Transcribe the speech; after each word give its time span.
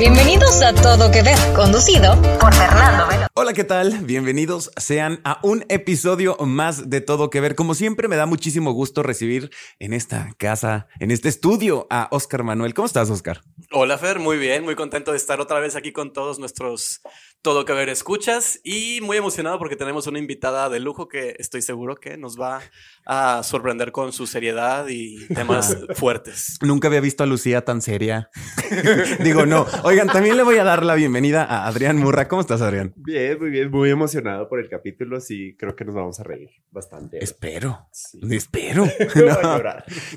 Bienvenidos 0.00 0.62
a 0.62 0.74
Todo 0.74 1.10
Que 1.10 1.20
Ver, 1.20 1.36
conducido 1.54 2.14
por 2.40 2.54
Fernando 2.54 3.06
Velo. 3.06 3.26
Hola, 3.34 3.52
¿qué 3.52 3.64
tal? 3.64 3.98
Bienvenidos 4.02 4.70
sean 4.78 5.20
a 5.24 5.40
un 5.42 5.66
episodio 5.68 6.38
más 6.38 6.88
de 6.88 7.02
Todo 7.02 7.28
Que 7.28 7.42
Ver. 7.42 7.54
Como 7.54 7.74
siempre, 7.74 8.08
me 8.08 8.16
da 8.16 8.24
muchísimo 8.24 8.72
gusto 8.72 9.02
recibir 9.02 9.50
en 9.78 9.92
esta 9.92 10.32
casa, 10.38 10.88
en 11.00 11.10
este 11.10 11.28
estudio, 11.28 11.86
a 11.90 12.08
Oscar 12.12 12.44
Manuel. 12.44 12.72
¿Cómo 12.72 12.86
estás, 12.86 13.10
Oscar? 13.10 13.42
Hola, 13.72 13.98
Fer, 13.98 14.20
muy 14.20 14.38
bien, 14.38 14.64
muy 14.64 14.74
contento 14.74 15.10
de 15.10 15.18
estar 15.18 15.38
otra 15.38 15.60
vez 15.60 15.76
aquí 15.76 15.92
con 15.92 16.14
todos 16.14 16.38
nuestros 16.38 17.02
Todo 17.42 17.64
Que 17.64 17.72
Ver 17.72 17.88
escuchas 17.88 18.60
y 18.64 19.00
muy 19.00 19.16
emocionado 19.16 19.58
porque 19.58 19.74
tenemos 19.74 20.06
una 20.06 20.18
invitada 20.18 20.68
de 20.68 20.78
lujo 20.78 21.08
que 21.08 21.36
estoy 21.38 21.62
seguro 21.62 21.96
que 21.96 22.18
nos 22.18 22.38
va 22.38 22.60
a 23.06 23.42
sorprender 23.42 23.92
con 23.92 24.12
su 24.12 24.26
seriedad 24.26 24.86
y 24.88 25.26
temas 25.28 25.74
fuertes. 25.94 26.58
Nunca 26.60 26.88
había 26.88 27.00
visto 27.00 27.24
a 27.24 27.26
Lucía 27.26 27.64
tan 27.64 27.80
seria. 27.80 28.28
Digo, 29.24 29.46
no. 29.46 29.66
Oigan, 29.84 30.08
también 30.08 30.36
le 30.36 30.42
voy 30.42 30.58
a 30.58 30.64
dar 30.64 30.84
la 30.84 30.94
bienvenida 30.94 31.42
a 31.42 31.66
Adrián 31.66 31.96
Murra. 31.96 32.28
¿Cómo 32.28 32.42
estás, 32.42 32.60
Adrián? 32.60 32.92
Bien, 32.96 33.38
muy 33.38 33.48
bien, 33.48 33.70
muy 33.70 33.88
emocionado 33.88 34.46
por 34.46 34.60
el 34.60 34.68
capítulo. 34.68 35.18
Sí, 35.18 35.56
creo 35.58 35.74
que 35.74 35.86
nos 35.86 35.94
vamos 35.94 36.20
a 36.20 36.24
reír 36.24 36.50
bastante. 36.70 37.24
Espero. 37.24 37.88
Sí. 37.90 38.20
Espero. 38.30 38.84
No. 39.20 39.60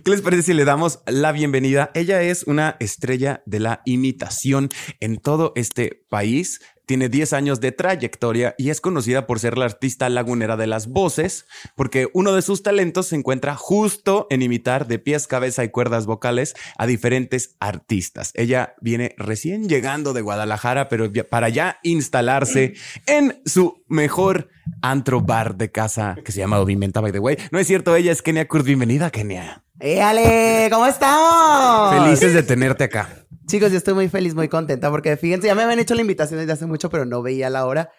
¿Qué 0.04 0.12
les 0.12 0.22
parece 0.22 0.44
si 0.44 0.54
le 0.54 0.66
damos 0.66 1.00
la 1.08 1.32
bienvenida? 1.32 1.92
Ella 1.94 2.22
es 2.22 2.44
una 2.44 2.78
estrella 2.80 3.44
de 3.46 3.60
la 3.60 3.82
imitación 3.86 4.70
en 5.00 5.18
todo 5.18 5.54
este 5.56 6.06
país. 6.10 6.60
Tiene 6.86 7.10
10 7.10 7.34
años 7.34 7.62
de 7.62 7.72
trayectoria 7.72 8.56
y 8.58 8.70
es 8.70 8.82
conocida 8.82 9.26
por 9.26 9.40
ser 9.40 9.58
la 9.58 9.66
artista 9.66 10.10
lagunera 10.10 10.58
de 10.58 10.68
las 10.68 10.88
voces, 10.88 11.46
porque 11.76 12.10
uno 12.14 12.34
de 12.34 12.42
sus 12.42 12.64
talentos 12.64 13.08
se 13.08 13.16
encuentra 13.16 13.56
justo 13.56 14.28
en 14.30 14.42
imitar 14.42 14.88
de 14.88 15.00
pies, 15.00 15.28
cabeza 15.28 15.64
y 15.64 15.70
cuerdas 15.70 16.06
vocales 16.06 16.56
a 16.78 16.86
diferentes 16.86 17.56
artistas. 17.60 18.32
Ella 18.34 18.76
viene 18.82 19.16
recién 19.18 19.70
llegando 19.70 20.14
de 20.14 20.22
Guadalajara, 20.22 20.90
pero 20.90 21.12
para 21.30 21.50
ya 21.50 21.80
instalarse 21.84 22.74
en 23.06 23.42
su 23.46 23.84
mejor 23.88 24.50
antro 24.82 25.22
bar 25.22 25.56
de 25.56 25.72
casa 25.72 26.18
que 26.24 26.32
se 26.32 26.40
llama 26.40 26.60
Ovimenta, 26.60 27.02
by 27.02 27.12
the 27.12 27.20
way. 27.20 27.38
No 27.52 27.60
es 27.60 27.68
cierto, 27.68 27.96
ella 27.96 28.12
es 28.12 28.22
Kenia 28.22 28.48
Kurt. 28.48 28.66
Bienvenida, 28.66 29.10
Kenia. 29.10 29.64
¡Éale! 29.80 30.70
¿Cómo 30.72 30.86
estamos? 30.86 32.04
Felices 32.04 32.34
de 32.34 32.44
tenerte 32.44 32.86
acá. 32.86 33.23
Chicos, 33.48 33.72
yo 33.72 33.78
estoy 33.78 33.94
muy 33.94 34.10
feliz, 34.10 34.34
muy 34.36 34.48
contenta 34.48 34.90
porque 34.90 35.18
fíjense, 35.18 35.48
ya 35.48 35.56
me 35.56 35.64
habían 35.64 35.80
hecho 35.80 35.96
la 35.96 36.02
invitación 36.02 36.40
desde 36.40 36.54
hace 36.54 36.66
mucho, 36.66 36.90
pero 36.90 37.06
no 37.06 37.22
veía 37.22 37.50
la 37.50 37.66
hora. 37.66 37.92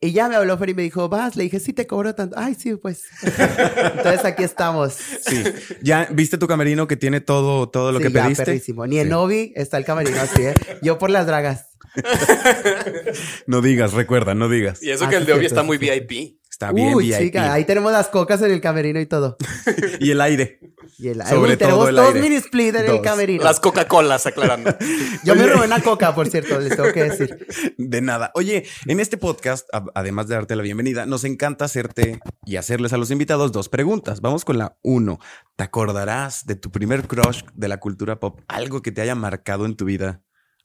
Y 0.00 0.12
ya 0.12 0.28
me 0.28 0.36
habló 0.36 0.56
Fer 0.56 0.70
y 0.70 0.74
me 0.74 0.82
dijo, 0.82 1.08
vas, 1.08 1.34
le 1.34 1.42
dije, 1.42 1.58
sí, 1.58 1.72
te 1.72 1.88
cobro 1.88 2.14
tanto. 2.14 2.36
Ay, 2.38 2.54
sí, 2.54 2.76
pues. 2.76 3.02
Entonces 3.22 4.24
aquí 4.24 4.44
estamos. 4.44 4.92
Sí. 4.94 5.42
¿Ya 5.82 6.06
viste 6.12 6.38
tu 6.38 6.46
camerino 6.46 6.86
que 6.86 6.96
tiene 6.96 7.20
todo, 7.20 7.68
todo 7.68 7.90
lo 7.90 7.98
Sí, 7.98 8.04
que 8.06 8.12
ya, 8.12 8.22
pediste? 8.24 8.44
perrísimo. 8.44 8.86
Ni 8.86 8.98
en 9.00 9.06
Sí. 9.06 9.10
Novi 9.10 9.52
está 9.56 9.76
el 9.76 9.84
camerino 9.84 10.20
así, 10.20 10.42
¿eh? 10.42 10.54
Yo 10.82 10.98
por 10.98 11.10
las 11.10 11.26
dragas. 11.26 11.66
No 13.46 13.60
digas, 13.60 13.92
recuerda, 13.92 14.34
no 14.34 14.48
digas. 14.48 14.82
Y 14.82 14.90
eso 14.90 15.06
Ah, 15.06 15.08
que 15.10 15.16
el 15.16 15.22
de 15.26 15.32
cierto, 15.32 15.46
está 15.46 15.62
muy 15.64 15.78
sí. 15.78 15.90
VIP. 15.90 16.37
Está 16.60 16.72
bien, 16.72 16.92
Uy, 16.92 17.06
VIP. 17.06 17.18
chica, 17.18 17.52
ahí 17.52 17.64
tenemos 17.64 17.92
las 17.92 18.08
cocas 18.08 18.42
en 18.42 18.50
el 18.50 18.60
camerino 18.60 18.98
y 18.98 19.06
todo. 19.06 19.36
Y 20.00 20.10
el 20.10 20.20
aire. 20.20 20.58
Y 20.98 21.06
el, 21.06 21.24
Sobre 21.24 21.52
Uy, 21.52 21.56
tenemos 21.56 21.78
todo 21.78 21.88
el 21.90 21.94
dos 21.94 22.08
aire. 22.08 22.20
mini 22.20 22.34
split 22.34 22.74
en 22.74 22.86
el 22.90 23.00
camerino. 23.00 23.44
Las 23.44 23.60
Coca-Colas, 23.60 24.26
aclarando. 24.26 24.74
Yo 25.24 25.36
me 25.36 25.46
robé 25.46 25.66
una 25.66 25.80
coca, 25.80 26.16
por 26.16 26.28
cierto, 26.28 26.58
les 26.58 26.74
tengo 26.76 26.92
que 26.92 27.04
decir. 27.04 27.46
De 27.78 28.00
nada. 28.00 28.32
Oye, 28.34 28.64
en 28.86 28.98
este 28.98 29.16
podcast, 29.18 29.68
además 29.94 30.26
de 30.26 30.34
darte 30.34 30.56
la 30.56 30.64
bienvenida, 30.64 31.06
nos 31.06 31.22
encanta 31.22 31.64
hacerte 31.64 32.18
y 32.44 32.56
hacerles 32.56 32.92
a 32.92 32.96
los 32.96 33.12
invitados 33.12 33.52
dos 33.52 33.68
preguntas. 33.68 34.20
Vamos 34.20 34.44
con 34.44 34.58
la 34.58 34.76
uno. 34.82 35.20
¿Te 35.54 35.62
acordarás 35.62 36.44
de 36.44 36.56
tu 36.56 36.72
primer 36.72 37.06
crush 37.06 37.42
de 37.54 37.68
la 37.68 37.76
cultura 37.78 38.18
pop? 38.18 38.40
Algo 38.48 38.82
que 38.82 38.90
te 38.90 39.00
haya 39.00 39.14
marcado 39.14 39.64
en 39.64 39.76
tu 39.76 39.84
vida 39.84 40.22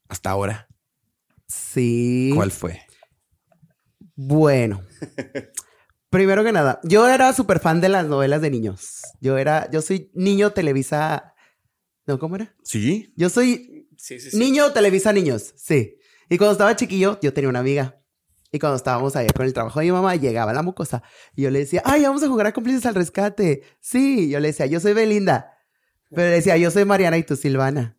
hasta 0.09 0.31
ahora. 0.31 0.67
Sí. 1.47 2.31
¿Cuál 2.33 2.49
fue? 2.49 2.81
Bueno. 4.15 4.81
Primero 6.13 6.43
que 6.43 6.51
nada, 6.51 6.79
yo 6.83 7.09
era 7.09 7.33
súper 7.33 7.59
fan 7.59 7.81
de 7.81 7.89
las 7.89 8.05
novelas 8.05 8.39
de 8.39 8.51
niños. 8.51 9.01
Yo 9.19 9.39
era, 9.39 9.67
yo 9.71 9.81
soy 9.81 10.11
niño 10.13 10.51
Televisa. 10.51 11.33
No, 12.05 12.19
¿cómo 12.19 12.35
era? 12.35 12.53
¿Sí? 12.63 13.11
Yo 13.17 13.29
soy 13.31 13.87
Sí, 13.97 14.19
sí, 14.19 14.29
sí. 14.29 14.37
niño 14.37 14.71
Televisa 14.73 15.11
Niños, 15.11 15.53
sí. 15.57 15.97
Y 16.29 16.37
cuando 16.37 16.51
estaba 16.51 16.75
chiquillo, 16.75 17.17
yo 17.23 17.33
tenía 17.33 17.49
una 17.49 17.59
amiga. 17.61 17.99
Y 18.51 18.59
cuando 18.59 18.75
estábamos 18.75 19.15
allá 19.15 19.33
con 19.33 19.47
el 19.47 19.53
trabajo 19.53 19.79
de 19.79 19.87
mi 19.87 19.91
mamá, 19.91 20.15
llegaba 20.15 20.53
la 20.53 20.61
mucosa. 20.61 21.01
Y 21.35 21.41
yo 21.41 21.49
le 21.49 21.57
decía, 21.57 21.81
ay, 21.83 22.03
vamos 22.03 22.21
a 22.21 22.27
jugar 22.27 22.45
a 22.45 22.53
cómplices 22.53 22.85
al 22.85 22.93
rescate. 22.93 23.63
Sí, 23.79 24.29
yo 24.29 24.39
le 24.39 24.49
decía, 24.49 24.67
yo 24.67 24.79
soy 24.79 24.93
Belinda. 24.93 25.57
Pero 26.11 26.27
le 26.29 26.35
decía, 26.35 26.57
yo 26.57 26.69
soy 26.69 26.85
Mariana 26.85 27.17
y 27.17 27.23
tú 27.23 27.35
Silvana. 27.35 27.97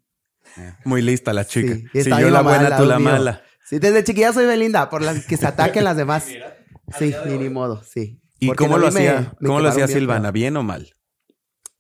Muy 0.85 1.03
lista 1.03 1.33
la 1.33 1.45
chica. 1.45 1.75
Sí, 1.93 2.09
yo 2.09 2.31
la 2.31 2.43
buena, 2.43 2.77
tú 2.77 2.85
la 2.85 3.01
mío. 3.01 3.11
mala. 3.11 3.43
Sí, 3.67 3.81
desde 3.81 4.05
chiquilla 4.05 4.33
soy 4.33 4.47
Belinda, 4.47 4.89
por 4.89 5.03
las 5.03 5.27
que 5.27 5.37
se 5.37 5.49
ataquen 5.49 5.83
las 5.83 5.97
demás. 5.97 6.27
Sí, 6.99 7.15
ni, 7.27 7.39
ni 7.39 7.49
modo, 7.51 7.83
sí. 7.83 8.21
¿Y 8.41 8.49
Porque 8.49 8.65
cómo 8.65 8.77
no 8.79 8.87
lo 8.87 8.93
me- 8.93 8.99
hacía? 9.01 9.35
me 9.41 9.47
¿Cómo 9.47 9.61
lo 9.61 9.69
hacía 9.69 9.89
Silvana? 9.89 10.31
¿Bien 10.31 10.57
o 10.57 10.63
mal? 10.63 10.95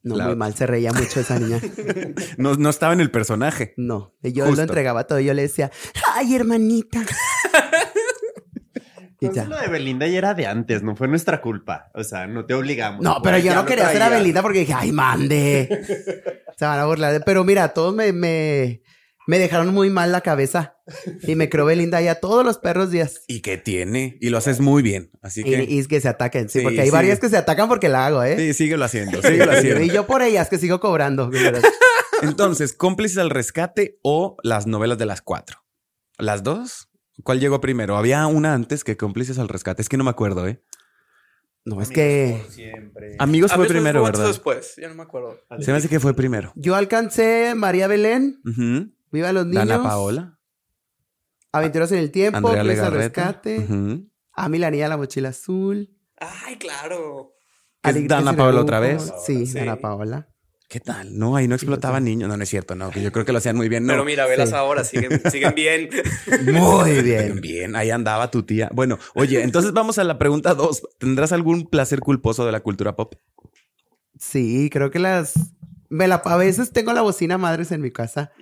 No, 0.02 0.16
La- 0.16 0.26
muy 0.26 0.36
mal, 0.36 0.54
se 0.54 0.66
reía 0.66 0.92
mucho 0.92 1.20
esa 1.20 1.38
niña. 1.38 1.60
No, 2.38 2.54
no 2.54 2.68
estaba 2.70 2.92
en 2.92 3.00
el 3.00 3.10
personaje. 3.10 3.74
No, 3.76 4.14
y 4.22 4.32
yo 4.32 4.44
Justo. 4.44 4.56
lo 4.56 4.62
entregaba 4.62 5.06
todo. 5.06 5.20
Yo 5.20 5.32
le 5.34 5.42
decía, 5.42 5.70
ay, 6.14 6.34
hermanita. 6.34 7.02
Entonces 9.20 9.44
ya. 9.44 9.48
lo 9.48 9.58
de 9.58 9.68
Belinda 9.68 10.06
ya 10.06 10.18
era 10.18 10.34
de 10.34 10.46
antes, 10.46 10.82
no 10.82 10.96
fue 10.96 11.08
nuestra 11.08 11.40
culpa. 11.40 11.90
O 11.94 12.04
sea, 12.04 12.26
no 12.26 12.44
te 12.44 12.52
obligamos. 12.52 13.00
No, 13.02 13.22
pero 13.22 13.38
yo 13.38 13.54
no 13.54 13.64
quería 13.64 13.88
ser 13.88 14.02
a. 14.02 14.08
Belinda 14.10 14.42
porque 14.42 14.60
dije, 14.60 14.74
ay, 14.74 14.92
mande. 14.92 15.68
Se 16.58 16.64
van 16.66 16.78
a 16.78 16.84
burlar. 16.84 17.12
de- 17.12 17.20
Pero 17.20 17.42
mira, 17.44 17.68
todos 17.68 17.94
me, 17.94 18.12
me, 18.12 18.82
me 19.26 19.38
dejaron 19.38 19.72
muy 19.72 19.88
mal 19.88 20.12
la 20.12 20.20
cabeza. 20.20 20.73
Y 21.26 21.34
me 21.34 21.48
creó 21.48 21.64
Belinda 21.64 22.00
ya 22.02 22.16
todos 22.16 22.44
los 22.44 22.58
perros 22.58 22.90
días. 22.90 23.22
¿Y 23.26 23.40
qué 23.40 23.56
tiene? 23.56 24.18
Y 24.20 24.28
lo 24.30 24.38
haces 24.38 24.60
muy 24.60 24.82
bien. 24.82 25.10
Así 25.22 25.40
Y, 25.40 25.44
que... 25.44 25.64
y 25.64 25.78
es 25.78 25.88
que 25.88 26.00
se 26.00 26.08
ataquen, 26.08 26.48
sí, 26.48 26.58
Sí, 26.58 26.64
porque 26.64 26.80
hay 26.82 26.88
sí. 26.88 26.92
varias 26.92 27.20
que 27.20 27.28
se 27.30 27.36
atacan 27.38 27.68
porque 27.68 27.88
la 27.88 28.04
hago, 28.06 28.22
¿eh? 28.22 28.36
Sí, 28.36 28.52
síguelo 28.52 28.84
haciendo, 28.84 29.22
síguelo 29.22 29.52
haciendo. 29.52 29.80
y 29.82 29.88
yo 29.90 30.06
por 30.06 30.20
ellas 30.22 30.48
que 30.50 30.58
sigo 30.58 30.80
cobrando. 30.80 31.30
Entonces, 32.22 32.72
cómplices 32.72 33.18
al 33.18 33.30
rescate 33.30 33.98
o 34.02 34.36
las 34.42 34.66
novelas 34.66 34.98
de 34.98 35.06
las 35.06 35.22
cuatro. 35.22 35.64
¿Las 36.18 36.42
dos? 36.42 36.88
¿Cuál 37.22 37.40
llegó 37.40 37.60
primero? 37.60 37.96
Había 37.96 38.26
una 38.26 38.54
antes 38.54 38.84
que 38.84 38.96
cómplices 38.96 39.38
al 39.38 39.48
rescate. 39.48 39.82
Es 39.82 39.88
que 39.88 39.96
no 39.96 40.04
me 40.04 40.10
acuerdo, 40.10 40.46
¿eh? 40.46 40.62
No, 41.64 41.80
es 41.80 41.88
que 41.88 42.42
Siempre. 42.50 43.16
Amigos 43.18 43.52
fue 43.52 43.66
primero, 43.66 44.00
fue 44.02 44.10
¿verdad? 44.10 44.26
después, 44.26 44.74
ya 44.76 44.86
no 44.88 44.94
me 44.96 45.02
acuerdo. 45.02 45.40
Se 45.60 45.70
me 45.72 45.78
hace 45.78 45.88
que 45.88 45.98
fue 45.98 46.12
primero. 46.14 46.52
yo 46.56 46.74
alcancé 46.74 47.54
María 47.56 47.86
Belén, 47.86 48.40
Ujú. 48.44 48.92
Viva 49.10 49.32
los 49.32 49.46
niños. 49.46 49.66
Dana 49.66 49.82
Paola, 49.82 50.33
Aventuras 51.58 51.92
en 51.92 51.98
el 51.98 52.10
tiempo, 52.10 52.50
Presa 52.52 52.90
rescate. 52.90 53.66
A 54.32 54.48
mí 54.48 54.58
la 54.58 54.70
niña 54.70 54.88
la 54.88 54.96
mochila 54.96 55.28
azul. 55.30 55.90
Ay, 56.18 56.56
claro. 56.56 57.32
¿Es 57.82 58.08
Dana 58.08 58.34
Paola 58.34 58.60
otra 58.62 58.80
vez? 58.80 59.12
Sí, 59.24 59.46
Sí. 59.46 59.58
Dana 59.58 59.76
Paola. 59.76 60.28
¿Qué 60.68 60.80
tal? 60.80 61.16
No, 61.16 61.36
ahí 61.36 61.46
no 61.46 61.54
explotaba 61.54 62.00
niños. 62.00 62.28
No, 62.28 62.36
no 62.36 62.42
es 62.42 62.48
cierto, 62.48 62.74
no. 62.74 62.90
que 62.90 63.00
Yo 63.02 63.12
creo 63.12 63.24
que 63.24 63.30
lo 63.32 63.38
hacían 63.38 63.54
muy 63.54 63.68
bien. 63.68 63.84
No. 63.86 63.92
Pero 63.92 64.04
mira, 64.04 64.26
velas 64.26 64.48
Sí. 64.48 64.54
ahora, 64.56 64.82
siguen, 64.82 65.20
siguen 65.30 65.54
bien. 65.54 65.88
Muy 66.46 66.90
Bien, 66.92 67.04
bien. 67.04 67.40
bien, 67.40 67.76
ahí 67.76 67.90
andaba 67.90 68.30
tu 68.30 68.42
tía. 68.42 68.70
Bueno, 68.72 68.98
oye, 69.14 69.42
entonces 69.42 69.72
vamos 69.72 69.98
a 69.98 70.04
la 70.04 70.18
pregunta 70.18 70.54
dos. 70.54 70.82
¿Tendrás 70.98 71.30
algún 71.32 71.68
placer 71.68 72.00
culposo 72.00 72.44
de 72.46 72.52
la 72.52 72.60
cultura 72.60 72.96
pop? 72.96 73.14
Sí, 74.18 74.70
creo 74.72 74.90
que 74.90 74.98
las... 74.98 75.34
Me 75.90 76.08
la... 76.08 76.16
A 76.16 76.36
veces 76.36 76.72
tengo 76.72 76.92
la 76.92 77.02
bocina 77.02 77.38
madres 77.38 77.70
en 77.70 77.80
mi 77.80 77.90
casa 77.92 78.32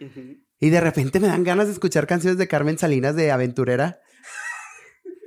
y 0.63 0.71
de 0.71 0.81
repente 0.81 1.21
me 1.21 1.27
dan 1.27 1.45
ganas 1.45 1.67
de 1.67 1.73
escuchar 1.75 2.07
canciones 2.07 2.39
de 2.39 2.49
Carmen 2.49 2.79
Salinas 2.79 3.15
de 3.17 3.31
Aventurera. 3.33 4.01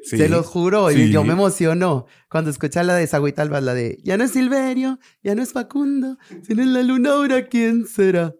Sí. 0.08 0.18
Te 0.20 0.30
lo 0.30 0.44
juro, 0.44 0.90
Sí. 0.92 1.02
y 1.06 1.10
yo 1.12 1.24
me 1.24 1.34
emociono 1.34 2.06
cuando 2.30 2.52
escucha 2.52 2.84
la 2.84 2.94
de 2.94 3.08
Sagüita 3.08 3.42
Albas, 3.42 3.64
la 3.64 3.74
de 3.74 3.98
Ya 4.04 4.18
no 4.18 4.24
es 4.24 4.32
Silverio, 4.34 5.00
ya 5.24 5.34
no 5.34 5.42
es 5.42 5.52
Facundo, 5.52 6.20
sino 6.44 6.62
en 6.62 6.76
la 6.76 6.84
luna 6.84 7.14
ahora 7.14 7.48
quién 7.48 7.88
será. 7.88 8.36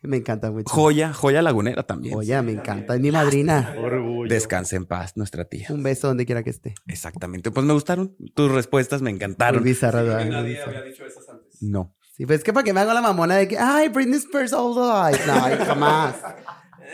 Me 0.00 0.16
encanta 0.16 0.50
mucho. 0.50 0.72
Joya, 0.72 1.12
joya 1.12 1.42
lagunera 1.42 1.82
también. 1.82 2.14
Oye, 2.16 2.40
me 2.40 2.52
encanta, 2.52 2.94
es 2.94 3.00
mi 3.02 3.10
madrina. 3.10 3.74
Orgullo. 3.78 4.32
Descanse 4.32 4.76
en 4.76 4.86
paz, 4.86 5.14
nuestra 5.16 5.44
tía. 5.44 5.66
Un 5.68 5.82
beso 5.82 6.06
donde 6.08 6.24
quiera 6.24 6.42
que 6.42 6.48
esté. 6.48 6.74
Exactamente. 6.86 7.50
Pues 7.50 7.66
me 7.66 7.74
gustaron 7.74 8.16
tus 8.34 8.50
respuestas, 8.50 9.02
me 9.02 9.10
Muy 9.10 9.16
encantaron. 9.16 9.62
bizarra. 9.62 10.02
Muy 10.24 10.30
Nadie 10.30 10.50
bizarra. 10.54 10.78
había 10.78 10.90
dicho 10.90 11.04
esas 11.04 11.28
antes. 11.28 11.60
No. 11.62 11.94
Sí, 12.18 12.26
pues 12.26 12.38
es 12.38 12.44
que 12.44 12.52
para 12.52 12.64
que 12.64 12.72
me 12.72 12.80
haga 12.80 12.92
la 12.92 13.00
mamona 13.00 13.36
de 13.36 13.46
que, 13.46 13.56
ay, 13.56 13.88
Britney 13.88 14.18
Spears 14.18 14.52
all 14.52 14.74
the 14.74 14.80
life. 14.80 15.24
No, 15.24 15.44
ay, 15.44 15.56
jamás. 15.64 16.16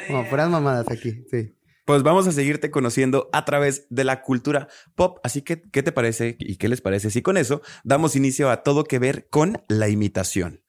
Como 0.06 0.28
puras 0.28 0.50
mamadas 0.50 0.86
aquí, 0.90 1.24
sí. 1.30 1.56
Pues 1.86 2.02
vamos 2.02 2.26
a 2.26 2.32
seguirte 2.32 2.70
conociendo 2.70 3.30
a 3.32 3.46
través 3.46 3.86
de 3.88 4.04
la 4.04 4.20
cultura 4.20 4.68
pop. 4.94 5.18
Así 5.24 5.40
que, 5.40 5.62
¿qué 5.62 5.82
te 5.82 5.92
parece 5.92 6.36
y 6.38 6.56
qué 6.56 6.68
les 6.68 6.82
parece 6.82 7.10
si 7.10 7.22
con 7.22 7.38
eso 7.38 7.62
damos 7.84 8.16
inicio 8.16 8.50
a 8.50 8.62
todo 8.62 8.84
que 8.84 8.98
ver 8.98 9.26
con 9.30 9.62
la 9.68 9.88
imitación? 9.88 10.62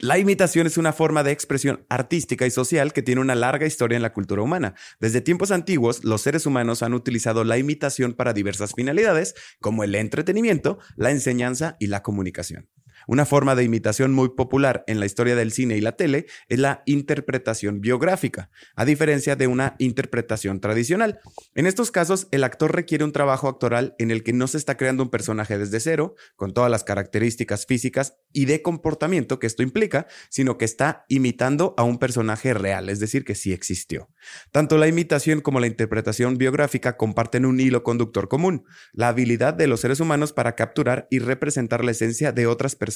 La 0.00 0.18
imitación 0.18 0.66
es 0.66 0.76
una 0.76 0.92
forma 0.92 1.22
de 1.22 1.30
expresión 1.30 1.86
artística 1.88 2.46
y 2.46 2.50
social 2.50 2.92
que 2.92 3.02
tiene 3.02 3.20
una 3.20 3.34
larga 3.34 3.66
historia 3.66 3.96
en 3.96 4.02
la 4.02 4.12
cultura 4.12 4.42
humana. 4.42 4.74
Desde 5.00 5.20
tiempos 5.20 5.52
antiguos, 5.52 6.04
los 6.04 6.20
seres 6.20 6.46
humanos 6.46 6.82
han 6.82 6.94
utilizado 6.94 7.44
la 7.44 7.56
imitación 7.58 8.12
para 8.12 8.32
diversas 8.32 8.74
finalidades, 8.74 9.34
como 9.60 9.84
el 9.84 9.94
entretenimiento, 9.94 10.78
la 10.96 11.12
enseñanza 11.12 11.76
y 11.78 11.86
la 11.86 12.02
comunicación. 12.02 12.68
Una 13.06 13.24
forma 13.24 13.54
de 13.54 13.64
imitación 13.64 14.12
muy 14.12 14.30
popular 14.30 14.84
en 14.86 15.00
la 15.00 15.06
historia 15.06 15.36
del 15.36 15.52
cine 15.52 15.76
y 15.76 15.80
la 15.80 15.92
tele 15.92 16.26
es 16.48 16.58
la 16.58 16.82
interpretación 16.86 17.80
biográfica, 17.80 18.50
a 18.74 18.84
diferencia 18.84 19.36
de 19.36 19.46
una 19.46 19.76
interpretación 19.78 20.60
tradicional. 20.60 21.20
En 21.54 21.66
estos 21.66 21.90
casos, 21.90 22.28
el 22.30 22.44
actor 22.44 22.74
requiere 22.74 23.04
un 23.04 23.12
trabajo 23.12 23.48
actoral 23.48 23.94
en 23.98 24.10
el 24.10 24.22
que 24.22 24.32
no 24.32 24.46
se 24.46 24.58
está 24.58 24.76
creando 24.76 25.02
un 25.02 25.10
personaje 25.10 25.58
desde 25.58 25.80
cero, 25.80 26.14
con 26.36 26.52
todas 26.52 26.70
las 26.70 26.84
características 26.84 27.66
físicas 27.66 28.16
y 28.32 28.44
de 28.44 28.62
comportamiento 28.62 29.38
que 29.38 29.46
esto 29.46 29.62
implica, 29.62 30.06
sino 30.28 30.58
que 30.58 30.64
está 30.64 31.04
imitando 31.08 31.74
a 31.76 31.82
un 31.82 31.98
personaje 31.98 32.54
real, 32.54 32.88
es 32.88 33.00
decir, 33.00 33.24
que 33.24 33.34
sí 33.34 33.52
existió. 33.52 34.10
Tanto 34.52 34.78
la 34.78 34.88
imitación 34.88 35.40
como 35.40 35.60
la 35.60 35.66
interpretación 35.66 36.38
biográfica 36.38 36.96
comparten 36.96 37.46
un 37.46 37.60
hilo 37.60 37.82
conductor 37.82 38.28
común, 38.28 38.64
la 38.92 39.08
habilidad 39.08 39.54
de 39.54 39.66
los 39.66 39.80
seres 39.80 40.00
humanos 40.00 40.32
para 40.32 40.54
capturar 40.54 41.06
y 41.10 41.18
representar 41.18 41.84
la 41.84 41.92
esencia 41.92 42.32
de 42.32 42.46
otras 42.46 42.76
personas, 42.76 42.87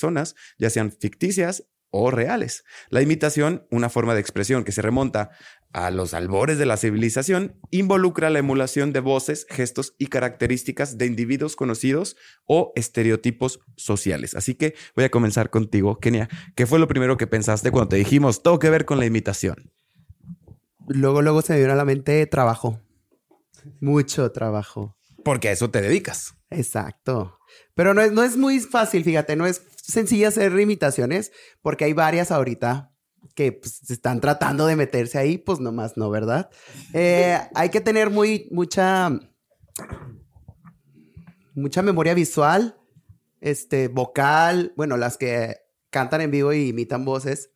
ya 0.58 0.70
sean 0.70 0.92
ficticias 0.92 1.64
o 1.92 2.10
reales. 2.10 2.64
La 2.88 3.02
imitación, 3.02 3.66
una 3.70 3.90
forma 3.90 4.14
de 4.14 4.20
expresión 4.20 4.64
que 4.64 4.72
se 4.72 4.82
remonta 4.82 5.30
a 5.72 5.90
los 5.90 6.14
albores 6.14 6.58
de 6.58 6.66
la 6.66 6.76
civilización, 6.76 7.54
involucra 7.70 8.30
la 8.30 8.40
emulación 8.40 8.92
de 8.92 9.00
voces, 9.00 9.46
gestos 9.48 9.94
y 9.98 10.06
características 10.06 10.98
de 10.98 11.06
individuos 11.06 11.54
conocidos 11.54 12.16
o 12.46 12.72
estereotipos 12.76 13.60
sociales. 13.76 14.34
Así 14.34 14.54
que 14.54 14.74
voy 14.96 15.04
a 15.04 15.10
comenzar 15.10 15.50
contigo, 15.50 15.98
Kenia. 15.98 16.28
¿Qué 16.54 16.66
fue 16.66 16.78
lo 16.78 16.88
primero 16.88 17.16
que 17.16 17.26
pensaste 17.26 17.70
cuando 17.70 17.90
te 17.90 17.96
dijimos 17.96 18.42
todo 18.42 18.58
que 18.58 18.70
ver 18.70 18.84
con 18.84 18.98
la 18.98 19.06
imitación? 19.06 19.72
Luego, 20.88 21.22
luego 21.22 21.42
se 21.42 21.54
me 21.54 21.60
vino 21.60 21.72
a 21.72 21.76
la 21.76 21.84
mente 21.84 22.26
trabajo. 22.26 22.80
Mucho 23.80 24.32
trabajo. 24.32 24.96
Porque 25.24 25.48
a 25.48 25.52
eso 25.52 25.70
te 25.70 25.80
dedicas. 25.80 26.34
Exacto. 26.50 27.38
Pero 27.74 27.94
no 27.94 28.02
es, 28.02 28.12
no 28.12 28.22
es 28.22 28.36
muy 28.36 28.60
fácil, 28.60 29.04
fíjate, 29.04 29.36
no 29.36 29.46
es 29.46 29.62
sencilla 29.82 30.28
hacer 30.28 30.58
imitaciones 30.58 31.32
porque 31.60 31.84
hay 31.84 31.92
varias 31.92 32.30
ahorita 32.30 32.92
que 33.34 33.52
pues, 33.52 33.90
están 33.90 34.20
tratando 34.20 34.66
de 34.66 34.76
meterse 34.76 35.18
ahí, 35.18 35.38
pues 35.38 35.60
nomás 35.60 35.96
no, 35.96 36.10
¿verdad? 36.10 36.50
Eh, 36.92 37.38
hay 37.54 37.70
que 37.70 37.80
tener 37.80 38.10
muy, 38.10 38.48
mucha, 38.50 39.10
mucha 41.54 41.82
memoria 41.82 42.14
visual, 42.14 42.76
este, 43.40 43.88
vocal, 43.88 44.72
bueno, 44.76 44.96
las 44.96 45.16
que 45.16 45.56
cantan 45.90 46.20
en 46.20 46.30
vivo 46.30 46.52
y 46.52 46.68
imitan 46.68 47.04
voces. 47.04 47.50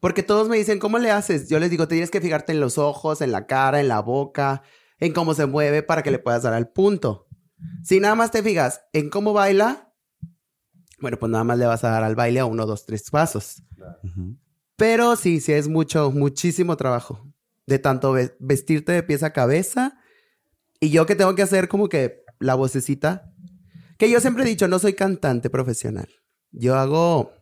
Porque 0.00 0.22
todos 0.22 0.48
me 0.48 0.56
dicen, 0.56 0.78
¿cómo 0.78 0.98
le 0.98 1.10
haces? 1.10 1.48
Yo 1.48 1.58
les 1.58 1.70
digo, 1.70 1.88
tienes 1.88 2.10
que 2.10 2.20
fijarte 2.20 2.52
en 2.52 2.60
los 2.60 2.78
ojos, 2.78 3.20
en 3.20 3.32
la 3.32 3.46
cara, 3.46 3.80
en 3.80 3.88
la 3.88 4.00
boca, 4.00 4.62
en 4.98 5.12
cómo 5.12 5.34
se 5.34 5.46
mueve 5.46 5.82
para 5.82 6.02
que 6.02 6.10
le 6.10 6.18
puedas 6.18 6.42
dar 6.42 6.54
al 6.54 6.68
punto. 6.68 7.27
Si 7.82 8.00
nada 8.00 8.14
más 8.14 8.30
te 8.30 8.42
fijas 8.42 8.82
en 8.92 9.10
cómo 9.10 9.32
baila, 9.32 9.92
bueno, 11.00 11.18
pues 11.18 11.30
nada 11.30 11.44
más 11.44 11.58
le 11.58 11.66
vas 11.66 11.84
a 11.84 11.90
dar 11.90 12.02
al 12.02 12.16
baile 12.16 12.40
a 12.40 12.44
uno, 12.44 12.66
dos, 12.66 12.86
tres 12.86 13.10
pasos. 13.10 13.62
Pero 14.76 15.16
sí, 15.16 15.40
sí 15.40 15.52
es 15.52 15.68
mucho, 15.68 16.10
muchísimo 16.10 16.76
trabajo. 16.76 17.32
De 17.66 17.78
tanto 17.78 18.14
vestirte 18.38 18.92
de 18.92 19.02
pies 19.02 19.22
a 19.22 19.32
cabeza. 19.32 19.98
Y 20.80 20.90
yo 20.90 21.06
que 21.06 21.14
tengo 21.14 21.34
que 21.34 21.42
hacer 21.42 21.68
como 21.68 21.88
que 21.88 22.24
la 22.38 22.54
vocecita. 22.54 23.32
Que 23.98 24.10
yo 24.10 24.20
siempre 24.20 24.44
he 24.44 24.46
dicho, 24.46 24.68
no 24.68 24.78
soy 24.78 24.94
cantante 24.94 25.50
profesional. 25.50 26.08
Yo 26.50 26.76
hago 26.76 27.32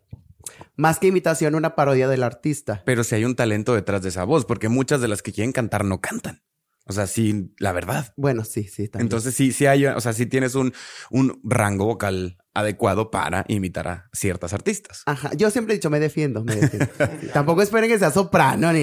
más 0.76 0.98
que 0.98 1.08
imitación, 1.08 1.54
una 1.54 1.74
parodia 1.74 2.08
del 2.08 2.22
artista. 2.22 2.82
Pero 2.84 3.04
si 3.04 3.14
hay 3.14 3.24
un 3.24 3.36
talento 3.36 3.74
detrás 3.74 4.02
de 4.02 4.08
esa 4.10 4.24
voz, 4.24 4.44
porque 4.44 4.68
muchas 4.68 5.00
de 5.00 5.08
las 5.08 5.22
que 5.22 5.32
quieren 5.32 5.52
cantar 5.52 5.84
no 5.84 6.00
cantan. 6.00 6.42
O 6.88 6.92
sea, 6.92 7.06
sí, 7.08 7.52
la 7.58 7.72
verdad. 7.72 8.12
Bueno, 8.16 8.44
sí, 8.44 8.64
sí. 8.64 8.88
También. 8.88 9.06
Entonces 9.06 9.34
sí, 9.34 9.52
sí 9.52 9.66
hay, 9.66 9.86
o 9.86 10.00
sea, 10.00 10.12
sí 10.12 10.26
tienes 10.26 10.54
un, 10.54 10.72
un 11.10 11.40
rango 11.42 11.84
vocal 11.84 12.38
adecuado 12.54 13.10
para 13.10 13.44
imitar 13.48 13.88
a 13.88 14.08
ciertas 14.12 14.54
artistas. 14.54 15.02
Ajá, 15.06 15.30
yo 15.36 15.50
siempre 15.50 15.74
he 15.74 15.78
dicho, 15.78 15.90
me 15.90 15.98
defiendo, 15.98 16.44
me 16.44 16.54
defiendo. 16.54 16.88
Tampoco 17.32 17.62
esperen 17.62 17.90
que 17.90 17.98
sea 17.98 18.12
soprano 18.12 18.72
ni... 18.72 18.82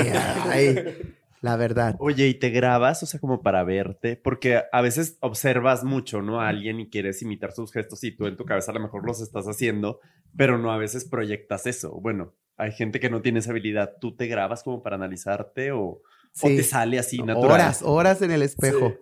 la 1.42 1.56
verdad. 1.56 1.96
Oye, 2.00 2.28
¿y 2.28 2.34
te 2.36 2.50
grabas? 2.50 3.04
O 3.04 3.06
sea, 3.06 3.22
como 3.22 3.42
para 3.42 3.64
verte, 3.64 4.18
porque 4.18 4.62
a 4.72 4.82
veces 4.82 5.18
observas 5.22 5.86
mucho, 5.86 6.22
¿no? 6.22 6.42
A 6.42 6.50
alguien 6.50 6.82
y 6.82 6.90
quieres 6.90 7.22
imitar 7.22 7.54
sus 7.54 7.72
gestos 7.72 8.04
y 8.04 8.12
tú 8.12 8.28
en 8.28 8.36
tu 8.36 8.44
cabeza 8.44 8.72
a 8.72 8.76
lo 8.76 8.82
mejor 8.82 9.06
los 9.06 9.22
estás 9.22 9.46
haciendo, 9.48 10.02
pero 10.36 10.58
no 10.58 10.72
a 10.74 10.78
veces 10.78 11.06
proyectas 11.06 11.66
eso. 11.68 11.92
Bueno, 12.02 12.34
hay 12.58 12.74
gente 12.74 13.00
que 13.00 13.10
no 13.10 13.22
tiene 13.22 13.40
esa 13.40 13.52
habilidad. 13.52 13.94
¿Tú 14.00 14.16
te 14.16 14.28
grabas 14.28 14.64
como 14.64 14.84
para 14.84 14.98
analizarte 14.98 15.72
o...? 15.72 16.02
O 16.42 16.48
te 16.48 16.64
sale 16.64 17.00
así 17.00 17.20
natural. 17.20 17.52
Horas, 17.52 17.82
horas 17.84 18.22
en 18.22 18.32
el 18.32 18.42
espejo. 18.42 18.94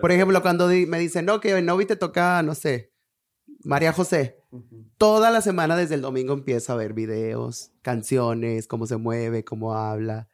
Por 0.00 0.12
ejemplo, 0.12 0.42
cuando 0.42 0.66
me 0.68 0.98
dicen, 0.98 1.24
no, 1.24 1.40
que 1.40 1.60
Novi 1.62 1.86
te 1.86 1.96
toca, 1.96 2.42
no 2.42 2.54
sé, 2.54 2.92
María 3.64 3.92
José. 3.92 4.38
Toda 4.98 5.30
la 5.30 5.40
semana 5.40 5.76
desde 5.76 5.94
el 5.94 6.00
domingo 6.00 6.32
empiezo 6.32 6.72
a 6.72 6.76
ver 6.76 6.92
videos, 6.92 7.72
canciones, 7.82 8.66
cómo 8.66 8.86
se 8.86 8.96
mueve, 8.96 9.44
cómo 9.44 9.74
habla. 9.74 10.28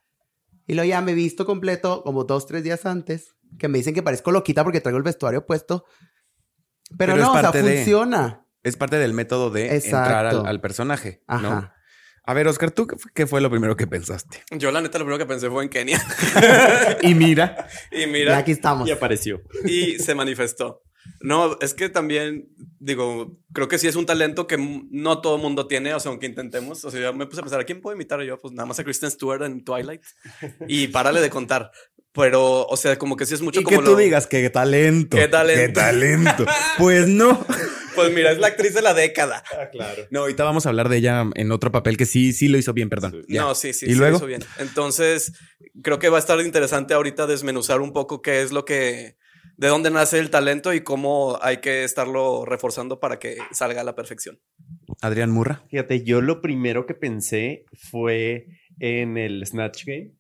Y 0.67 0.75
luego 0.75 0.89
ya 0.89 1.01
me 1.01 1.13
he 1.13 1.15
visto 1.15 1.45
completo 1.45 2.03
como 2.03 2.25
dos, 2.25 2.47
tres 2.47 2.65
días 2.65 2.87
antes, 2.87 3.37
que 3.59 3.69
me 3.69 3.79
dicen 3.79 3.95
que 3.95 4.03
parezco 4.03 4.33
loquita 4.33 4.65
porque 4.65 4.81
traigo 4.81 4.97
el 4.97 5.05
vestuario 5.05 5.47
puesto. 5.47 5.85
Pero, 6.97 7.17
no, 7.17 7.33
o 7.33 7.39
sea, 7.39 7.53
funciona. 7.53 8.47
Es 8.63 8.77
parte 8.77 8.97
del 8.97 9.13
método 9.13 9.51
de 9.51 9.77
entrar 9.77 10.27
al, 10.27 10.61
personaje. 10.61 11.23
Ajá. 11.27 11.76
A 12.29 12.35
ver, 12.35 12.49
Oscar, 12.49 12.73
¿tú 12.73 12.89
qué 13.15 13.27
fue 13.29 13.41
lo 13.41 13.49
primero 13.49 13.77
que 13.77 13.87
pensaste? 13.87 14.43
Yo, 14.51 14.73
la 14.73 14.81
neta, 14.81 14.99
lo 14.99 15.05
primero 15.05 15.19
que 15.19 15.27
pensé 15.27 15.49
fue 15.49 15.63
en 15.63 15.69
Kenia. 15.69 16.05
y 17.03 17.15
mira. 17.15 17.69
Y 17.93 18.07
mira. 18.09 18.33
Y 18.33 18.35
aquí 18.41 18.51
estamos. 18.51 18.89
Y 18.89 18.91
apareció. 18.91 19.43
Y 19.65 20.01
se 20.01 20.13
manifestó. 20.17 20.83
No, 21.21 21.57
es 21.61 21.73
que 21.73 21.89
también, 21.89 22.49
digo, 22.81 23.39
creo 23.53 23.69
que 23.69 23.79
sí 23.79 23.87
es 23.87 23.95
un 23.95 24.07
talento 24.07 24.49
que 24.49 24.59
no 24.91 25.21
todo 25.21 25.39
mundo 25.39 25.69
tiene, 25.69 25.95
o 25.95 26.01
sea, 26.01 26.11
aunque 26.11 26.27
intentemos. 26.27 26.85
O 26.85 26.91
sea, 26.91 27.01
yo 27.01 27.15
me 27.15 27.27
puse 27.27 27.41
a 27.41 27.45
pensar, 27.45 27.61
¿a 27.61 27.65
quién 27.65 27.81
puedo 27.81 27.95
imitar 27.95 28.21
yo? 28.23 28.41
Pues 28.41 28.53
nada 28.53 28.67
más 28.67 28.81
a 28.81 28.85
Kristen 28.85 29.11
Stewart 29.13 29.43
en 29.43 29.63
Twilight. 29.63 30.03
Y 30.67 30.89
párale 30.89 31.21
de 31.21 31.31
contar. 31.31 31.71
Pero, 32.17 32.67
o 32.67 32.77
sea, 32.77 32.97
como 32.99 33.17
que 33.17 33.27
sí 33.27 33.35
es 33.35 33.43
mucho 33.43 33.61
y 33.61 33.63
como. 33.63 33.79
que 33.79 33.85
tú 33.85 33.97
digas, 33.97 34.27
qué 34.27 34.49
talento. 34.51 35.17
Qué 35.17 35.29
talento. 35.29 35.67
Qué 35.67 35.69
talento. 35.69 36.47
pues 36.79 37.07
no. 37.07 37.45
Pues 37.95 38.13
mira, 38.13 38.31
es 38.31 38.39
la 38.39 38.49
actriz 38.49 38.75
de 38.75 38.83
la 38.83 38.95
década. 38.95 39.43
Ah, 39.53 39.69
claro. 39.71 40.05
No, 40.11 40.21
ahorita 40.21 40.45
vamos 40.45 40.67
a 40.67 40.69
hablar 40.69 40.89
de 40.89 40.99
ella 40.99 41.25
en 41.35 41.53
otro 41.53 41.73
papel 41.73 41.97
que 41.97 42.07
sí, 42.07 42.33
sí 42.33 42.49
lo 42.49 42.59
hizo 42.59 42.73
bien, 42.73 42.89
perdón. 42.89 43.25
No, 43.29 43.55
sí, 43.55 43.73
sí, 43.73 43.87
¿Y 43.87 43.95
sí 43.95 43.95
lo 43.95 44.15
hizo 44.15 44.27
bien. 44.27 44.45
Entonces, 44.59 45.33
creo 45.83 45.99
que 45.99 46.09
va 46.09 46.19
a 46.19 46.21
estar 46.21 46.39
interesante 46.41 46.95
ahorita 46.95 47.27
desmenuzar 47.27 47.81
un 47.81 47.93
poco 47.93 48.21
qué 48.21 48.43
es 48.43 48.53
lo 48.53 48.65
que, 48.65 49.17
de 49.57 49.69
dónde 49.69 49.91
nace 49.91 50.19
el 50.19 50.31
talento 50.31 50.75
y 50.75 50.83
cómo 50.83 51.39
hay 51.41 51.59
que 51.59 51.85
estarlo 51.85 52.45
reforzando 52.45 53.01
para 53.01 53.19
que 53.19 53.39
salga 53.53 53.81
a 53.81 53.85
la 53.85 53.95
perfección. 53.95 54.39
Adrián 55.01 55.31
Murra. 55.31 55.65
Fíjate, 55.71 56.05
yo 56.05 56.21
lo 56.21 56.41
primero 56.43 56.87
que 56.87 56.95
pensé 56.95 57.65
fue 57.91 58.47
en 58.79 59.17
el 59.17 59.45
Snatch 59.47 59.85
Game. 59.85 60.13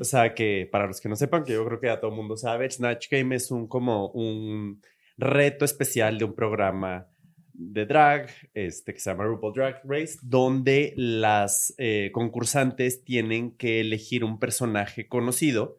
O 0.00 0.04
sea, 0.04 0.34
que 0.34 0.68
para 0.70 0.86
los 0.86 1.00
que 1.00 1.08
no 1.08 1.16
sepan, 1.16 1.44
que 1.44 1.52
yo 1.52 1.64
creo 1.66 1.80
que 1.80 1.86
ya 1.86 2.00
todo 2.00 2.10
el 2.10 2.16
mundo 2.16 2.36
sabe, 2.36 2.70
Snatch 2.70 3.08
Game 3.10 3.34
es 3.34 3.50
un 3.50 3.66
como 3.66 4.08
un 4.10 4.80
reto 5.16 5.64
especial 5.64 6.18
de 6.18 6.24
un 6.24 6.34
programa 6.34 7.08
de 7.54 7.86
drag, 7.86 8.28
este, 8.54 8.94
que 8.94 9.00
se 9.00 9.10
llama 9.10 9.24
RuPaul 9.24 9.52
Drag 9.54 9.82
Race, 9.84 10.18
donde 10.22 10.94
las 10.96 11.74
eh, 11.78 12.10
concursantes 12.12 13.04
tienen 13.04 13.56
que 13.56 13.80
elegir 13.80 14.24
un 14.24 14.38
personaje 14.38 15.06
conocido 15.06 15.76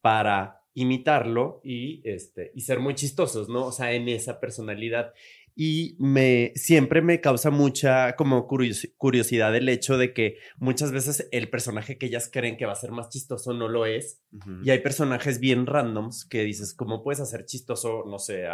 para 0.00 0.60
imitarlo 0.74 1.60
y, 1.64 2.02
este, 2.04 2.50
y 2.54 2.62
ser 2.62 2.80
muy 2.80 2.94
chistosos, 2.94 3.48
¿no? 3.48 3.66
O 3.66 3.72
sea, 3.72 3.92
en 3.92 4.08
esa 4.08 4.40
personalidad. 4.40 5.14
Y 5.56 5.96
me, 6.00 6.52
siempre 6.56 7.00
me 7.00 7.20
causa 7.20 7.50
mucha 7.50 8.16
como 8.16 8.48
curiosidad 8.48 9.54
el 9.54 9.68
hecho 9.68 9.96
de 9.96 10.12
que 10.12 10.38
muchas 10.56 10.90
veces 10.90 11.28
el 11.30 11.48
personaje 11.48 11.96
que 11.96 12.06
ellas 12.06 12.28
creen 12.32 12.56
que 12.56 12.66
va 12.66 12.72
a 12.72 12.76
ser 12.76 12.90
más 12.90 13.08
chistoso 13.08 13.52
no 13.52 13.68
lo 13.68 13.86
es. 13.86 14.20
Y 14.64 14.70
hay 14.70 14.80
personajes 14.80 15.38
bien 15.38 15.66
randoms 15.66 16.24
que 16.24 16.42
dices, 16.42 16.74
¿cómo 16.74 17.04
puedes 17.04 17.20
hacer 17.20 17.44
chistoso? 17.44 18.04
No 18.04 18.18
sé, 18.18 18.46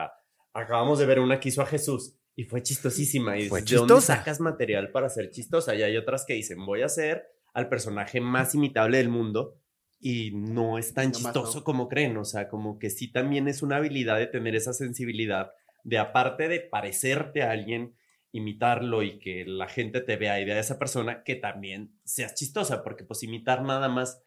acabamos 0.52 0.99
de 0.99 1.07
ver 1.07 1.21
una 1.21 1.40
que 1.40 1.49
hizo 1.49 1.62
a 1.62 1.66
Jesús 1.66 2.16
y 2.37 2.45
fue 2.45 2.62
chistosísima. 2.62 3.38
Y 3.38 3.49
fue 3.49 3.62
¿de 3.62 3.76
dónde 3.76 4.00
sacas 4.00 4.40
material 4.40 4.90
para 4.90 5.09
ser 5.09 5.30
chistosa? 5.30 5.75
Y 5.75 5.83
hay 5.83 5.97
otras 5.97 6.25
que 6.26 6.35
dicen, 6.35 6.64
voy 6.64 6.83
a 6.83 6.88
ser 6.88 7.25
al 7.54 7.69
personaje 7.69 8.21
más 8.21 8.54
imitable 8.54 8.99
del 8.99 9.09
mundo 9.09 9.59
y 9.99 10.30
no 10.33 10.78
es 10.78 10.95
tan 10.95 11.12
chistoso 11.12 11.64
como 11.64 11.88
creen. 11.88 12.16
O 12.16 12.25
sea, 12.25 12.49
como 12.49 12.78
que 12.78 12.90
sí 12.90 13.12
también 13.12 13.49
es 13.49 13.62
una 13.62 13.76
habilidad 13.76 14.19
de 14.19 14.26
tener 14.26 14.54
esa 14.54 14.73
sensibilidad 14.73 15.52
de 15.85 15.99
aparte 15.99 16.49
de 16.49 16.61
parecerte 16.61 17.43
a 17.43 17.51
alguien, 17.51 17.95
imitarlo 18.33 19.03
y 19.03 19.19
que 19.19 19.45
la 19.45 19.69
gente 19.69 20.01
te 20.01 20.17
vea 20.17 20.41
y 20.41 20.45
vea 20.45 20.57
a 20.57 20.61
esa 20.61 20.79
persona, 20.79 21.23
que 21.25 21.37
también 21.37 21.93
seas 22.05 22.35
chistosa, 22.35 22.83
porque 22.83 23.05
pues 23.05 23.23
imitar 23.23 23.63
nada 23.63 23.89
más 23.89 24.23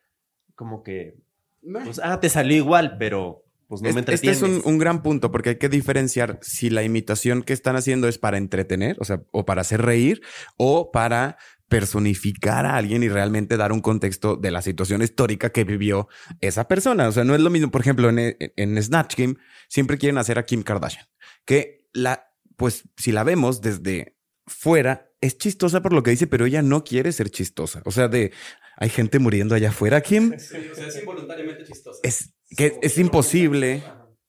como 0.56 0.84
que, 0.84 1.16
pues, 1.62 2.00
ah, 2.04 2.20
te 2.20 2.30
salió 2.30 2.58
igual, 2.58 2.98
pero 2.98 3.46
pues 3.68 3.82
no 3.82 3.92
me 3.94 4.00
entretienes. 4.00 4.42
Este 4.42 4.58
es 4.58 4.66
un, 4.66 4.78
gran 4.78 5.02
punto 5.02 5.32
porque 5.32 5.50
hay 5.50 5.56
que 5.58 5.70
diferenciar 5.70 6.40
si 6.42 6.70
la 6.70 6.84
imitación 6.84 7.44
que 7.44 7.54
están 7.54 7.76
haciendo 7.76 8.08
es 8.08 8.18
para 8.18 8.38
entretener, 8.38 8.98
o 9.00 9.06
sea, 9.06 9.24
o 9.32 9.46
para 9.46 9.62
hacer 9.62 9.82
reír, 9.82 10.22
o 10.58 10.92
para 10.92 11.38
personificar 11.70 12.68
a 12.68 12.76
alguien 12.76 13.02
y 13.02 13.10
realmente 13.10 13.58
dar 13.58 13.72
un 13.72 13.82
contexto 13.82 14.36
de 14.36 14.52
la 14.52 14.62
situación 14.62 15.02
histórica 15.02 15.50
que 15.50 15.64
vivió 15.64 16.08
esa 16.40 16.68
persona. 16.68 17.08
O 17.08 17.12
sea, 17.12 17.24
no 17.24 17.34
es 17.34 17.42
lo 17.42 17.50
mismo, 17.50 17.72
por 17.72 17.82
ejemplo, 17.82 18.10
en, 18.10 18.36
en 18.40 18.84
Snatch 18.84 19.16
Game 19.18 19.38
siempre 19.70 19.98
quieren 19.98 20.20
hacer 20.20 20.38
a 20.38 20.46
Kim 20.46 20.62
Kardashian, 20.62 21.08
que 21.46 21.88
la, 21.94 22.26
pues 22.58 22.84
si 22.98 23.12
la 23.12 23.24
vemos 23.24 23.62
desde 23.62 24.18
fuera 24.48 25.10
es 25.22 25.38
chistosa 25.38 25.82
por 25.82 25.94
lo 25.94 26.04
que 26.04 26.12
dice, 26.12 26.28
pero 26.28 26.46
ella 26.46 26.62
no 26.62 26.84
quiere 26.84 27.12
ser 27.12 27.30
chistosa. 27.30 27.82
O 27.86 27.92
sea, 27.92 28.08
de 28.10 28.32
hay 28.78 28.90
gente 28.90 29.20
muriendo 29.20 29.56
allá 29.56 29.70
afuera, 29.70 30.02
Kim. 30.02 30.34
Sí, 30.40 30.58
o 30.72 30.76
sea, 30.76 30.88
es 30.88 31.00
involuntariamente 31.00 31.64
chistosa. 31.64 32.00
Es 32.04 32.34
que 32.58 32.78
es 32.82 32.98
imposible 32.98 33.84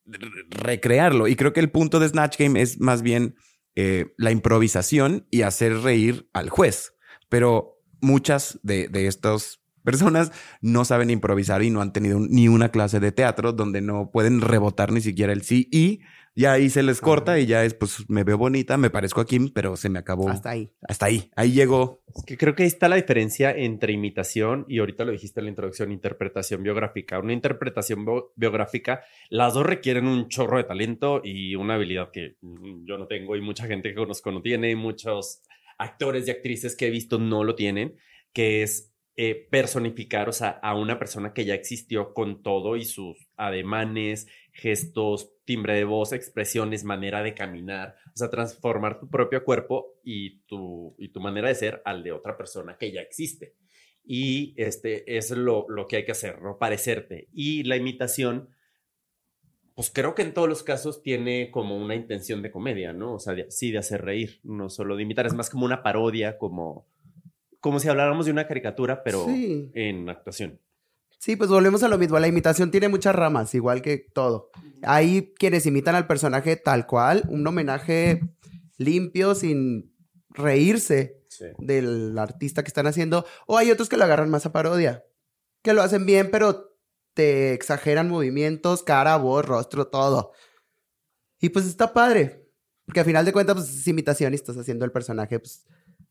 re- 0.05 0.29
recrearlo. 0.49 1.27
Y 1.27 1.35
creo 1.35 1.53
que 1.53 1.59
el 1.59 1.71
punto 1.71 1.99
de 1.99 2.07
Snatch 2.09 2.37
Game 2.37 2.61
es 2.61 2.79
más 2.79 3.01
bien 3.01 3.35
eh, 3.75 4.13
la 4.17 4.31
improvisación 4.31 5.27
y 5.31 5.41
hacer 5.41 5.79
reír 5.81 6.29
al 6.33 6.49
juez. 6.49 6.93
Pero 7.29 7.81
muchas 8.01 8.59
de, 8.63 8.87
de 8.87 9.07
estas 9.07 9.59
personas 9.83 10.31
no 10.61 10.85
saben 10.85 11.09
improvisar 11.09 11.61
y 11.61 11.69
no 11.69 11.81
han 11.81 11.91
tenido 11.93 12.17
un- 12.17 12.29
ni 12.29 12.47
una 12.47 12.69
clase 12.69 12.99
de 12.99 13.11
teatro 13.11 13.51
donde 13.51 13.81
no 13.81 14.11
pueden 14.11 14.41
rebotar 14.41 14.91
ni 14.91 15.01
siquiera 15.01 15.33
el 15.33 15.41
sí 15.43 15.67
y 15.71 15.99
ya 16.35 16.51
ahí 16.53 16.69
se 16.69 16.83
les 16.83 16.99
corta 17.01 17.39
y 17.39 17.45
ya 17.45 17.63
es, 17.63 17.73
pues 17.73 18.09
me 18.09 18.23
veo 18.23 18.37
bonita, 18.37 18.77
me 18.77 18.89
parezco 18.89 19.21
a 19.21 19.25
Kim, 19.25 19.51
pero 19.53 19.77
se 19.77 19.89
me 19.89 19.99
acabó. 19.99 20.29
Hasta 20.29 20.49
ahí. 20.49 20.69
Hasta 20.81 21.05
ahí. 21.05 21.31
Ahí 21.35 21.51
llegó. 21.53 22.03
Es 22.13 22.23
que 22.25 22.37
creo 22.37 22.53
que 22.55 22.63
ahí 22.63 22.67
está 22.67 22.89
la 22.89 22.97
diferencia 22.97 23.51
entre 23.51 23.93
imitación 23.93 24.65
y 24.67 24.79
ahorita 24.79 25.05
lo 25.05 25.11
dijiste 25.13 25.39
en 25.39 25.45
la 25.45 25.49
introducción, 25.51 25.91
interpretación 25.91 26.61
biográfica. 26.61 27.19
Una 27.19 27.33
interpretación 27.33 28.05
bio- 28.05 28.33
biográfica, 28.35 29.03
las 29.29 29.53
dos 29.53 29.65
requieren 29.65 30.07
un 30.07 30.27
chorro 30.27 30.57
de 30.57 30.65
talento 30.65 31.21
y 31.23 31.55
una 31.55 31.75
habilidad 31.75 32.11
que 32.11 32.35
mm, 32.41 32.85
yo 32.85 32.97
no 32.97 33.07
tengo 33.07 33.35
y 33.35 33.41
mucha 33.41 33.65
gente 33.67 33.89
que 33.89 33.95
conozco 33.95 34.31
no 34.31 34.41
tiene 34.41 34.71
y 34.71 34.75
muchos 34.75 35.41
actores 35.77 36.27
y 36.27 36.31
actrices 36.31 36.75
que 36.75 36.87
he 36.87 36.89
visto 36.89 37.17
no 37.17 37.43
lo 37.43 37.55
tienen, 37.55 37.95
que 38.33 38.61
es 38.63 38.93
eh, 39.17 39.47
personificar, 39.49 40.27
o 40.27 40.33
sea, 40.33 40.49
a 40.61 40.75
una 40.75 40.99
persona 40.99 41.33
que 41.33 41.45
ya 41.45 41.53
existió 41.53 42.13
con 42.13 42.43
todo 42.43 42.75
y 42.75 42.83
sus 42.83 43.17
ademanes, 43.37 44.27
gestos, 44.51 45.31
timbre 45.45 45.75
de 45.75 45.83
voz, 45.83 46.11
expresiones, 46.11 46.83
manera 46.83 47.21
de 47.23 47.33
caminar, 47.33 47.95
o 48.07 48.17
sea, 48.17 48.29
transformar 48.29 48.99
tu 48.99 49.09
propio 49.09 49.43
cuerpo 49.43 49.93
y 50.03 50.39
tu, 50.47 50.95
y 50.97 51.09
tu 51.09 51.19
manera 51.21 51.47
de 51.47 51.55
ser 51.55 51.81
al 51.85 52.03
de 52.03 52.11
otra 52.11 52.35
persona 52.35 52.77
que 52.77 52.91
ya 52.91 53.01
existe. 53.01 53.53
Y 54.03 54.53
este 54.57 55.17
es 55.17 55.31
lo, 55.31 55.65
lo 55.69 55.87
que 55.87 55.97
hay 55.97 56.05
que 56.05 56.11
hacer, 56.11 56.41
¿no? 56.41 56.57
Parecerte. 56.57 57.27
Y 57.33 57.63
la 57.63 57.75
imitación, 57.75 58.49
pues 59.73 59.91
creo 59.91 60.15
que 60.15 60.21
en 60.21 60.33
todos 60.33 60.47
los 60.47 60.63
casos 60.63 61.01
tiene 61.01 61.49
como 61.51 61.75
una 61.77 61.95
intención 61.95 62.41
de 62.41 62.51
comedia, 62.51 62.93
¿no? 62.93 63.13
O 63.15 63.19
sea, 63.19 63.33
de- 63.33 63.49
sí 63.51 63.71
de 63.71 63.79
hacer 63.79 64.03
reír, 64.03 64.39
no 64.43 64.69
solo 64.69 64.95
de 64.95 65.03
imitar, 65.03 65.25
es 65.25 65.33
más 65.33 65.49
como 65.49 65.65
una 65.65 65.83
parodia, 65.83 66.37
como, 66.37 66.85
como 67.59 67.79
si 67.79 67.87
habláramos 67.89 68.25
de 68.25 68.31
una 68.31 68.47
caricatura, 68.47 69.03
pero 69.03 69.25
Sí. 69.25 69.69
en 69.73 70.07
actuación. 70.09 70.59
Sí, 71.19 71.35
pues 71.35 71.49
volvemos 71.49 71.81
a 71.83 71.87
lo 71.87 71.97
mismo. 71.97 72.19
La 72.19 72.27
imitación 72.27 72.71
tiene 72.71 72.87
muchas 72.87 73.15
ramas, 73.15 73.53
igual 73.55 73.81
que 73.81 73.97
todo. 74.13 74.51
Hay 74.83 75.33
quienes 75.39 75.65
imitan 75.65 75.95
al 75.95 76.07
personaje 76.07 76.55
tal 76.55 76.85
cual, 76.85 77.23
un 77.29 77.45
homenaje 77.47 78.21
limpio, 78.77 79.35
sin 79.35 79.95
reírse 80.29 81.21
Sí. 81.27 81.45
del 81.59 82.17
artista 82.17 82.63
que 82.63 82.69
están 82.69 82.87
haciendo. 82.87 83.25
O 83.47 83.57
hay 83.57 83.69
otros 83.71 83.89
que 83.89 83.97
lo 83.97 84.03
agarran 84.05 84.29
más 84.29 84.45
a 84.45 84.53
parodia, 84.53 85.03
que 85.63 85.73
lo 85.73 85.81
hacen 85.81 86.05
bien, 86.05 86.29
pero 86.31 86.77
te 87.13 87.53
exageran 87.53 88.09
movimientos, 88.09 88.83
cara, 88.83 89.17
voz, 89.17 89.45
rostro, 89.45 89.87
todo. 89.87 90.31
Y 91.41 91.49
pues 91.49 91.65
está 91.65 91.93
padre, 91.93 92.47
porque 92.85 93.01
al 93.01 93.05
final 93.05 93.25
de 93.25 93.33
cuentas 93.33 93.55
pues, 93.55 93.69
es 93.69 93.87
imitación 93.87 94.31
y 94.33 94.35
estás 94.35 94.57
haciendo 94.57 94.85
el 94.85 94.91
personaje 94.91 95.39
pues, 95.39 95.65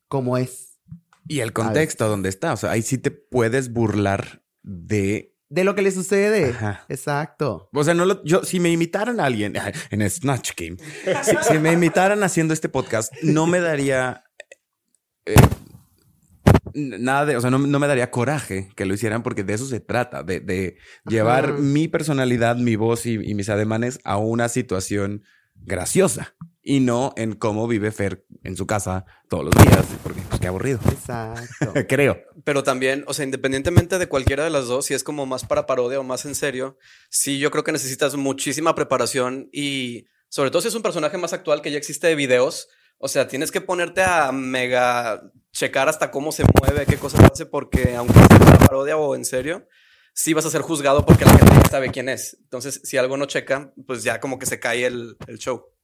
como 0.07 0.37
es. 0.37 0.77
Y 1.27 1.39
el 1.39 1.53
contexto 1.53 2.07
donde 2.07 2.29
está. 2.29 2.53
O 2.53 2.57
sea, 2.57 2.71
ahí 2.71 2.83
sí 2.83 2.99
te 2.99 3.09
puedes 3.09 3.73
burlar 3.73 4.43
de. 4.65 5.31
De 5.47 5.63
lo 5.63 5.75
que 5.75 5.83
le 5.83 5.91
sucede. 5.91 6.49
Ajá. 6.49 6.85
Exacto. 6.89 7.69
O 7.71 7.83
sea, 7.83 7.93
no 7.93 8.05
lo, 8.05 8.23
yo, 8.23 8.43
si 8.43 8.59
me 8.59 8.71
imitaran 8.71 9.19
a 9.19 9.25
alguien 9.25 9.53
en 9.91 10.09
Snatch 10.09 10.51
Game, 10.57 10.77
si, 11.23 11.35
si 11.47 11.59
me 11.59 11.71
imitaran 11.71 12.23
haciendo 12.23 12.53
este 12.53 12.67
podcast, 12.67 13.13
no 13.21 13.45
me 13.45 13.59
daría 13.59 14.23
eh, 15.25 15.35
nada 16.73 17.27
de, 17.27 17.37
o 17.37 17.41
sea, 17.41 17.51
no, 17.51 17.59
no 17.59 17.79
me 17.79 17.87
daría 17.87 18.09
coraje 18.09 18.69
que 18.75 18.85
lo 18.85 18.95
hicieran 18.95 19.21
porque 19.21 19.43
de 19.43 19.53
eso 19.53 19.67
se 19.67 19.79
trata, 19.79 20.23
de, 20.23 20.39
de 20.39 20.77
llevar 21.05 21.59
mi 21.59 21.87
personalidad, 21.87 22.57
mi 22.57 22.75
voz 22.75 23.05
y, 23.05 23.13
y 23.13 23.35
mis 23.35 23.49
ademanes 23.49 23.99
a 24.03 24.17
una 24.17 24.49
situación 24.49 25.23
graciosa 25.55 26.35
y 26.67 26.79
no 26.79 27.13
en 27.15 27.33
cómo 27.33 27.67
vive 27.67 27.91
Fer 27.91 28.25
en 28.43 28.57
su 28.57 28.65
casa 28.65 29.05
todos 29.29 29.45
los 29.45 29.53
días, 29.55 29.85
porque 30.01 30.21
pues 30.27 30.41
qué 30.41 30.47
aburrido. 30.47 30.79
Exacto. 30.91 31.73
Creo. 31.87 32.17
Pero 32.43 32.63
también, 32.63 33.05
o 33.07 33.13
sea, 33.13 33.23
independientemente 33.23 33.99
de 33.99 34.09
cualquiera 34.09 34.43
de 34.43 34.49
las 34.49 34.65
dos, 34.65 34.87
si 34.87 34.95
es 34.95 35.03
como 35.03 35.27
más 35.27 35.45
para 35.45 35.67
parodia 35.67 35.99
o 35.99 36.03
más 36.03 36.25
en 36.25 36.33
serio, 36.33 36.77
sí, 37.09 37.37
yo 37.37 37.51
creo 37.51 37.63
que 37.63 37.71
necesitas 37.71 38.15
muchísima 38.15 38.73
preparación 38.73 39.47
y 39.53 40.07
sobre 40.27 40.49
todo 40.49 40.63
si 40.63 40.69
es 40.69 40.75
un 40.75 40.81
personaje 40.81 41.19
más 41.19 41.33
actual 41.33 41.61
que 41.61 41.69
ya 41.69 41.77
existe 41.77 42.07
de 42.07 42.15
videos, 42.15 42.67
o 42.97 43.07
sea, 43.07 43.27
tienes 43.27 43.51
que 43.51 43.61
ponerte 43.61 44.01
a 44.01 44.31
mega 44.31 45.21
checar 45.51 45.87
hasta 45.87 46.09
cómo 46.09 46.31
se 46.31 46.45
mueve, 46.59 46.87
qué 46.87 46.97
cosas 46.97 47.31
hace, 47.31 47.45
porque 47.45 47.95
aunque 47.95 48.15
sea 48.15 48.37
una 48.37 48.57
parodia 48.57 48.97
o 48.97 49.15
en 49.15 49.23
serio, 49.23 49.67
sí 50.13 50.33
vas 50.33 50.47
a 50.47 50.49
ser 50.49 50.61
juzgado 50.61 51.05
porque 51.05 51.25
la 51.25 51.37
gente 51.37 51.53
ya 51.61 51.69
sabe 51.69 51.91
quién 51.91 52.09
es. 52.09 52.37
Entonces, 52.41 52.81
si 52.83 52.97
algo 52.97 53.17
no 53.17 53.27
checa, 53.27 53.71
pues 53.85 54.03
ya 54.03 54.19
como 54.19 54.39
que 54.39 54.47
se 54.47 54.59
cae 54.59 54.87
el, 54.87 55.15
el 55.27 55.37
show. 55.37 55.74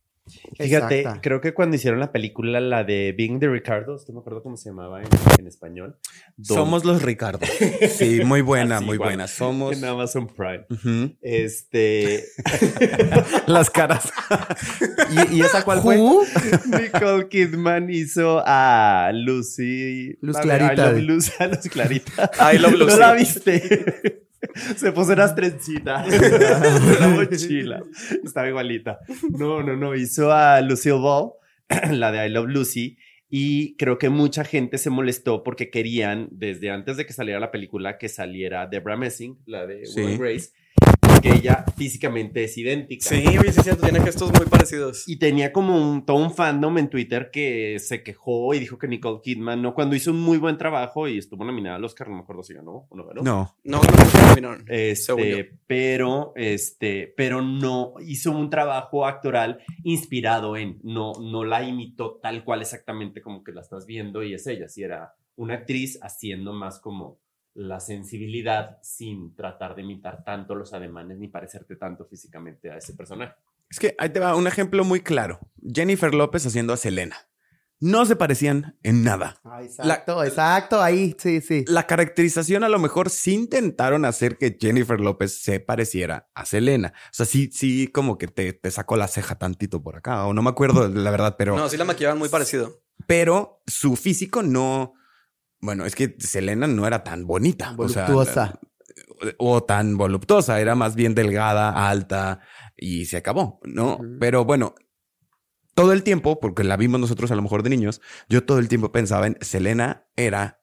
Fíjate, 0.57 0.99
Exacta. 0.99 1.21
creo 1.21 1.41
que 1.41 1.53
cuando 1.53 1.75
hicieron 1.75 1.99
la 1.99 2.11
película, 2.11 2.59
la 2.61 2.83
de 2.83 3.13
Being 3.17 3.39
the 3.39 3.49
Ricardos, 3.49 4.07
no 4.07 4.13
me 4.15 4.19
acuerdo 4.21 4.43
cómo 4.43 4.55
se 4.55 4.69
llamaba 4.69 5.01
en, 5.01 5.07
en 5.39 5.47
español. 5.47 5.97
don- 6.37 6.57
Somos 6.57 6.85
los 6.85 7.01
Ricardo. 7.01 7.45
Sí, 7.89 8.21
muy 8.25 8.41
buena, 8.41 8.77
Así 8.77 8.85
muy 8.85 8.95
igual, 8.95 9.09
buena. 9.09 9.27
Somos. 9.27 9.75
En 9.75 9.83
Amazon 9.83 10.27
Prime. 10.27 10.65
Este. 11.21 12.23
Las 13.47 13.69
caras. 13.69 14.11
¿Y, 15.31 15.37
y 15.37 15.41
esa 15.41 15.63
cuál 15.65 15.81
fue? 15.81 15.97
Nicole 15.97 17.27
Kidman 17.27 17.89
hizo 17.89 18.41
a 18.45 19.11
Lucy. 19.13 20.17
Luz 20.21 20.37
Clarita. 20.37 20.91
Luz, 20.93 21.31
a 21.41 21.47
Luz 21.47 21.67
Clarita. 21.69 22.31
I 22.53 22.57
love 22.59 22.73
Lucy. 22.73 22.91
¿No 22.93 22.97
la 22.99 23.13
viste? 23.13 24.23
Se 24.75 24.91
puso 24.91 25.13
unas 25.13 25.35
trencitas. 25.35 26.07
la 26.99 27.07
mochila. 27.09 27.83
Estaba 28.23 28.47
igualita. 28.47 28.99
No, 29.37 29.61
no, 29.63 29.75
no. 29.75 29.95
Hizo 29.95 30.31
a 30.31 30.61
Lucille 30.61 30.97
Ball, 30.99 31.31
la 31.91 32.11
de 32.11 32.27
I 32.27 32.29
Love 32.29 32.47
Lucy. 32.49 32.97
Y 33.29 33.77
creo 33.77 33.97
que 33.97 34.09
mucha 34.09 34.43
gente 34.43 34.77
se 34.77 34.89
molestó 34.89 35.41
porque 35.43 35.69
querían, 35.69 36.27
desde 36.31 36.69
antes 36.69 36.97
de 36.97 37.05
que 37.05 37.13
saliera 37.13 37.39
la 37.39 37.49
película, 37.51 37.97
que 37.97 38.09
saliera 38.09 38.67
Debra 38.67 38.97
Messing, 38.97 39.39
la 39.45 39.65
de 39.65 39.85
Sí. 39.85 40.01
Will 40.01 40.17
Grace, 40.17 40.49
que 41.21 41.29
ella 41.29 41.65
físicamente 41.77 42.43
es 42.43 42.57
idéntica. 42.57 43.09
Sí, 43.09 43.23
oye, 43.27 43.51
sí, 43.51 43.59
es 43.59 43.63
cierto, 43.63 43.83
tiene 43.83 44.01
gestos 44.01 44.31
muy 44.31 44.47
parecidos. 44.47 45.07
Y 45.07 45.17
tenía 45.17 45.51
como 45.51 45.77
un, 45.77 46.05
todo 46.05 46.17
un 46.17 46.33
fandom 46.33 46.77
en 46.77 46.89
Twitter 46.89 47.29
que 47.31 47.77
se 47.79 48.03
quejó 48.03 48.53
y 48.53 48.59
dijo 48.59 48.77
que 48.77 48.87
Nicole 48.87 49.21
Kidman, 49.21 49.61
no, 49.61 49.73
cuando 49.73 49.95
hizo 49.95 50.11
un 50.11 50.19
muy 50.19 50.37
buen 50.37 50.57
trabajo 50.57 51.07
y 51.07 51.17
estuvo 51.17 51.45
nominada 51.45 51.75
al 51.75 51.85
Oscar, 51.85 52.09
no 52.09 52.15
me 52.15 52.21
acuerdo 52.21 52.43
si 52.43 52.53
ganó 52.53 52.87
o 52.89 52.95
no 52.95 53.05
ganó. 53.05 53.21
No. 53.21 53.55
No, 53.63 53.81
no 53.81 54.35
yo. 54.35 54.51
Este, 54.67 55.57
pero, 55.67 56.33
este, 56.35 57.13
pero 57.15 57.41
no 57.41 57.93
hizo 58.05 58.31
un 58.31 58.49
trabajo 58.49 59.05
actoral 59.05 59.59
inspirado 59.83 60.57
en, 60.57 60.79
no, 60.83 61.13
no 61.21 61.43
la 61.43 61.63
imitó 61.63 62.19
tal 62.21 62.43
cual 62.43 62.61
exactamente 62.61 63.21
como 63.21 63.43
que 63.43 63.51
la 63.51 63.61
estás 63.61 63.85
viendo 63.85 64.23
y 64.23 64.33
es 64.33 64.47
ella, 64.47 64.67
si 64.67 64.83
era 64.83 65.13
una 65.35 65.55
actriz 65.55 65.99
haciendo 66.01 66.53
más 66.53 66.79
como 66.79 67.19
la 67.53 67.79
sensibilidad 67.79 68.77
sin 68.81 69.35
tratar 69.35 69.75
de 69.75 69.81
imitar 69.81 70.23
tanto 70.23 70.55
los 70.55 70.73
ademanes 70.73 71.17
ni 71.17 71.27
parecerte 71.27 71.75
tanto 71.75 72.05
físicamente 72.05 72.71
a 72.71 72.77
ese 72.77 72.93
personaje. 72.93 73.33
Es 73.69 73.79
que 73.79 73.95
ahí 73.99 74.09
te 74.09 74.19
va 74.19 74.35
un 74.35 74.47
ejemplo 74.47 74.83
muy 74.83 75.01
claro. 75.01 75.39
Jennifer 75.61 76.13
López 76.13 76.45
haciendo 76.45 76.73
a 76.73 76.77
Selena. 76.77 77.17
No 77.83 78.05
se 78.05 78.15
parecían 78.15 78.77
en 78.83 79.03
nada. 79.03 79.39
Ah, 79.43 79.63
exacto, 79.63 80.23
exacto, 80.23 80.81
ahí, 80.83 81.15
sí, 81.17 81.41
sí. 81.41 81.65
La 81.67 81.87
caracterización 81.87 82.63
a 82.63 82.69
lo 82.69 82.77
mejor 82.77 83.09
sí 83.09 83.33
intentaron 83.33 84.05
hacer 84.05 84.37
que 84.37 84.55
Jennifer 84.59 84.99
López 84.99 85.41
se 85.41 85.59
pareciera 85.59 86.29
a 86.35 86.45
Selena. 86.45 86.93
O 87.05 87.09
sea, 87.13 87.25
sí, 87.25 87.49
sí, 87.51 87.87
como 87.87 88.19
que 88.19 88.27
te, 88.27 88.53
te 88.53 88.69
sacó 88.69 88.97
la 88.97 89.07
ceja 89.07 89.39
tantito 89.39 89.81
por 89.81 89.95
acá. 89.97 90.27
O 90.27 90.33
no 90.33 90.43
me 90.43 90.51
acuerdo 90.51 90.87
la 90.89 91.09
verdad, 91.09 91.35
pero, 91.39 91.55
No, 91.57 91.69
sí 91.69 91.77
la 91.77 91.85
maquillaban 91.85 92.19
muy 92.19 92.29
parecido. 92.29 92.83
pero 93.07 93.63
su 93.65 93.95
físico 93.95 94.43
no. 94.43 94.93
Bueno, 95.61 95.85
es 95.85 95.95
que 95.95 96.15
Selena 96.19 96.67
no 96.67 96.87
era 96.87 97.03
tan 97.03 97.25
bonita. 97.25 97.75
o 97.77 97.87
sea, 97.87 98.07
Voluptuosa. 98.07 98.59
o 99.37 99.63
tan 99.63 99.97
voluptuosa, 99.97 100.59
era 100.59 100.75
más 100.75 100.95
bien 100.95 101.15
delgada, 101.15 101.89
alta 101.89 102.39
y 102.75 103.05
se 103.05 103.17
acabó, 103.17 103.59
¿no? 103.63 103.99
Pero 104.19 104.43
bueno, 104.43 104.73
todo 105.75 105.93
el 105.93 106.03
tiempo, 106.03 106.39
porque 106.39 106.63
la 106.63 106.77
vimos 106.77 106.99
nosotros 106.99 107.31
a 107.31 107.35
lo 107.35 107.41
mejor 107.41 107.63
de 107.63 107.69
niños, 107.69 108.01
yo 108.27 108.43
todo 108.43 108.59
el 108.59 108.67
tiempo 108.67 108.91
pensaba 108.91 109.27
en 109.27 109.37
Selena 109.41 110.07
era 110.15 110.61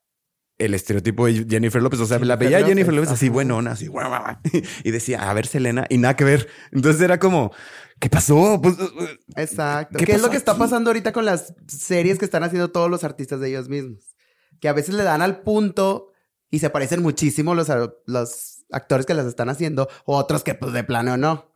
el 0.57 0.73
estereotipo 0.73 1.25
de 1.25 1.45
Jennifer 1.49 1.81
López, 1.81 2.01
o 2.01 2.05
sea, 2.05 2.19
la 2.19 2.35
veía 2.35 2.65
Jennifer 2.65 2.93
López 2.93 3.11
así 3.11 3.27
ajá. 3.27 3.33
buenona, 3.33 3.71
así 3.71 3.87
guau, 3.87 4.09
guau, 4.09 4.21
guau, 4.21 4.35
y 4.83 4.91
decía, 4.91 5.29
a 5.29 5.33
ver 5.33 5.47
Selena 5.47 5.85
y 5.89 5.97
nada 5.97 6.15
que 6.15 6.25
ver. 6.25 6.49
Entonces 6.73 7.01
era 7.01 7.17
como, 7.17 7.51
¿qué 7.99 8.09
pasó? 8.09 8.59
Pues, 8.61 8.77
uh, 8.77 8.89
Exacto. 9.37 9.97
¿Qué 9.97 10.05
¿Qué, 10.05 10.11
es 10.13 10.21
lo 10.21 10.29
que 10.29 10.37
está 10.37 10.57
pasando 10.57 10.89
ahorita 10.89 11.13
con 11.13 11.23
las 11.23 11.55
series 11.67 12.19
que 12.19 12.25
están 12.25 12.43
haciendo 12.43 12.71
todos 12.71 12.91
los 12.91 13.05
artistas 13.05 13.39
de 13.39 13.49
ellos 13.49 13.69
mismos? 13.69 14.08
Que 14.59 14.69
a 14.69 14.73
veces 14.73 14.95
le 14.95 15.03
dan 15.03 15.21
al 15.21 15.41
punto 15.41 16.11
y 16.51 16.59
se 16.59 16.69
parecen 16.69 17.01
muchísimo 17.01 17.55
los, 17.55 17.67
los 18.05 18.65
actores 18.71 19.05
que 19.05 19.13
las 19.13 19.25
están 19.25 19.49
haciendo, 19.49 19.87
o 20.05 20.17
otros 20.17 20.43
que 20.43 20.55
pues 20.55 20.73
de 20.73 20.83
plano 20.83 21.17
no. 21.17 21.51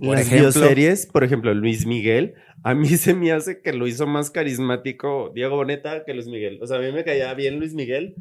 Por 0.00 0.16
Las 0.16 0.26
ejemplo. 0.26 0.50
bioseries, 0.50 1.06
por 1.06 1.24
ejemplo, 1.24 1.52
Luis 1.54 1.86
Miguel, 1.86 2.34
a 2.62 2.72
mí 2.74 2.88
se 2.88 3.14
me 3.14 3.32
hace 3.32 3.60
que 3.60 3.72
lo 3.72 3.88
hizo 3.88 4.06
más 4.06 4.30
carismático 4.30 5.32
Diego 5.34 5.56
Boneta 5.56 6.04
que 6.04 6.14
Luis 6.14 6.28
Miguel. 6.28 6.60
O 6.62 6.66
sea, 6.66 6.76
a 6.78 6.80
mí 6.80 6.92
me 6.92 7.04
caía 7.04 7.34
bien 7.34 7.58
Luis 7.58 7.74
Miguel 7.74 8.14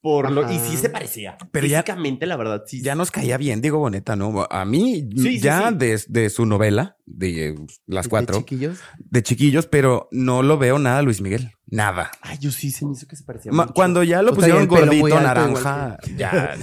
por 0.00 0.30
lo... 0.30 0.50
Y 0.52 0.58
sí 0.58 0.76
se 0.76 0.88
parecía. 0.90 1.36
Pero 1.50 1.66
ya- 1.66 1.82
Físicamente, 1.82 2.26
la 2.26 2.36
verdad, 2.36 2.62
sí. 2.66 2.82
Ya 2.82 2.94
nos 2.94 3.10
caía 3.10 3.36
bien 3.38 3.60
Diego 3.60 3.78
Boneta, 3.78 4.14
¿no? 4.16 4.46
A 4.50 4.64
mí, 4.64 5.08
Sí, 5.16 5.40
ya 5.40 5.70
sí. 5.70 5.74
De, 5.76 6.00
de 6.08 6.30
su 6.30 6.46
novela, 6.46 6.96
de 7.06 7.48
eh, 7.48 7.54
las 7.86 8.04
¿De 8.04 8.10
cuatro, 8.10 8.38
chiquillos? 8.38 8.78
de 8.98 9.22
chiquillos, 9.22 9.66
pero 9.66 10.08
no 10.12 10.42
lo 10.42 10.58
veo 10.58 10.78
nada 10.78 11.02
Luis 11.02 11.20
Miguel. 11.20 11.50
Nada. 11.68 12.12
Ay, 12.20 12.38
yo 12.38 12.52
sí 12.52 12.70
se 12.70 12.86
me 12.86 12.92
hizo 12.92 13.08
que 13.08 13.16
se 13.16 13.24
parecía 13.24 13.50
Ma- 13.50 13.64
mucho. 13.64 13.74
cuando 13.74 14.04
ya 14.04 14.22
lo 14.22 14.28
Pues 14.32 14.46
pusieron 14.46 14.68
gordito, 14.68 15.20
naranja, 15.20 15.98
ya. 16.16 16.56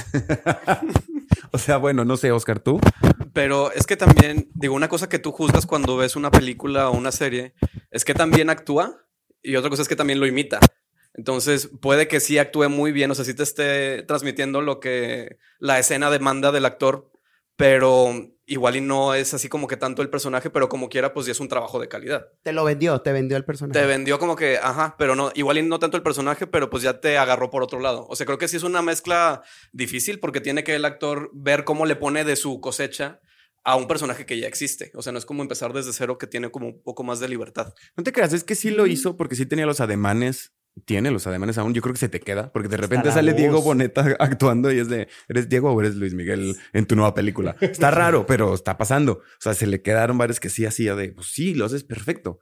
o 1.52 1.58
sea, 1.58 1.78
bueno, 1.78 2.06
no 2.06 2.18
sé, 2.18 2.32
Oscar, 2.32 2.60
tú. 2.60 2.80
Pero 3.34 3.72
es 3.74 3.86
que 3.86 3.98
también, 3.98 4.50
digo, 4.54 4.76
una 4.76 4.88
cosa 4.88 5.10
que 5.10 5.20
tú 5.20 5.32
juzgas 5.32 5.66
cuando 5.66 5.98
ves 5.98 6.16
una 6.16 6.32
película 6.32 6.90
o 6.90 6.98
una 6.98 7.12
serie 7.12 7.54
es 7.92 8.06
que 8.06 8.14
también 8.14 8.50
actúa 8.50 8.96
y 9.42 9.56
otra 9.56 9.70
cosa 9.70 9.82
es 9.82 9.88
que 9.90 9.96
también 9.96 10.20
lo 10.20 10.28
imita. 10.28 10.60
Entonces, 11.14 11.70
puede 11.82 12.08
que 12.08 12.20
sí 12.20 12.38
actúe 12.38 12.70
muy 12.70 12.92
bien, 12.92 13.12
o 13.12 13.16
sea, 13.16 13.26
sí 13.26 13.34
te 13.34 13.44
esté 13.44 14.04
transmitiendo 14.04 14.62
lo 14.62 14.80
que 14.80 15.38
la 15.60 15.80
escena 15.80 16.10
demanda 16.10 16.52
del 16.52 16.66
actor, 16.66 17.12
pero 17.56 18.12
igual 18.46 18.76
y 18.76 18.82
no 18.82 19.14
es 19.14 19.34
así 19.34 19.48
como 19.48 19.68
que 19.68 19.78
tanto 19.78 20.02
el 20.02 20.10
personaje, 20.10 20.50
pero 20.50 20.68
como 20.70 20.90
quiera, 20.90 21.14
pues 21.14 21.26
ya 21.26 21.32
es 21.32 21.40
un 21.40 21.48
trabajo 21.48 21.80
de 21.80 21.88
calidad. 21.88 22.28
Te 22.42 22.52
lo 22.52 22.64
vendió, 22.64 23.00
te 23.02 23.12
vendió 23.12 23.38
el 23.38 23.46
personaje. 23.46 23.80
Te 23.80 23.86
vendió 23.86 24.20
como 24.20 24.36
que, 24.36 24.58
ajá, 24.58 24.96
pero 24.98 25.16
no, 25.16 25.32
igual 25.36 25.58
y 25.58 25.62
no 25.62 25.80
tanto 25.80 25.98
el 25.98 26.04
personaje, 26.04 26.48
pero 26.48 26.70
pues 26.70 26.84
ya 26.84 27.00
te 27.00 27.18
agarró 27.18 27.50
por 27.50 27.64
otro 27.64 27.80
lado. 27.80 28.06
O 28.10 28.16
sea, 28.16 28.26
creo 28.26 28.38
que 28.38 28.48
sí 28.48 28.58
es 28.58 28.64
una 28.64 28.82
mezcla 28.82 29.44
difícil 29.72 30.20
porque 30.20 30.42
tiene 30.42 30.64
que 30.64 30.76
el 30.76 30.86
actor 30.86 31.30
ver 31.34 31.64
cómo 31.64 31.86
le 31.86 31.96
pone 31.96 32.26
de 32.26 32.36
su 32.36 32.60
cosecha 32.60 33.22
a 33.64 33.76
un 33.76 33.88
personaje 33.88 34.26
que 34.26 34.38
ya 34.38 34.48
existe. 34.48 34.92
O 34.96 35.02
sea, 35.02 35.14
no 35.14 35.20
es 35.20 35.26
como 35.26 35.42
empezar 35.42 35.72
desde 35.72 35.94
cero 35.94 36.18
que 36.18 36.28
tiene 36.28 36.52
como 36.52 36.68
un 36.68 36.84
poco 36.84 37.04
más 37.04 37.20
de 37.20 37.30
libertad. 37.30 37.74
No 37.96 38.04
te 38.04 38.12
creas, 38.12 38.34
es 38.34 38.44
que 38.44 38.56
sí 38.56 38.72
lo 38.72 38.88
hizo 38.88 39.16
porque 39.16 39.36
sí 39.36 39.46
tenía 39.46 39.66
los 39.66 39.80
ademanes. 39.80 40.54
Tiene 40.86 41.12
los 41.12 41.28
ademanes 41.28 41.58
aún. 41.60 41.74
Yo 41.74 41.82
creo 41.82 41.94
que 41.94 42.00
se 42.00 42.10
te 42.10 42.20
queda 42.20 42.52
porque 42.52 42.68
de 42.68 42.78
repente 42.78 43.12
sale 43.12 43.32
voz. 43.32 43.40
Diego 43.40 43.62
Boneta 43.62 44.16
actuando 44.20 44.72
y 44.72 44.80
es 44.80 44.90
de, 44.90 45.08
¿eres 45.30 45.48
Diego 45.48 45.72
o 45.72 45.80
eres 45.80 45.96
Luis 45.96 46.14
Miguel 46.16 46.56
en 46.74 46.86
tu 46.88 46.96
nueva 46.96 47.14
película? 47.14 47.56
Está 47.62 47.92
raro, 47.92 48.26
pero 48.26 48.54
está 48.56 48.78
pasando. 48.78 49.14
O 49.14 49.22
sea, 49.40 49.54
se 49.54 49.68
le 49.68 49.82
quedaron 49.82 50.18
varios 50.18 50.40
que 50.40 50.50
sí 50.50 50.66
hacía 50.66 50.96
de, 50.96 51.10
pues 51.12 51.28
sí, 51.28 51.54
lo 51.54 51.66
haces 51.66 51.84
perfecto. 51.84 52.40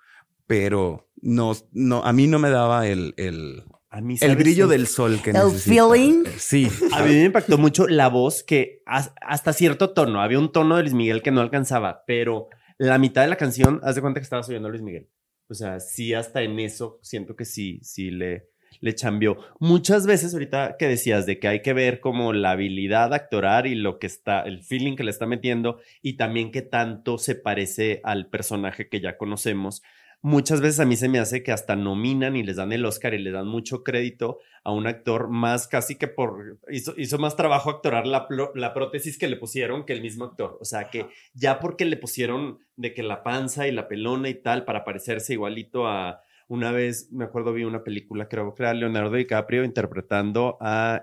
Pero 0.47 1.09
no, 1.21 1.53
no, 1.71 2.03
a 2.03 2.13
mí 2.13 2.27
no 2.27 2.39
me 2.39 2.49
daba 2.49 2.87
el, 2.87 3.13
el, 3.17 3.63
A 3.89 4.01
mí, 4.01 4.15
el 4.21 4.35
brillo 4.35 4.67
del 4.67 4.87
sol 4.87 5.19
que 5.23 5.31
El 5.31 5.51
feeling. 5.51 6.23
Sí. 6.37 6.69
A 6.93 7.03
mí 7.03 7.09
me 7.13 7.25
impactó 7.25 7.57
mucho 7.57 7.87
la 7.87 8.07
voz 8.09 8.43
que 8.43 8.81
has- 8.85 9.13
hasta 9.21 9.53
cierto 9.53 9.91
tono, 9.91 10.21
había 10.21 10.39
un 10.39 10.51
tono 10.51 10.75
de 10.77 10.83
Luis 10.83 10.93
Miguel 10.93 11.21
que 11.21 11.31
no 11.31 11.41
alcanzaba, 11.41 12.03
pero 12.07 12.47
la 12.77 12.97
mitad 12.97 13.21
de 13.21 13.27
la 13.29 13.35
canción, 13.37 13.79
haz 13.83 13.95
de 13.95 14.01
cuenta 14.01 14.19
que 14.19 14.23
estabas 14.23 14.49
oyendo 14.49 14.67
a 14.67 14.71
Luis 14.71 14.81
Miguel. 14.83 15.09
O 15.51 15.53
sea, 15.53 15.81
sí, 15.81 16.13
hasta 16.13 16.41
en 16.41 16.59
eso 16.59 16.97
siento 17.01 17.35
que 17.35 17.43
sí, 17.43 17.79
sí 17.83 18.09
le, 18.09 18.47
le 18.79 18.95
chambeó. 18.95 19.37
Muchas 19.59 20.07
veces 20.07 20.33
ahorita 20.33 20.77
que 20.79 20.87
decías 20.87 21.25
de 21.25 21.39
que 21.39 21.49
hay 21.49 21.61
que 21.61 21.73
ver 21.73 21.99
como 21.99 22.31
la 22.31 22.51
habilidad 22.51 23.13
actoral 23.13 23.67
y 23.67 23.75
lo 23.75 23.99
que 23.99 24.07
está, 24.07 24.43
el 24.43 24.63
feeling 24.63 24.95
que 24.95 25.03
le 25.03 25.11
está 25.11 25.25
metiendo 25.25 25.81
y 26.01 26.13
también 26.13 26.51
que 26.51 26.61
tanto 26.61 27.17
se 27.17 27.35
parece 27.35 27.99
al 28.05 28.27
personaje 28.27 28.87
que 28.87 29.01
ya 29.01 29.17
conocemos. 29.17 29.83
Muchas 30.23 30.61
veces 30.61 30.79
a 30.79 30.85
mí 30.85 30.95
se 30.95 31.09
me 31.09 31.17
hace 31.17 31.41
que 31.41 31.51
hasta 31.51 31.75
nominan 31.75 32.35
y 32.35 32.43
les 32.43 32.57
dan 32.57 32.71
el 32.71 32.85
Oscar 32.85 33.15
y 33.15 33.17
le 33.17 33.31
dan 33.31 33.47
mucho 33.47 33.83
crédito 33.83 34.37
a 34.63 34.71
un 34.71 34.85
actor 34.85 35.29
más 35.29 35.67
casi 35.67 35.95
que 35.95 36.07
por 36.07 36.59
hizo, 36.69 36.93
hizo 36.95 37.17
más 37.17 37.35
trabajo 37.35 37.71
actorar 37.71 38.05
la, 38.05 38.27
la 38.53 38.73
prótesis 38.75 39.17
que 39.17 39.27
le 39.27 39.37
pusieron 39.37 39.83
que 39.83 39.93
el 39.93 40.01
mismo 40.01 40.25
actor. 40.25 40.59
O 40.61 40.65
sea 40.65 40.91
que 40.91 41.07
ya 41.33 41.59
porque 41.59 41.85
le 41.85 41.97
pusieron 41.97 42.59
de 42.75 42.93
que 42.93 43.01
la 43.01 43.23
panza 43.23 43.67
y 43.67 43.71
la 43.71 43.87
pelona 43.87 44.29
y 44.29 44.35
tal 44.35 44.63
para 44.63 44.83
parecerse 44.83 45.33
igualito 45.33 45.87
a 45.87 46.21
una 46.47 46.71
vez, 46.71 47.11
me 47.11 47.23
acuerdo 47.23 47.53
vi 47.53 47.63
una 47.63 47.83
película, 47.83 48.27
creo 48.27 48.53
que 48.53 48.61
era 48.61 48.73
Leonardo 48.75 49.15
DiCaprio 49.15 49.63
interpretando 49.63 50.57
a 50.59 51.01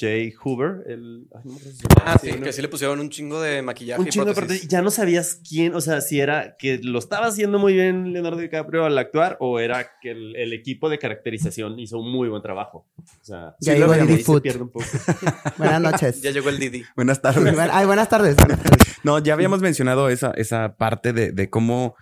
Jay 0.00 0.32
Hoover, 0.44 0.84
el 0.86 1.26
ay, 1.34 1.42
no. 1.44 1.56
Ah, 2.04 2.16
sí, 2.22 2.30
¿no? 2.32 2.42
que 2.44 2.52
sí 2.52 2.62
le 2.62 2.68
pusieron 2.68 3.00
un 3.00 3.10
chingo 3.10 3.40
de 3.40 3.62
maquillaje. 3.62 4.00
Un 4.00 4.06
y 4.06 4.10
chingo 4.10 4.32
de. 4.32 4.60
Ya 4.68 4.80
no 4.80 4.92
sabías 4.92 5.40
quién, 5.48 5.74
o 5.74 5.80
sea, 5.80 6.00
si 6.00 6.20
era 6.20 6.56
que 6.56 6.78
lo 6.80 7.00
estaba 7.00 7.26
haciendo 7.26 7.58
muy 7.58 7.72
bien 7.72 8.12
Leonardo 8.12 8.38
DiCaprio 8.38 8.84
al 8.84 8.96
actuar 8.96 9.36
o 9.40 9.58
era 9.58 9.90
que 10.00 10.12
el, 10.12 10.36
el 10.36 10.52
equipo 10.52 10.88
de 10.88 11.00
caracterización 11.00 11.78
hizo 11.80 11.98
un 11.98 12.12
muy 12.12 12.28
buen 12.28 12.42
trabajo. 12.42 12.86
O 12.96 13.24
sea, 13.24 13.56
Ya 13.60 13.72
sí 13.72 13.78
llegó 13.80 13.90
veíamos, 13.90 14.12
Didi 14.12 14.22
Food. 14.22 14.60
un 14.60 14.70
poco. 14.70 14.86
Buenas 15.58 15.80
noches. 15.80 16.22
Ya 16.22 16.30
llegó 16.30 16.48
el 16.50 16.58
Didi. 16.60 16.84
Buenas 16.94 17.20
tardes. 17.20 17.58
Ay, 17.58 17.86
buenas 17.86 18.08
tardes. 18.08 18.36
buenas 18.36 18.62
tardes. 18.62 18.86
No, 19.02 19.18
ya 19.18 19.34
habíamos 19.34 19.60
mencionado 19.62 20.08
esa, 20.10 20.30
esa 20.36 20.76
parte 20.76 21.12
de, 21.12 21.32
de 21.32 21.50
cómo, 21.50 21.96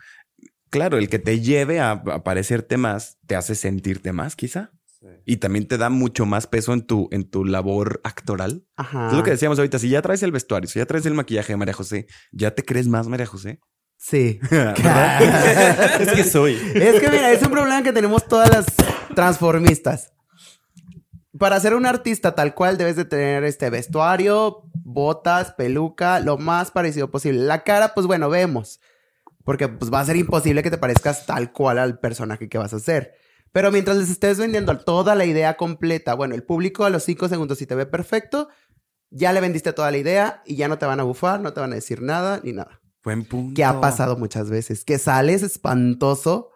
claro, 0.68 0.98
el 0.98 1.08
que 1.08 1.18
te 1.18 1.40
lleve 1.40 1.80
a, 1.80 1.92
a 1.92 2.22
parecerte 2.24 2.76
más 2.76 3.16
te 3.26 3.36
hace 3.36 3.54
sentirte 3.54 4.12
más, 4.12 4.36
quizá. 4.36 4.70
Y 5.24 5.38
también 5.38 5.66
te 5.66 5.78
da 5.78 5.90
mucho 5.90 6.26
más 6.26 6.46
peso 6.46 6.72
en 6.72 6.86
tu, 6.86 7.08
en 7.10 7.28
tu 7.28 7.44
labor 7.44 8.00
actoral. 8.04 8.64
Ajá. 8.76 9.08
Es 9.08 9.14
lo 9.14 9.22
que 9.22 9.30
decíamos 9.30 9.58
ahorita. 9.58 9.78
Si 9.78 9.88
ya 9.88 10.02
traes 10.02 10.22
el 10.22 10.32
vestuario, 10.32 10.68
si 10.68 10.78
ya 10.78 10.86
traes 10.86 11.06
el 11.06 11.14
maquillaje 11.14 11.52
de 11.52 11.56
María 11.56 11.74
José, 11.74 12.06
¿ya 12.32 12.54
te 12.54 12.64
crees 12.64 12.88
más 12.88 13.08
María 13.08 13.26
José? 13.26 13.60
Sí. 13.96 14.38
es 14.50 16.12
que 16.12 16.24
soy. 16.24 16.54
Es 16.74 17.00
que 17.00 17.08
mira, 17.10 17.32
es 17.32 17.42
un 17.42 17.50
problema 17.50 17.82
que 17.82 17.92
tenemos 17.92 18.26
todas 18.26 18.50
las 18.50 18.66
transformistas. 19.14 20.12
Para 21.38 21.60
ser 21.60 21.74
un 21.74 21.86
artista 21.86 22.34
tal 22.34 22.54
cual 22.54 22.78
debes 22.78 22.96
de 22.96 23.04
tener 23.04 23.44
este 23.44 23.68
vestuario, 23.68 24.62
botas, 24.72 25.52
peluca, 25.52 26.20
lo 26.20 26.38
más 26.38 26.70
parecido 26.70 27.10
posible. 27.10 27.40
La 27.44 27.62
cara, 27.62 27.94
pues 27.94 28.06
bueno, 28.06 28.30
vemos. 28.30 28.80
Porque 29.44 29.68
pues 29.68 29.92
va 29.92 30.00
a 30.00 30.04
ser 30.04 30.16
imposible 30.16 30.62
que 30.62 30.70
te 30.70 30.78
parezcas 30.78 31.26
tal 31.26 31.52
cual 31.52 31.78
al 31.78 31.98
personaje 31.98 32.48
que 32.48 32.58
vas 32.58 32.72
a 32.72 32.76
hacer. 32.76 33.14
Pero 33.52 33.72
mientras 33.72 33.96
les 33.96 34.10
estés 34.10 34.38
vendiendo 34.38 34.76
toda 34.78 35.14
la 35.14 35.24
idea 35.24 35.56
completa, 35.56 36.14
bueno, 36.14 36.34
el 36.34 36.42
público 36.42 36.84
a 36.84 36.90
los 36.90 37.04
cinco 37.04 37.28
segundos 37.28 37.58
si 37.58 37.66
te 37.66 37.74
ve 37.74 37.86
perfecto, 37.86 38.48
ya 39.10 39.32
le 39.32 39.40
vendiste 39.40 39.72
toda 39.72 39.90
la 39.90 39.98
idea 39.98 40.42
y 40.44 40.56
ya 40.56 40.68
no 40.68 40.78
te 40.78 40.86
van 40.86 41.00
a 41.00 41.04
bufar, 41.04 41.40
no 41.40 41.52
te 41.52 41.60
van 41.60 41.72
a 41.72 41.76
decir 41.76 42.02
nada 42.02 42.40
ni 42.42 42.52
nada. 42.52 42.80
Buen 43.02 43.24
punto. 43.24 43.54
Que 43.54 43.64
ha 43.64 43.80
pasado 43.80 44.16
muchas 44.16 44.50
veces. 44.50 44.84
Que 44.84 44.98
sales 44.98 45.42
espantoso. 45.42 46.50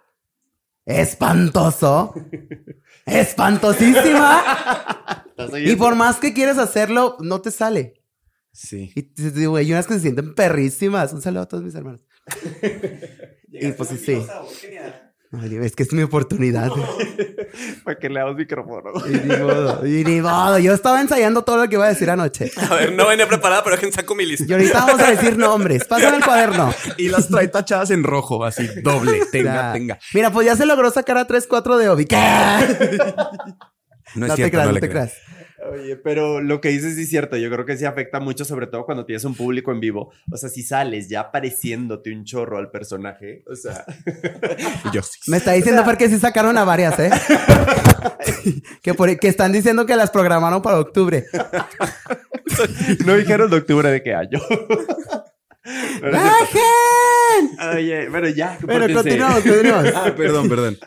Espantoso. 0.84 2.12
Espantosísima. 3.06 4.42
¿Estás 5.26 5.50
y 5.54 5.76
por 5.76 5.94
más 5.94 6.18
que 6.18 6.34
quieres 6.34 6.58
hacerlo, 6.58 7.16
no 7.20 7.40
te 7.40 7.50
sale. 7.50 8.02
Sí. 8.52 8.92
Y 8.96 9.44
hay 9.56 9.72
unas 9.72 9.86
que 9.86 9.94
se 9.94 10.00
sienten 10.00 10.34
perrísimas. 10.34 11.12
Un 11.12 11.22
saludo 11.22 11.42
a 11.42 11.48
todos 11.48 11.62
mis 11.62 11.74
hermanos. 11.74 12.04
y 13.48 13.72
pues 13.72 13.88
sí. 13.90 14.20
Ay, 15.32 15.58
es 15.62 15.76
que 15.76 15.84
es 15.84 15.92
mi 15.92 16.02
oportunidad. 16.02 16.70
Para 17.84 17.96
que 17.98 18.08
le 18.08 18.18
damos 18.18 18.34
micrófono. 18.34 18.90
y 19.06 19.10
ni 19.12 19.36
modo. 19.36 19.86
Y 19.86 20.04
ni 20.04 20.20
modo. 20.20 20.58
Yo 20.58 20.74
estaba 20.74 21.00
ensayando 21.00 21.42
todo 21.44 21.56
lo 21.58 21.68
que 21.68 21.76
iba 21.76 21.86
a 21.86 21.88
decir 21.88 22.10
anoche. 22.10 22.50
A 22.68 22.74
ver, 22.74 22.92
no 22.94 23.06
venía 23.06 23.28
preparada, 23.28 23.62
pero 23.62 23.76
déjenme 23.76 23.92
saco 23.94 24.16
mi 24.16 24.26
lista. 24.26 24.44
Y 24.48 24.52
ahorita 24.52 24.84
vamos 24.86 25.00
a 25.00 25.10
decir 25.12 25.38
nombres. 25.38 25.84
Pásame 25.84 26.16
el 26.16 26.24
cuaderno. 26.24 26.74
Y 26.96 27.08
las 27.10 27.28
trae 27.28 27.46
tachadas 27.46 27.90
en 27.92 28.02
rojo, 28.02 28.44
así 28.44 28.66
doble. 28.82 29.20
Tenga, 29.30 29.72
tenga. 29.72 29.98
Mira, 30.14 30.32
pues 30.32 30.46
ya 30.46 30.56
se 30.56 30.66
logró 30.66 30.90
sacar 30.90 31.16
a 31.18 31.28
3-4 31.28 31.76
de 31.78 31.88
Obi. 31.90 32.06
¿Qué? 32.06 32.16
No 34.16 34.26
es 34.26 34.30
No 34.30 34.34
te 34.34 34.36
cierto, 34.36 34.50
creas, 34.58 34.66
no 34.66 34.74
te 34.74 34.88
creas. 34.88 35.12
creas. 35.12 35.29
Oye, 35.72 35.96
pero 35.96 36.40
lo 36.40 36.60
que 36.60 36.68
dices 36.70 36.94
sí 36.96 37.02
es 37.02 37.08
cierto. 37.10 37.36
Yo 37.36 37.50
creo 37.50 37.66
que 37.66 37.76
sí 37.76 37.84
afecta 37.84 38.18
mucho, 38.20 38.44
sobre 38.44 38.66
todo 38.66 38.84
cuando 38.86 39.04
tienes 39.04 39.24
un 39.24 39.34
público 39.34 39.72
en 39.72 39.80
vivo. 39.80 40.12
O 40.32 40.36
sea, 40.36 40.48
si 40.48 40.62
sales 40.62 41.08
ya 41.08 41.30
pareciéndote 41.30 42.12
un 42.12 42.24
chorro 42.24 42.58
al 42.58 42.70
personaje, 42.70 43.44
o 43.50 43.54
sea, 43.56 43.84
yo 44.92 45.02
sí. 45.02 45.18
Me 45.30 45.36
está 45.36 45.52
diciendo 45.52 45.84
Fer 45.84 45.96
que 45.98 46.08
sí 46.08 46.18
sacaron 46.18 46.56
a 46.56 46.64
varias, 46.64 46.98
¿eh? 46.98 47.10
que, 48.82 48.94
por- 48.94 49.18
que 49.18 49.28
están 49.28 49.52
diciendo 49.52 49.84
que 49.86 49.96
las 49.96 50.10
programaron 50.10 50.62
para 50.62 50.78
octubre. 50.78 51.26
no 53.06 53.16
dijeron 53.16 53.50
de 53.50 53.56
octubre 53.58 53.90
de 53.90 54.02
qué 54.02 54.14
año. 54.14 54.40
Pero 56.00 56.18
¡Bajen! 57.56 57.76
Oye, 57.76 58.08
pero 58.10 58.28
ya. 58.28 58.58
Bueno, 58.62 58.80
pórtense. 58.80 58.94
continuamos, 58.94 59.42
continuamos. 59.42 59.92
Ah, 59.94 60.14
perdón, 60.16 60.48
perdón. 60.48 60.78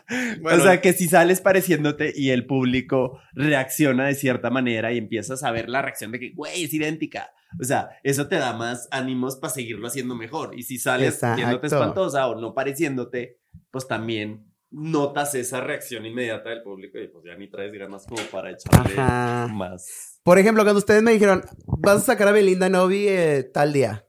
o 0.44 0.60
sea, 0.60 0.80
que 0.80 0.92
si 0.92 1.08
sales 1.08 1.40
pareciéndote 1.40 2.12
y 2.14 2.30
el 2.30 2.46
público 2.46 3.20
reacciona 3.34 4.06
de 4.06 4.14
cierta 4.14 4.50
manera 4.50 4.92
y 4.92 4.98
empiezas 4.98 5.42
a 5.42 5.50
ver 5.50 5.68
la 5.68 5.82
reacción 5.82 6.12
de 6.12 6.20
que, 6.20 6.32
güey, 6.34 6.64
es 6.64 6.72
idéntica. 6.72 7.30
O 7.60 7.64
sea, 7.64 7.90
eso 8.02 8.26
te 8.26 8.36
da 8.36 8.52
más 8.52 8.88
ánimos 8.90 9.36
para 9.36 9.52
seguirlo 9.52 9.86
haciendo 9.86 10.14
mejor. 10.14 10.58
Y 10.58 10.64
si 10.64 10.78
sales 10.78 11.14
Exacto. 11.14 11.36
viéndote 11.36 11.66
espantosa 11.68 12.26
o 12.28 12.40
no 12.40 12.54
pareciéndote, 12.54 13.38
pues 13.70 13.86
también 13.86 14.46
notas 14.70 15.34
esa 15.36 15.60
reacción 15.60 16.04
inmediata 16.04 16.50
del 16.50 16.62
público 16.62 16.98
y 16.98 17.06
pues 17.06 17.24
ya 17.24 17.36
ni 17.36 17.48
traes 17.48 17.72
ganas 17.72 18.06
como 18.06 18.22
para 18.24 18.50
echarle 18.50 18.94
Ajá. 18.98 19.46
más. 19.52 20.20
Por 20.24 20.38
ejemplo, 20.38 20.64
cuando 20.64 20.78
ustedes 20.80 21.02
me 21.02 21.12
dijeron, 21.12 21.44
vas 21.66 21.98
a 21.98 22.00
sacar 22.00 22.28
a 22.28 22.32
Belinda 22.32 22.68
Novi 22.68 23.06
eh, 23.08 23.48
tal 23.52 23.72
día. 23.72 24.08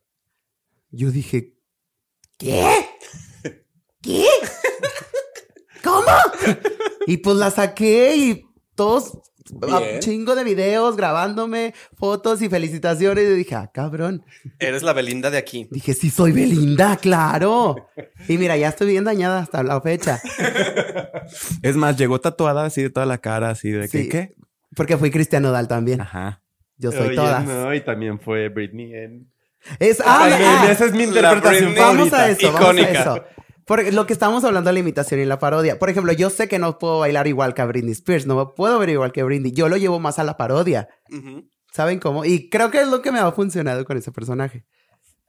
Yo 0.90 1.12
dije, 1.12 1.55
¿qué? 2.38 2.86
¿Qué? 4.02 4.26
¿Cómo? 5.84 6.06
Y 7.08 7.18
pues 7.18 7.38
la 7.38 7.52
saqué 7.52 8.16
y 8.16 8.46
todos 8.76 9.20
a- 9.72 9.80
Bien. 9.80 10.00
chingo 10.00 10.36
de 10.36 10.44
videos 10.44 10.96
grabándome, 10.98 11.74
fotos 11.98 12.42
y 12.42 12.50
felicitaciones. 12.50 13.24
Y 13.26 13.34
dije, 13.36 13.56
ah, 13.56 13.70
cabrón. 13.74 14.24
Eres 14.60 14.82
la 14.84 14.94
Belinda 14.94 15.30
de 15.30 15.38
aquí. 15.38 15.68
Dije, 15.72 15.94
sí, 15.94 16.10
soy 16.10 16.32
Belinda, 16.32 16.98
claro. 16.98 17.76
Y 18.28 18.38
mira, 18.38 18.58
ya 18.58 18.70
estoy 18.70 18.88
bien 18.88 19.04
dañada 19.04 19.40
hasta 19.40 19.62
la 19.64 19.80
fecha. 19.82 20.20
Es 21.62 21.76
más, 21.76 21.96
llegó 21.98 22.20
tatuada 22.20 22.66
así 22.66 22.82
de 22.82 22.90
toda 22.90 23.06
la 23.06 23.20
cara, 23.20 23.50
así 23.52 23.70
de 23.72 23.88
que, 23.88 24.04
Sí. 24.04 24.10
¿qué? 24.10 24.36
Porque 24.76 24.98
fui 24.98 25.12
Cristiano 25.12 25.52
Dal 25.52 25.68
también. 25.68 26.02
Ajá. 26.02 26.42
Yo 26.78 26.92
soy 26.92 27.08
Oye, 27.10 27.16
todas. 27.16 27.46
no, 27.46 27.74
y 27.74 27.82
también 27.82 28.20
fue 28.20 28.50
Britney 28.50 28.94
en... 28.94 29.32
Es, 29.80 30.02
ah, 30.06 30.28
También, 30.30 30.50
ah, 30.50 30.68
esa 30.72 30.86
es 30.86 30.94
mi 30.94 31.04
interpretación. 31.04 31.74
Vamos 31.76 32.10
favorita. 32.10 32.22
a 32.24 32.30
eso, 32.30 32.48
Icónica. 32.48 32.88
vamos 32.94 32.98
a 32.98 33.02
eso. 33.02 33.24
Por 33.66 33.94
lo 33.94 34.06
que 34.06 34.14
estamos 34.14 34.44
hablando 34.44 34.70
de 34.70 34.74
la 34.74 34.80
imitación 34.80 35.20
y 35.20 35.26
la 35.26 35.40
parodia. 35.40 35.80
Por 35.80 35.90
ejemplo, 35.90 36.14
yo 36.14 36.30
sé 36.30 36.48
que 36.48 36.60
no 36.60 36.78
puedo 36.78 37.00
bailar 37.00 37.26
igual 37.28 37.54
que 37.56 37.62
a 37.64 37.66
Britney 37.66 37.94
Spears, 37.94 38.28
no 38.28 38.54
puedo 38.54 38.78
ver 38.78 38.90
igual 38.90 39.12
que 39.12 39.24
Britney. 39.24 39.52
Yo 39.54 39.70
lo 39.70 39.78
llevo 39.78 40.00
más 40.00 40.20
a 40.20 40.24
la 40.24 40.38
parodia. 40.38 40.88
Ujú. 41.12 41.50
¿Saben 41.74 42.00
cómo? 42.00 42.26
Y 42.26 42.50
creo 42.50 42.70
que 42.70 42.82
es 42.82 42.88
lo 42.88 43.02
que 43.02 43.12
me 43.12 43.20
ha 43.20 43.32
funcionado 43.32 43.84
con 43.86 43.98
ese 43.98 44.12
personaje. 44.12 44.66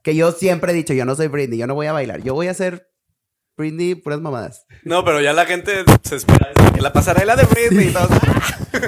Que 0.03 0.15
yo 0.15 0.31
siempre 0.31 0.71
he 0.71 0.75
dicho, 0.75 0.93
yo 0.93 1.03
no 1.03 1.15
soy 1.15 1.27
Britney, 1.27 1.57
yo 1.57 1.65
no 1.67 1.73
voy 1.73 1.87
a 1.87 1.91
bailar, 1.93 2.21
yo 2.21 2.35
voy 2.35 2.47
a 2.47 2.51
hacer 2.51 2.87
Britney 3.57 3.95
puras 3.95 4.21
mamadas. 4.21 4.65
No, 4.83 5.03
pero 5.03 5.19
ya 5.19 5.33
la 5.33 5.45
gente 5.47 5.83
se 6.03 6.15
espera 6.17 6.51
que 6.75 6.79
la 6.81 6.93
pasarela 6.93 7.35
de 7.35 7.43
Britney 7.45 7.87
y 7.87 7.91
todo. 7.91 8.07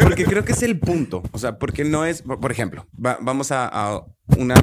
Porque 0.04 0.26
creo 0.26 0.46
que 0.46 0.52
es 0.52 0.62
el 0.62 0.80
punto. 0.80 1.24
O 1.32 1.40
sea, 1.40 1.58
porque 1.58 1.84
no 1.84 2.06
es, 2.06 2.22
por 2.22 2.40
por 2.40 2.52
ejemplo, 2.52 2.86
va- 3.04 3.18
vamos 3.20 3.52
a, 3.52 3.68
a 3.68 4.04
una 4.38 4.56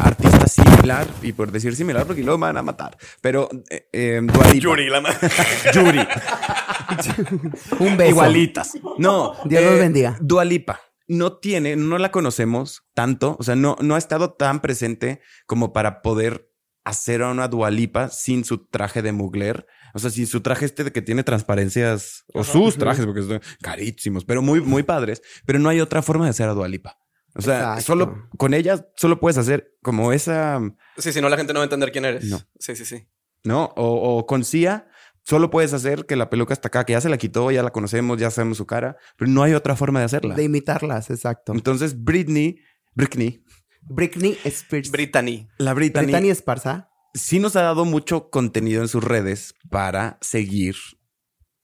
artista 0.00 0.46
similar, 0.46 1.06
y 1.22 1.32
por 1.32 1.50
decir 1.52 1.74
similar, 1.76 2.06
porque 2.06 2.22
luego 2.22 2.38
me 2.38 2.46
van 2.46 2.56
a 2.56 2.62
matar. 2.62 2.96
Pero 3.20 3.48
eh, 3.68 3.88
eh, 3.92 4.20
Dua 4.22 4.46
Lipa. 4.46 4.58
Yuri, 4.58 4.88
la 4.88 5.02
Yuri. 5.74 6.00
Un 7.78 7.96
beso. 7.96 8.10
Igualitas. 8.10 8.72
No. 8.98 9.34
eh, 9.34 9.36
Dios 9.44 9.64
los 9.64 9.78
bendiga. 9.78 10.16
Dua 10.20 10.44
Lipa 10.44 10.80
no 11.08 11.38
tiene, 11.38 11.74
no 11.74 11.98
la 11.98 12.12
conocemos 12.12 12.84
tanto, 12.94 13.36
o 13.40 13.42
sea, 13.42 13.56
no, 13.56 13.76
no 13.80 13.96
ha 13.96 13.98
estado 13.98 14.34
tan 14.34 14.60
presente 14.60 15.20
como 15.44 15.72
para 15.72 16.02
poder 16.02 16.50
hacer 16.84 17.22
a 17.22 17.30
una 17.30 17.48
Dua 17.48 17.70
Lipa 17.70 18.08
sin 18.10 18.44
su 18.44 18.66
traje 18.66 19.02
de 19.02 19.12
mugler. 19.12 19.66
O 19.92 19.98
sea, 19.98 20.10
sin 20.10 20.28
su 20.28 20.40
traje 20.40 20.66
este 20.66 20.84
de 20.84 20.92
que 20.92 21.02
tiene 21.02 21.24
transparencias, 21.24 22.24
o 22.32 22.44
sus 22.44 22.78
trajes, 22.78 23.06
porque 23.06 23.22
son 23.22 23.40
carísimos, 23.60 24.24
pero 24.24 24.40
muy, 24.40 24.60
muy 24.60 24.84
padres. 24.84 25.20
Pero 25.44 25.58
no 25.58 25.68
hay 25.68 25.80
otra 25.80 26.00
forma 26.00 26.24
de 26.24 26.30
hacer 26.30 26.48
a 26.48 26.54
Dua 26.54 26.68
Lipa. 26.68 26.96
O 27.34 27.42
sea, 27.42 27.58
Exacto. 27.58 27.82
solo 27.82 28.28
con 28.36 28.54
ella 28.54 28.86
solo 28.96 29.20
puedes 29.20 29.38
hacer 29.38 29.72
como 29.82 30.12
esa, 30.12 30.60
Sí, 30.98 31.12
si 31.12 31.20
no, 31.20 31.28
la 31.28 31.36
gente 31.36 31.52
no 31.52 31.60
va 31.60 31.64
a 31.64 31.66
entender 31.66 31.92
quién 31.92 32.04
eres. 32.04 32.24
No. 32.24 32.40
Sí, 32.58 32.74
sí, 32.76 32.84
sí. 32.84 33.06
¿no? 33.44 33.66
O, 33.76 34.18
o 34.18 34.26
con 34.26 34.44
Sia, 34.44 34.88
solo 35.22 35.48
puedes 35.50 35.72
hacer 35.72 36.06
que 36.06 36.16
la 36.16 36.28
peluca 36.28 36.52
está 36.52 36.68
acá, 36.68 36.84
que 36.84 36.92
ya 36.94 37.00
se 37.00 37.08
la 37.08 37.18
quitó, 37.18 37.50
ya 37.50 37.62
la 37.62 37.70
conocemos, 37.70 38.18
ya 38.18 38.30
sabemos 38.30 38.58
su 38.58 38.66
cara, 38.66 38.96
pero 39.16 39.30
no 39.30 39.42
hay 39.42 39.54
otra 39.54 39.76
forma 39.76 40.00
de 40.00 40.06
hacerla. 40.06 40.34
De 40.34 40.42
imitarlas, 40.44 41.08
exacto. 41.10 41.52
Entonces, 41.52 42.02
Britney, 42.02 42.56
Britney, 42.94 43.44
Britney 43.82 44.36
Spears. 44.44 44.90
Brittany. 44.90 45.48
la 45.58 45.72
Britney, 45.72 46.04
Brittany 46.06 46.30
Esparza. 46.30 46.90
sí 47.14 47.38
nos 47.38 47.56
ha 47.56 47.62
dado 47.62 47.84
mucho 47.84 48.28
contenido 48.30 48.82
en 48.82 48.88
sus 48.88 49.02
redes 49.04 49.54
para 49.70 50.18
seguir 50.20 50.74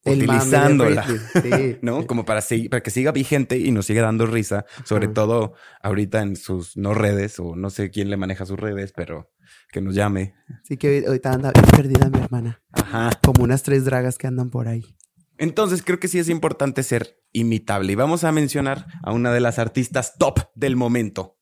El 0.07 0.23
utilizándola. 0.23 1.05
Sí. 1.43 1.79
¿No? 1.83 2.07
Como 2.07 2.25
para, 2.25 2.41
que 2.43 2.91
siga 2.91 3.13
vigente 3.13 3.59
y 3.59 3.71
nos 3.73 3.87
siga 3.87 4.03
dando 4.03 4.27
risa, 4.27 4.65
sobre 4.85 5.07
Ajá. 5.07 5.15
todo 5.15 5.55
ahorita 5.83 6.23
en 6.23 6.37
sus 6.37 6.77
no 6.77 6.95
redes, 6.95 7.39
o 7.41 7.57
no 7.57 7.71
sé 7.71 7.91
quién 7.91 8.09
le 8.11 8.17
maneja 8.17 8.47
sus 8.47 8.59
redes, 8.59 8.93
pero 8.95 9.31
que 9.73 9.81
nos 9.81 9.95
llame. 9.95 10.35
Sí 10.65 10.77
que 10.77 11.05
ahorita 11.07 11.33
anda 11.33 11.53
perdida 11.53 12.09
mi 12.09 12.19
hermana. 12.19 12.63
Ajá. 12.73 13.11
Como 13.23 13.45
unas 13.45 13.63
tres 13.63 13.85
dragas 13.85 14.17
que 14.19 14.27
andan 14.27 14.51
por 14.51 14.69
ahí. 14.69 14.97
Entonces 15.39 15.83
creo 15.83 16.01
que 16.01 16.09
sí 16.09 16.19
es 16.19 16.29
importante 16.31 16.83
ser 16.83 17.21
imitable. 17.33 17.93
Y 17.93 17.95
vamos 17.95 18.25
a 18.25 18.33
mencionar 18.33 18.87
a 19.03 19.13
una 19.13 19.33
de 19.33 19.41
las 19.41 19.59
artistas 19.59 20.15
top 20.19 20.41
del 20.55 20.77
momento. 20.77 21.39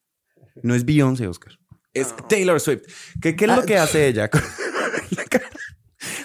No 0.63 0.75
es 0.75 0.85
Beyoncé, 0.85 1.29
Oscar. 1.29 1.53
Es 1.93 2.13
Taylor 2.29 2.59
Swift. 2.61 2.83
¿Qué, 3.23 3.37
qué 3.37 3.45
es 3.45 3.51
lo 3.55 3.61
Ah. 3.63 3.67
que 3.67 3.79
hace 3.79 4.09
ella? 4.09 4.29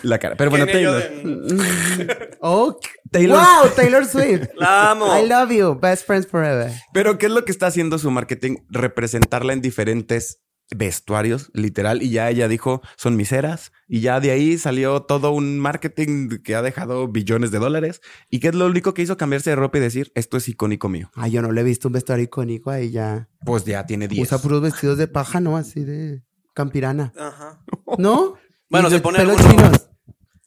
la 0.04 0.20
cara. 0.20 0.36
Pero 0.36 0.50
bueno, 0.50 0.66
¿Quién 0.66 0.78
Taylor. 0.78 2.38
Oh, 2.42 2.78
Taylor- 3.12 3.38
wow, 3.38 3.70
Taylor 3.76 4.06
Swift. 4.06 4.50
La 4.58 4.92
amo. 4.92 5.08
I 5.18 5.28
love 5.28 5.52
you. 5.52 5.80
Best 5.80 6.06
friends 6.06 6.28
forever. 6.28 6.72
Pero 6.94 7.18
¿qué 7.18 7.26
es 7.28 7.32
lo 7.32 7.46
que 7.46 7.52
está 7.52 7.68
haciendo 7.68 7.98
su 8.00 8.12
marketing? 8.12 8.58
Representarla 8.70 9.54
en 9.54 9.62
diferentes 9.62 10.42
vestuarios, 10.72 11.50
literal. 11.54 12.04
Y 12.04 12.12
ya 12.12 12.30
ella 12.30 12.48
dijo, 12.48 12.82
son 12.96 13.16
miseras. 13.16 13.72
Y 13.88 14.02
ya 14.02 14.20
de 14.20 14.30
ahí 14.32 14.58
salió 14.60 15.02
todo 15.02 15.32
un 15.32 15.60
marketing 15.60 16.30
que 16.44 16.56
ha 16.56 16.62
dejado 16.62 17.08
billones 17.08 17.50
de 17.52 17.58
dólares. 17.58 18.02
Y 18.30 18.40
que 18.40 18.50
es 18.50 18.56
lo 18.56 18.68
único 18.68 18.94
que 18.94 19.02
hizo 19.02 19.18
cambiarse 19.18 19.50
de 19.50 19.56
ropa 19.56 19.80
y 19.80 19.82
decir, 19.82 20.12
esto 20.16 20.38
es 20.38 20.48
icónico 20.48 20.88
mío. 20.88 21.10
Ay, 21.16 21.32
yo 21.32 21.42
no 21.42 21.52
le 21.52 21.62
he 21.62 21.64
visto 21.64 21.88
un 21.88 21.94
vestuario 21.94 22.26
icónico 22.26 22.70
ahí 22.70 22.92
ya. 22.92 23.28
Pues 23.46 23.66
ya 23.66 23.86
tiene 23.86 24.08
10. 24.08 24.28
Usa 24.28 24.38
puros 24.38 24.62
vestidos 24.62 24.98
de 25.00 25.08
paja, 25.08 25.40
¿no? 25.40 25.58
Así 25.58 25.84
de 25.84 26.22
campirana. 26.54 27.14
Ajá. 27.18 27.64
¿No? 27.98 28.36
Bueno, 28.70 28.88
Y 28.88 28.92
se 28.92 29.00
pone 29.00 29.20
chinos. 29.20 29.90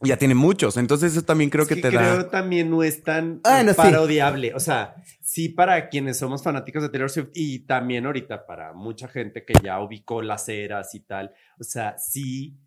Ya 0.05 0.17
tiene 0.17 0.35
muchos. 0.35 0.77
Entonces 0.77 1.13
eso 1.13 1.23
también 1.23 1.49
creo 1.49 1.63
Es 1.63 1.69
que, 1.69 1.77
te 1.77 1.89
creo 1.89 2.01
da... 2.01 2.31
también 2.31 2.71
no 2.71 2.83
es 2.83 3.03
tan 3.03 3.41
parodiable. 3.77 4.53
O 4.55 4.61
sea, 4.61 4.97
sí 5.23 5.49
para 5.49 5.89
quienes 5.89 6.19
somos 6.19 6.43
fanáticos 6.43 6.83
de 6.83 6.89
Taylor 6.89 7.11
Swift 7.11 7.31
y 7.35 7.61
también 7.61 8.07
ahorita 8.07 8.47
para 8.47 8.73
mucha 8.73 9.07
gente 9.07 9.45
que 9.45 9.55
ya 9.63 9.81
ubicó 9.81 10.21
las 10.23 10.49
eras 10.49 10.95
y 10.95 11.01
tal. 11.01 11.33
O 11.59 11.65
sea, 11.65 11.97
sí 11.99 12.59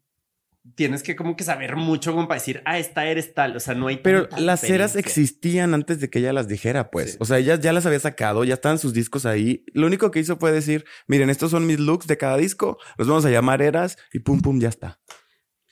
tienes 0.74 1.04
que 1.04 1.16
como 1.16 1.36
que 1.36 1.44
saber 1.44 1.76
mucho 1.76 2.14
como 2.14 2.28
para 2.28 2.40
decir, 2.40 2.62
ah, 2.66 2.80
esta 2.80 3.06
eres 3.06 3.34
tal. 3.34 3.56
O 3.56 3.60
sea, 3.60 3.76
no 3.76 3.88
hay 3.88 3.98
Pero 3.98 4.28
tanta 4.28 4.40
las 4.44 4.64
eras 4.64 4.96
existían 4.96 5.74
antes 5.74 6.00
de 6.00 6.10
que 6.10 6.20
ella 6.20 6.34
las 6.34 6.48
dijera, 6.48 6.90
pues. 6.90 7.12
Sí. 7.12 7.18
O 7.20 7.26
sea, 7.26 7.38
ella 7.38 7.60
ya 7.60 7.74
las 7.74 7.86
había 7.86 8.00
sacado, 8.00 8.44
ya 8.46 8.56
estaban 8.56 8.80
sus 8.80 8.94
discos 8.94 9.26
ahí. 9.26 9.66
Lo 9.74 9.88
único 9.88 10.10
que 10.10 10.20
hizo 10.20 10.38
fue 10.38 10.52
decir, 10.52 10.86
miren, 11.08 11.30
estos 11.30 11.52
son 11.52 11.68
mis 11.68 11.80
looks 11.80 12.08
de 12.08 12.18
cada 12.18 12.38
disco, 12.38 12.78
los 12.98 13.08
vamos 13.08 13.26
a 13.26 13.30
llamar 13.30 13.62
eras 13.62 13.98
y 14.14 14.20
pum, 14.20 14.42
pum, 14.42 14.60
ya 14.60 14.70
está. 14.70 15.00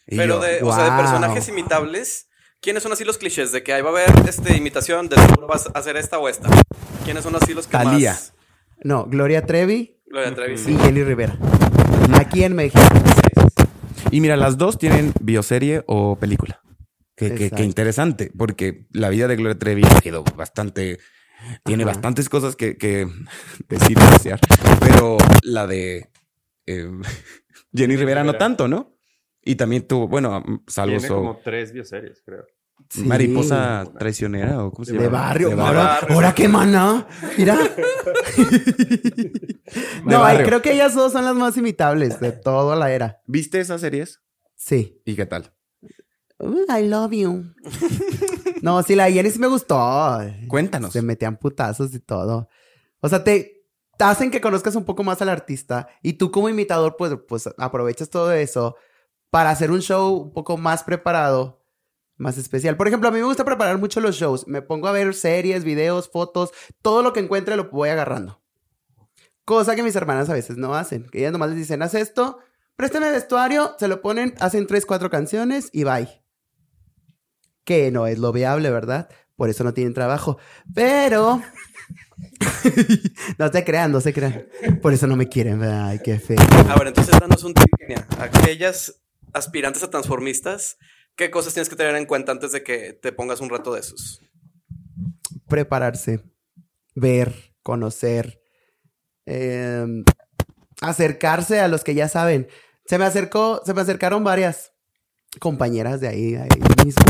Y 0.08 0.18
Pero 0.18 0.36
yo, 0.36 0.42
de, 0.42 0.62
o 0.63 0.74
sea, 0.74 0.84
de 0.96 1.02
personajes 1.02 1.48
imitables, 1.48 2.28
¿quiénes 2.62 2.84
son 2.84 2.92
así 2.92 3.04
los 3.06 3.18
clichés? 3.18 3.52
De 3.52 3.63
que 3.63 3.74
ahí 3.74 3.82
va 3.82 3.89
a 3.89 3.94
haber 3.94 4.10
este, 4.28 4.56
imitación, 4.58 5.08
de 5.10 5.16
seguro 5.18 5.48
vas 5.48 5.68
a 5.68 5.80
hacer 5.80 5.96
esta 5.98 6.20
o 6.20 6.28
esta. 6.28 6.50
¿Quiénes 7.06 7.24
son 7.24 7.36
así 7.36 7.54
los 7.54 7.68
que 7.68 7.78
más? 7.78 8.34
No, 8.84 9.06
Gloria 9.06 9.46
Trevi 9.46 9.98
Gloria 10.08 10.36
Trevi, 10.36 10.54
y 10.56 10.58
sí. 10.58 10.78
Jenny 10.78 11.04
Rivera. 11.04 11.38
Aquí 12.16 12.44
en 12.44 12.56
México. 12.56 12.84
Y 14.12 14.22
mira, 14.22 14.36
las 14.38 14.58
dos 14.58 14.78
tienen 14.78 15.12
bioserie 15.22 15.84
o 15.88 16.18
película. 16.18 16.62
Que, 17.16 17.30
que- 17.30 17.36
que 17.36 17.44
Exacto. 17.46 17.63
interesante, 17.63 18.32
porque 18.38 18.88
la 18.92 19.10
vida 19.10 19.28
de 19.28 19.36
Gloria 19.36 19.58
Trevi 19.58 19.84
ha 19.86 20.02
sido 20.02 20.24
bastante. 20.36 21.00
Tiene 21.63 21.84
Ajá. 21.84 21.94
bastantes 21.94 22.30
cosas 22.30 22.56
que, 22.56 22.78
que 22.78 23.08
decir 23.70 23.98
y 23.98 24.12
desear. 24.13 24.39
Pero 24.80 25.18
la 25.44 25.66
de 25.68 26.10
eh, 26.66 26.89
Jenny 27.74 27.96
Rivera 27.96 28.22
no 28.24 28.32
Rivera. 28.34 28.39
tanto, 28.39 28.68
¿no? 28.68 28.92
Y 29.45 29.56
también 29.56 29.88
tuvo, 29.88 30.08
bueno, 30.08 30.43
salvo 30.67 30.97
Tiene 30.97 31.08
so- 31.08 31.15
como 31.15 31.38
tres 31.43 31.71
bioseries, 31.73 32.21
creo. 32.25 32.45
Sí. 32.89 33.03
mariposa 33.06 33.86
traicionera 33.97 34.63
o 34.63 34.71
cómo 34.71 34.84
se 34.84 34.93
De 34.93 34.99
llama. 35.06 35.19
barrio. 35.19 35.49
De 35.49 35.53
ahora, 35.62 35.84
barrio. 35.84 36.15
ahora 36.15 36.36
qué 36.36 36.47
mana. 36.47 37.08
Mira. 37.38 37.58
no, 40.06 40.23
ay, 40.23 40.43
creo 40.43 40.62
que 40.62 40.73
ellas 40.73 40.93
dos 40.93 41.12
son 41.13 41.25
las 41.25 41.36
más 41.36 41.58
imitables 41.58 42.19
de 42.19 42.32
toda 42.32 42.75
la 42.75 42.91
era. 42.91 43.21
¿Viste 43.25 43.60
esas 43.60 43.82
series? 43.82 44.21
Sí. 44.56 45.01
¿Y 45.06 45.15
qué 45.15 45.25
tal? 45.25 45.53
Uh, 46.39 46.65
I 46.77 46.88
love 46.88 47.12
you. 47.12 47.43
no, 48.62 48.82
sí, 48.84 48.95
la 48.95 49.06
de 49.06 49.13
Jenny 49.13 49.29
sí 49.29 49.39
me 49.39 49.47
gustó. 49.47 50.19
Cuéntanos. 50.47 50.93
Se 50.93 51.01
metían 51.01 51.38
putazos 51.38 51.93
y 51.93 51.99
todo. 51.99 52.49
O 52.99 53.10
sea, 53.10 53.23
te, 53.23 53.65
te 53.97 54.03
hacen 54.03 54.32
que 54.32 54.41
conozcas 54.41 54.75
un 54.75 54.86
poco 54.86 55.03
más 55.03 55.21
al 55.21 55.29
artista 55.29 55.88
y 56.01 56.13
tú 56.13 56.32
como 56.32 56.49
imitador, 56.49 56.95
pues, 56.97 57.13
pues 57.27 57.49
aprovechas 57.58 58.10
todo 58.10 58.32
eso 58.34 58.75
para 59.34 59.50
hacer 59.50 59.72
un 59.72 59.82
show 59.82 60.13
un 60.15 60.32
poco 60.32 60.58
más 60.58 60.84
preparado, 60.84 61.65
más 62.17 62.38
especial. 62.38 62.78
Por 62.78 62.88
ejemplo, 62.88 63.10
a 63.10 63.12
mí 63.12 63.17
me 63.17 63.26
gusta 63.26 63.43
preparar 63.43 63.80
mucho 63.80 64.00
los 64.00 64.15
shows. 64.15 64.48
Me 64.48 64.62
pongo 64.62 64.88
a 64.88 64.91
ver 64.91 65.15
series, 65.15 65.63
videos, 65.63 66.08
fotos, 66.08 66.52
todo 66.84 67.02
lo 67.02 67.13
que 67.13 67.19
encuentre 67.22 67.56
lo 67.56 67.72
voy 67.72 67.89
agarrando. 67.89 68.43
Cosa 69.43 69.76
que 69.76 69.82
mis 69.82 69.96
hermanas 69.96 70.30
a 70.30 70.34
veces 70.34 70.58
no 70.58 70.76
hacen. 70.76 71.08
Que 71.10 71.17
ellas 71.17 71.32
nomás 71.32 71.50
les 71.50 71.58
dicen, 71.58 71.82
haz 71.82 71.96
esto, 71.96 72.38
préstame 72.76 73.10
vestuario, 73.10 73.76
se 73.80 73.88
lo 73.88 74.04
ponen, 74.04 74.36
hacen 74.39 74.67
tres, 74.67 74.86
cuatro 74.86 75.10
canciones 75.10 75.72
y 75.74 75.84
bye. 75.84 76.22
Que 77.63 77.89
no 77.89 78.06
es 78.06 78.19
lo 78.19 78.32
viable, 78.34 78.69
¿verdad? 78.69 79.10
Por 79.36 79.50
eso 79.50 79.63
no 79.63 79.74
tienen 79.74 79.96
trabajo. 79.96 80.38
Pero... 80.76 81.41
no 83.39 83.52
se 83.52 83.63
crean, 83.63 83.91
no 83.91 84.00
se 84.00 84.13
crean. 84.13 84.46
Por 84.80 84.93
eso 84.93 85.08
no 85.08 85.15
me 85.15 85.28
quieren, 85.28 85.60
¿verdad? 85.60 85.88
Ay, 85.88 86.00
qué 86.04 86.19
feo. 86.19 86.38
A 86.69 86.78
ver, 86.78 86.89
entonces 86.89 87.19
danos 87.19 87.43
un 87.43 87.56
tip, 87.56 87.65
Kenia. 87.80 88.08
Aquellas 88.19 89.03
aspirantes 89.34 89.84
a 89.84 89.89
transformistas, 89.89 90.78
¿qué 91.15 91.32
cosas 91.32 91.54
tienes 91.54 91.69
que 91.69 91.76
tener 91.76 91.96
en 91.96 92.06
cuenta 92.06 92.32
antes 92.32 92.52
de 92.52 92.63
que 92.63 92.93
te 92.93 93.12
pongas 93.12 93.41
un 93.41 93.50
reto 93.50 93.74
de 93.74 93.80
esos? 93.80 94.22
Prepararse, 95.48 96.24
ver, 96.96 97.54
conocer, 97.62 98.41
eh, 99.26 99.86
acercarse 100.82 101.60
a 101.60 101.67
los 101.67 101.84
que 101.84 101.96
ya 101.96 102.08
saben. 102.08 102.48
Se 102.86 102.98
me 102.98 103.06
acercó, 103.06 103.62
se 103.65 103.74
me 103.74 103.82
acercaron 103.82 104.24
varias 104.24 104.74
compañeras 105.39 106.02
de 106.02 106.08
ahí, 106.08 106.38
mismo. 106.84 107.06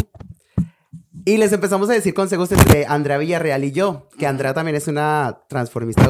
Y 1.26 1.38
les 1.38 1.54
empezamos 1.54 1.90
a 1.90 1.94
decir 1.94 2.14
consejos 2.14 2.52
entre 2.52 2.86
Andrea 2.86 3.18
Villarreal 3.18 3.64
y 3.64 3.72
yo, 3.72 4.10
que 4.18 4.28
Andrea 4.28 4.54
también 4.54 4.76
es 4.76 4.88
una 4.88 5.46
transformista, 5.48 6.08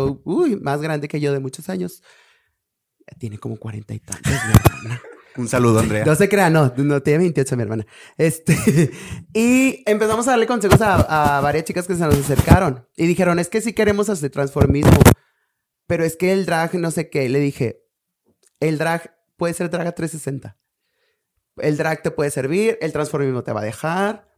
más 0.61 0.81
grande 0.81 1.07
que 1.07 1.19
yo 1.19 1.31
de 1.31 1.39
muchos 1.39 1.69
años. 1.69 2.01
Tiene 3.19 3.37
como 3.37 3.57
cuarenta 3.57 3.93
y 3.93 3.99
tantos. 3.99 4.33
Un 5.35 5.47
saludo, 5.47 5.79
Andrea. 5.79 6.05
No 6.05 6.15
se 6.15 6.29
crea, 6.29 6.49
no, 6.49 6.73
no 6.77 7.01
tiene 7.01 7.19
28 7.19 7.55
mi 7.55 7.63
hermana. 7.63 7.85
Este, 8.17 8.55
y 9.33 9.83
empezamos 9.85 10.27
a 10.27 10.31
darle 10.31 10.47
consejos 10.47 10.81
a, 10.81 11.37
a 11.37 11.41
varias 11.41 11.65
chicas 11.65 11.87
que 11.87 11.95
se 11.95 12.01
nos 12.01 12.17
acercaron 12.17 12.87
y 12.95 13.07
dijeron, 13.07 13.39
es 13.39 13.49
que 13.49 13.61
sí 13.61 13.73
queremos 13.73 14.09
hacer 14.09 14.29
transformismo, 14.29 14.99
pero 15.87 16.03
es 16.03 16.15
que 16.15 16.31
el 16.31 16.45
drag 16.45 16.75
no 16.75 16.91
sé 16.91 17.09
qué. 17.09 17.29
Le 17.29 17.39
dije, 17.39 17.83
el 18.59 18.77
drag 18.77 19.15
puede 19.37 19.53
ser 19.53 19.69
drag 19.69 19.87
a 19.87 19.91
360. 19.93 20.57
El 21.57 21.77
drag 21.77 22.01
te 22.01 22.11
puede 22.11 22.31
servir, 22.31 22.77
el 22.81 22.91
transformismo 22.91 23.43
te 23.43 23.53
va 23.53 23.61
a 23.61 23.65
dejar. 23.65 24.29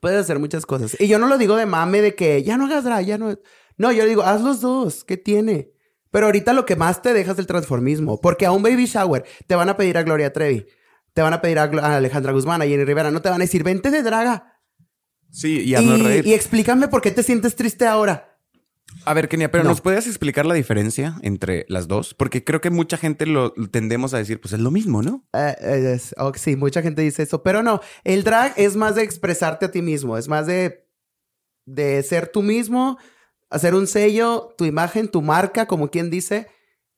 Puedes 0.00 0.20
hacer 0.20 0.38
muchas 0.38 0.66
cosas. 0.66 0.96
Y 1.00 1.08
yo 1.08 1.18
no 1.18 1.26
lo 1.26 1.38
digo 1.38 1.56
de 1.56 1.66
mame 1.66 2.00
de 2.00 2.14
que 2.14 2.42
ya 2.42 2.56
no 2.56 2.66
hagas 2.66 2.84
drag, 2.84 3.04
ya 3.04 3.18
no. 3.18 3.38
No, 3.76 3.92
yo 3.92 4.04
digo, 4.06 4.22
haz 4.22 4.42
los 4.42 4.60
dos, 4.60 5.04
¿qué 5.04 5.16
tiene? 5.16 5.72
Pero 6.10 6.26
ahorita 6.26 6.52
lo 6.52 6.64
que 6.66 6.76
más 6.76 7.02
te 7.02 7.12
dejas 7.12 7.34
es 7.34 7.38
el 7.40 7.46
transformismo. 7.46 8.20
Porque 8.20 8.46
a 8.46 8.52
un 8.52 8.62
baby 8.62 8.86
shower 8.86 9.24
te 9.46 9.54
van 9.54 9.68
a 9.68 9.76
pedir 9.76 9.98
a 9.98 10.02
Gloria 10.02 10.32
Trevi, 10.32 10.66
te 11.12 11.22
van 11.22 11.32
a 11.32 11.40
pedir 11.40 11.58
a, 11.58 11.64
a 11.64 11.96
Alejandra 11.96 12.32
Guzmán, 12.32 12.62
a 12.62 12.66
Jenny 12.66 12.84
Rivera, 12.84 13.10
no 13.10 13.20
te 13.22 13.28
van 13.28 13.40
a 13.40 13.44
decir, 13.44 13.62
vente 13.64 13.90
de 13.90 14.02
draga. 14.02 14.54
Sí, 15.30 15.60
y 15.60 15.74
haznos 15.74 15.98
Y, 16.00 16.02
reír. 16.02 16.26
y 16.26 16.34
explícame 16.34 16.88
por 16.88 17.02
qué 17.02 17.10
te 17.10 17.22
sientes 17.22 17.54
triste 17.54 17.86
ahora. 17.86 18.38
A 19.04 19.12
ver, 19.12 19.28
Kenia, 19.28 19.50
pero 19.50 19.64
No. 19.64 19.70
¿nos 19.70 19.82
puedes 19.82 20.06
explicar 20.06 20.46
la 20.46 20.54
diferencia 20.54 21.18
entre 21.20 21.66
las 21.68 21.88
dos? 21.88 22.14
Porque 22.14 22.42
creo 22.42 22.62
que 22.62 22.70
mucha 22.70 22.96
gente 22.96 23.26
lo 23.26 23.52
tendemos 23.70 24.14
a 24.14 24.18
decir, 24.18 24.40
pues 24.40 24.54
es 24.54 24.60
lo 24.60 24.70
mismo, 24.70 25.02
¿no? 25.02 25.28
Eh, 25.34 25.54
eh, 25.60 26.00
oh, 26.16 26.32
sí, 26.34 26.56
mucha 26.56 26.80
gente 26.80 27.02
dice 27.02 27.24
eso, 27.24 27.42
pero 27.42 27.62
no, 27.62 27.80
el 28.04 28.24
drag 28.24 28.54
es 28.56 28.76
más 28.76 28.94
de 28.94 29.02
expresarte 29.02 29.66
a 29.66 29.70
ti 29.70 29.82
mismo, 29.82 30.16
es 30.16 30.26
más 30.28 30.46
de, 30.46 30.88
de 31.66 32.02
ser 32.02 32.28
tú 32.28 32.42
mismo, 32.42 32.96
hacer 33.50 33.74
un 33.74 33.86
sello, 33.86 34.54
tu 34.56 34.64
imagen, 34.64 35.08
tu 35.08 35.22
marca, 35.22 35.66
como 35.66 35.90
quien 35.90 36.10
dice. 36.10 36.48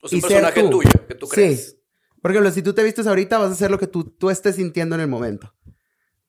Un 0.02 0.08
y 0.18 0.20
ser 0.20 0.42
personaje 0.42 0.62
tú. 0.62 0.70
tuyo 0.70 0.90
que 1.06 1.14
tú 1.14 1.28
crees. 1.28 1.70
Sí. 1.70 1.76
Por 2.20 2.30
ejemplo, 2.30 2.50
si 2.50 2.62
tú 2.62 2.74
te 2.74 2.82
vistes 2.82 3.06
ahorita, 3.06 3.38
vas 3.38 3.50
a 3.50 3.52
hacer 3.52 3.70
lo 3.70 3.78
que 3.78 3.86
tú, 3.86 4.04
tú 4.04 4.30
estés 4.30 4.56
sintiendo 4.56 4.94
en 4.94 5.00
el 5.00 5.08
momento. 5.08 5.54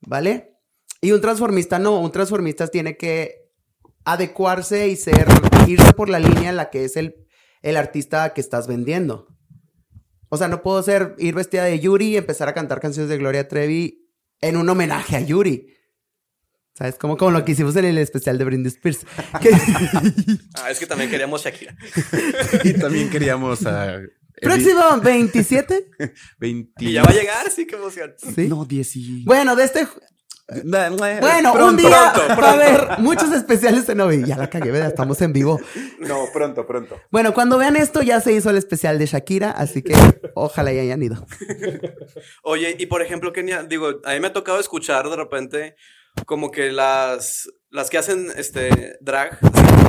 ¿Vale? 0.01 0.57
Y 1.01 1.11
un 1.11 1.21
transformista 1.21 1.79
no, 1.79 1.99
un 1.99 2.11
transformista 2.11 2.67
tiene 2.67 2.97
que 2.97 3.49
adecuarse 4.05 4.87
y 4.87 4.95
ser, 4.95 5.27
irse 5.67 5.93
por 5.93 6.09
la 6.09 6.19
línea 6.19 6.49
en 6.49 6.55
la 6.55 6.69
que 6.69 6.85
es 6.85 6.95
el, 6.95 7.15
el 7.61 7.77
artista 7.77 8.33
que 8.33 8.41
estás 8.41 8.67
vendiendo. 8.67 9.27
O 10.29 10.37
sea, 10.37 10.47
no 10.47 10.61
puedo 10.61 10.81
ser, 10.81 11.15
ir 11.17 11.35
vestida 11.35 11.65
de 11.65 11.79
Yuri 11.79 12.09
y 12.09 12.17
empezar 12.17 12.47
a 12.47 12.53
cantar 12.53 12.79
canciones 12.79 13.09
de 13.09 13.17
Gloria 13.17 13.47
Trevi 13.47 14.09
en 14.39 14.57
un 14.57 14.69
homenaje 14.69 15.17
a 15.17 15.21
Yuri. 15.21 15.67
¿Sabes? 16.73 16.95
Como, 16.95 17.17
como 17.17 17.31
lo 17.31 17.43
que 17.45 17.51
hicimos 17.51 17.75
en 17.75 17.85
el 17.85 17.97
especial 17.97 18.37
de 18.37 18.45
Britney 18.45 18.67
Spears. 18.67 18.99
Que- 19.41 19.49
Ah, 20.55 20.71
es 20.71 20.79
que 20.79 20.85
también 20.87 21.09
queríamos 21.09 21.43
Shakira. 21.43 21.75
y 22.63 22.73
también 22.73 23.09
queríamos 23.09 23.65
a... 23.65 23.99
Próximo 24.41 24.97
27. 25.03 25.91
20... 26.39 26.83
Y 26.83 26.93
ya 26.93 27.03
va 27.03 27.11
a 27.11 27.13
llegar, 27.13 27.49
sí, 27.51 27.67
qué 27.67 27.75
emoción. 27.75 28.13
¿Sí? 28.17 28.47
No, 28.47 28.65
10 28.65 28.95
y... 28.95 29.23
Bueno, 29.25 29.55
de 29.55 29.65
este 29.65 29.87
Bueno, 30.63 31.53
un 31.67 31.77
día 31.77 32.11
pronto, 32.13 32.41
va 32.41 32.49
a 32.49 32.53
haber 32.53 32.99
muchos 32.99 33.31
especiales 33.33 33.87
en 33.89 34.01
Ovi. 34.01 34.23
Ya 34.25 34.37
la 34.37 34.49
cagué, 34.49 34.71
¿verdad? 34.71 34.87
Estamos 34.89 35.21
en 35.21 35.31
vivo. 35.33 35.59
No, 35.99 36.25
pronto, 36.33 36.65
pronto. 36.65 36.99
Bueno, 37.11 37.33
cuando 37.35 37.57
vean 37.59 37.75
esto, 37.75 38.01
ya 38.01 38.19
se 38.19 38.33
hizo 38.33 38.49
el 38.49 38.57
especial 38.57 38.97
de 38.97 39.05
Shakira, 39.05 39.51
así 39.51 39.83
que 39.83 39.93
ojalá 40.33 40.73
ya 40.73 40.81
hayan 40.81 41.03
ido. 41.03 41.25
Oye, 42.43 42.75
y 42.79 42.87
por 42.87 43.01
ejemplo, 43.03 43.31
Kenia, 43.33 43.63
digo, 43.63 44.01
a 44.03 44.13
mí 44.13 44.19
me 44.19 44.27
ha 44.27 44.33
tocado 44.33 44.59
escuchar 44.59 45.07
de 45.09 45.15
repente 45.15 45.75
como 46.25 46.51
que 46.51 46.71
las, 46.71 47.49
las 47.69 47.89
que 47.89 47.97
hacen 47.97 48.27
este 48.35 48.97
drag, 49.01 49.39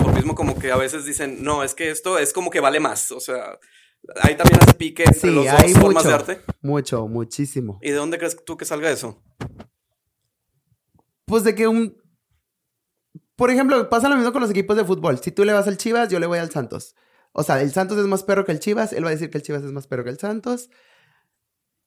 por 0.03 0.15
mismo 0.15 0.35
como 0.35 0.59
que 0.59 0.71
a 0.73 0.77
veces 0.77 1.05
dicen, 1.05 1.43
no, 1.43 1.63
es 1.63 1.75
que 1.75 1.91
esto 1.91 2.19
es 2.19 2.33
como 2.33 2.51
que 2.51 2.61
vale 2.61 2.81
más. 2.81 3.13
O 3.13 3.21
sea, 3.21 3.59
hay 4.21 4.37
también 4.37 4.61
ese 4.63 4.75
pique 4.75 5.05
entre 5.05 5.21
Sí, 5.21 5.31
los 5.31 5.45
dos 5.45 5.55
hay 5.55 5.73
formas 5.75 6.05
mucho, 6.05 6.09
de 6.09 6.15
arte. 6.15 6.41
mucho, 6.61 7.09
muchísimo. 7.09 7.79
¿Y 7.83 7.91
de 7.91 7.97
dónde 7.97 8.19
crees 8.19 8.37
tú 8.45 8.57
que 8.57 8.65
salga 8.65 8.91
eso? 8.91 9.23
Pues 11.27 11.45
de 11.45 11.55
que 11.55 11.69
un... 11.69 11.97
Por 13.37 13.51
ejemplo, 13.51 13.89
pasa 13.89 14.09
lo 14.09 14.17
mismo 14.17 14.33
con 14.33 14.43
los 14.43 14.51
equipos 14.51 14.77
de 14.77 14.85
fútbol. 14.85 15.19
Si 15.19 15.33
tú 15.33 15.45
le 15.45 15.53
vas 15.53 15.67
al 15.67 15.79
Chivas, 15.79 16.09
yo 16.09 16.21
le 16.21 16.27
voy 16.27 16.39
al 16.39 16.51
Santos. 16.51 16.95
O 17.33 17.43
sea, 17.43 17.61
el 17.63 17.73
Santos 17.73 17.99
es 17.99 18.07
más 18.07 18.23
perro 18.23 18.45
que 18.45 18.53
el 18.53 18.61
Chivas, 18.61 18.93
él 18.93 19.05
va 19.05 19.09
a 19.09 19.13
decir 19.13 19.31
que 19.31 19.39
el 19.39 19.43
Chivas 19.43 19.63
es 19.65 19.73
más 19.73 19.87
perro 19.87 20.05
que 20.05 20.11
el 20.11 20.19
Santos. 20.19 20.69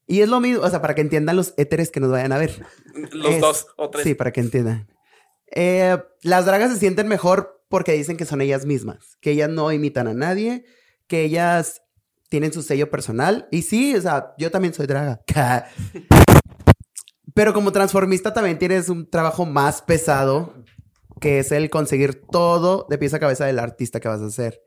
Y 0.07 0.21
es 0.21 0.29
lo 0.29 0.39
mismo, 0.39 0.61
o 0.63 0.69
sea, 0.69 0.81
para 0.81 0.93
que 0.95 1.01
entiendan 1.01 1.35
los 1.35 1.53
éteres 1.57 1.89
que 1.91 1.99
nos 1.99 2.11
vayan 2.11 2.31
a 2.31 2.37
ver. 2.37 2.65
Los 3.11 3.33
Es- 3.35 3.41
dos 3.41 3.67
o 3.77 3.89
tres. 3.89 4.03
Sí, 4.03 4.13
para 4.13 4.31
que 4.31 4.41
entiendan. 4.41 4.87
Eh, 5.51 5.97
las 6.21 6.45
dragas 6.45 6.71
se 6.71 6.79
sienten 6.79 7.07
mejor 7.07 7.63
porque 7.69 7.93
dicen 7.93 8.17
que 8.17 8.25
son 8.25 8.41
ellas 8.41 8.65
mismas, 8.65 9.17
que 9.21 9.31
ellas 9.31 9.49
no 9.49 9.71
imitan 9.71 10.07
a 10.07 10.13
nadie, 10.13 10.65
que 11.07 11.21
ellas 11.23 11.81
tienen 12.29 12.53
su 12.53 12.61
sello 12.61 12.89
personal. 12.89 13.47
Y 13.51 13.63
sí, 13.63 13.95
o 13.95 14.01
sea, 14.01 14.33
yo 14.37 14.51
también 14.51 14.73
soy 14.73 14.85
draga. 14.87 15.21
Pero 17.33 17.53
como 17.53 17.71
transformista 17.71 18.33
también 18.33 18.57
tienes 18.59 18.89
un 18.89 19.09
trabajo 19.09 19.45
más 19.45 19.81
pesado, 19.81 20.53
que 21.19 21.39
es 21.39 21.51
el 21.51 21.69
conseguir 21.69 22.21
todo 22.31 22.87
de 22.89 22.97
pies 22.97 23.13
a 23.13 23.19
cabeza 23.19 23.45
del 23.45 23.59
artista 23.59 23.99
que 23.99 24.07
vas 24.07 24.21
a 24.21 24.27
hacer. 24.27 24.61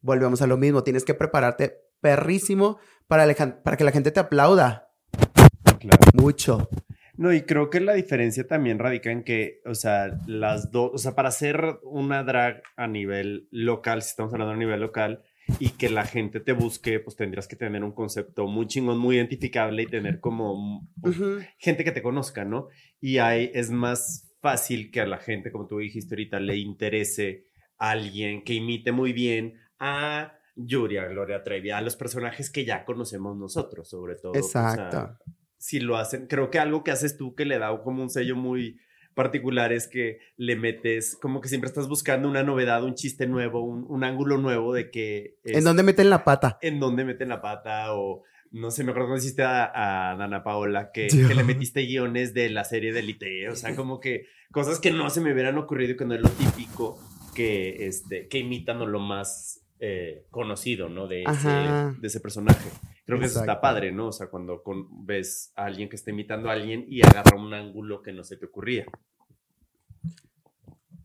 Volvemos 0.00 0.42
a 0.42 0.46
lo 0.46 0.56
mismo, 0.56 0.82
tienes 0.82 1.04
que 1.04 1.14
prepararte 1.14 1.78
perrísimo 2.00 2.78
para, 3.08 3.76
que 3.76 3.84
la 3.84 3.90
gente 3.90 4.10
te 4.10 4.20
aplauda 4.20 4.90
Claro. 5.80 5.98
mucho. 6.14 6.68
No, 7.16 7.32
y 7.32 7.42
creo 7.42 7.68
que 7.68 7.80
la 7.80 7.94
diferencia 7.94 8.46
también 8.46 8.78
radica 8.78 9.10
en 9.10 9.24
que, 9.24 9.60
o 9.64 9.74
sea, 9.74 10.20
las 10.26 10.70
dos, 10.70 10.92
o 10.94 10.98
sea, 10.98 11.16
para 11.16 11.30
hacer 11.30 11.80
una 11.82 12.22
drag 12.22 12.62
a 12.76 12.86
nivel 12.86 13.48
local, 13.50 14.02
si 14.02 14.10
estamos 14.10 14.32
hablando 14.32 14.54
a 14.54 14.56
nivel 14.56 14.80
local, 14.80 15.24
y 15.58 15.70
que 15.70 15.88
la 15.88 16.04
gente 16.04 16.38
te 16.40 16.52
busque, 16.52 17.00
pues 17.00 17.16
tendrías 17.16 17.48
que 17.48 17.56
tener 17.56 17.82
un 17.82 17.92
concepto 17.92 18.46
muy 18.46 18.66
chingón, 18.66 18.98
muy 18.98 19.16
identificable 19.16 19.82
y 19.82 19.86
tener 19.86 20.20
como 20.20 20.86
pues, 21.00 21.16
gente 21.56 21.82
que 21.82 21.92
te 21.92 22.02
conozca, 22.02 22.44
¿no? 22.44 22.68
Y 23.00 23.18
ahí 23.18 23.50
es 23.54 23.70
más 23.70 24.30
fácil 24.40 24.90
que 24.90 25.00
a 25.00 25.06
la 25.06 25.18
gente, 25.18 25.50
como 25.50 25.66
tú 25.66 25.78
dijiste 25.78 26.14
ahorita, 26.14 26.38
le 26.38 26.56
interese 26.56 27.46
a 27.78 27.90
alguien 27.90 28.44
que 28.44 28.54
imite 28.54 28.92
muy 28.92 29.12
bien 29.12 29.54
a 29.80 30.37
Yuri, 30.58 30.98
a 30.98 31.06
Gloria 31.06 31.42
Trevi, 31.42 31.70
a 31.70 31.80
los 31.80 31.96
personajes 31.96 32.50
que 32.50 32.64
ya 32.64 32.84
conocemos 32.84 33.36
nosotros, 33.36 33.88
sobre 33.88 34.16
todo. 34.16 34.32
o 34.32 34.42
sea, 34.42 34.72
Exacto. 34.72 35.18
si 35.56 35.80
lo 35.80 35.96
hacen, 35.96 36.26
creo 36.26 36.50
que 36.50 36.58
algo 36.58 36.82
que 36.82 36.90
haces 36.90 37.16
tú 37.16 37.34
que 37.34 37.44
le 37.44 37.58
da 37.58 37.80
como 37.82 38.02
un 38.02 38.10
sello 38.10 38.36
muy 38.36 38.78
particular 39.14 39.72
es 39.72 39.88
que 39.88 40.18
le 40.36 40.56
metes, 40.56 41.16
como 41.20 41.40
que 41.40 41.48
siempre 41.48 41.68
estás 41.68 41.88
buscando 41.88 42.28
una 42.28 42.42
novedad, 42.42 42.84
un 42.84 42.94
chiste 42.94 43.26
nuevo, 43.26 43.64
un, 43.64 43.84
un 43.88 44.04
ángulo 44.04 44.38
nuevo 44.38 44.72
de 44.72 44.90
que... 44.90 45.38
¿En 45.44 45.64
dónde 45.64 45.82
meten 45.82 46.10
la 46.10 46.24
pata? 46.24 46.58
en 46.62 46.78
dónde 46.78 47.04
meten 47.04 47.28
la 47.28 47.40
pata 47.40 47.94
o 47.94 48.22
no 48.50 48.70
sé, 48.70 48.82
me 48.82 48.92
acuerdo 48.92 49.08
cuando 49.08 49.24
hiciste 49.24 49.42
a, 49.42 50.10
a 50.12 50.16
Dana 50.16 50.42
Paola 50.42 50.90
que 50.92 51.08
le 51.34 51.44
metiste 51.44 51.82
guiones 51.82 52.34
de 52.34 52.48
la 52.48 52.64
serie 52.64 52.92
de 52.92 53.00
Elite, 53.00 53.48
o 53.48 53.56
sea, 53.56 53.74
como 53.74 54.00
que 54.00 54.26
cosas 54.52 54.80
que 54.80 54.90
no 54.90 55.10
se 55.10 55.20
me 55.20 55.32
hubieran 55.32 55.58
ocurrido 55.58 55.92
y 55.92 55.96
que 55.96 56.04
no 56.04 56.14
es 56.14 56.20
lo 56.20 56.30
típico 56.30 56.98
que, 57.34 57.86
este, 57.86 58.28
que 58.28 58.38
imitan 58.38 58.80
o 58.80 58.86
lo 58.86 59.00
más 59.00 59.67
eh, 59.80 60.26
conocido, 60.30 60.88
¿no? 60.88 61.06
De 61.06 61.22
ese, 61.22 61.30
Ajá. 61.30 61.94
de 61.98 62.06
ese 62.06 62.20
personaje. 62.20 62.68
Creo 63.06 63.18
que 63.18 63.26
eso 63.26 63.40
está 63.40 63.60
padre, 63.60 63.92
¿no? 63.92 64.08
O 64.08 64.12
sea, 64.12 64.26
cuando 64.28 64.62
con- 64.62 65.06
ves 65.06 65.52
a 65.56 65.64
alguien 65.64 65.88
que 65.88 65.96
está 65.96 66.10
imitando 66.10 66.50
a 66.50 66.52
alguien 66.52 66.84
y 66.88 67.00
agarra 67.06 67.36
un 67.36 67.54
ángulo 67.54 68.02
que 68.02 68.12
no 68.12 68.22
se 68.24 68.36
te 68.36 68.46
ocurría. 68.46 68.84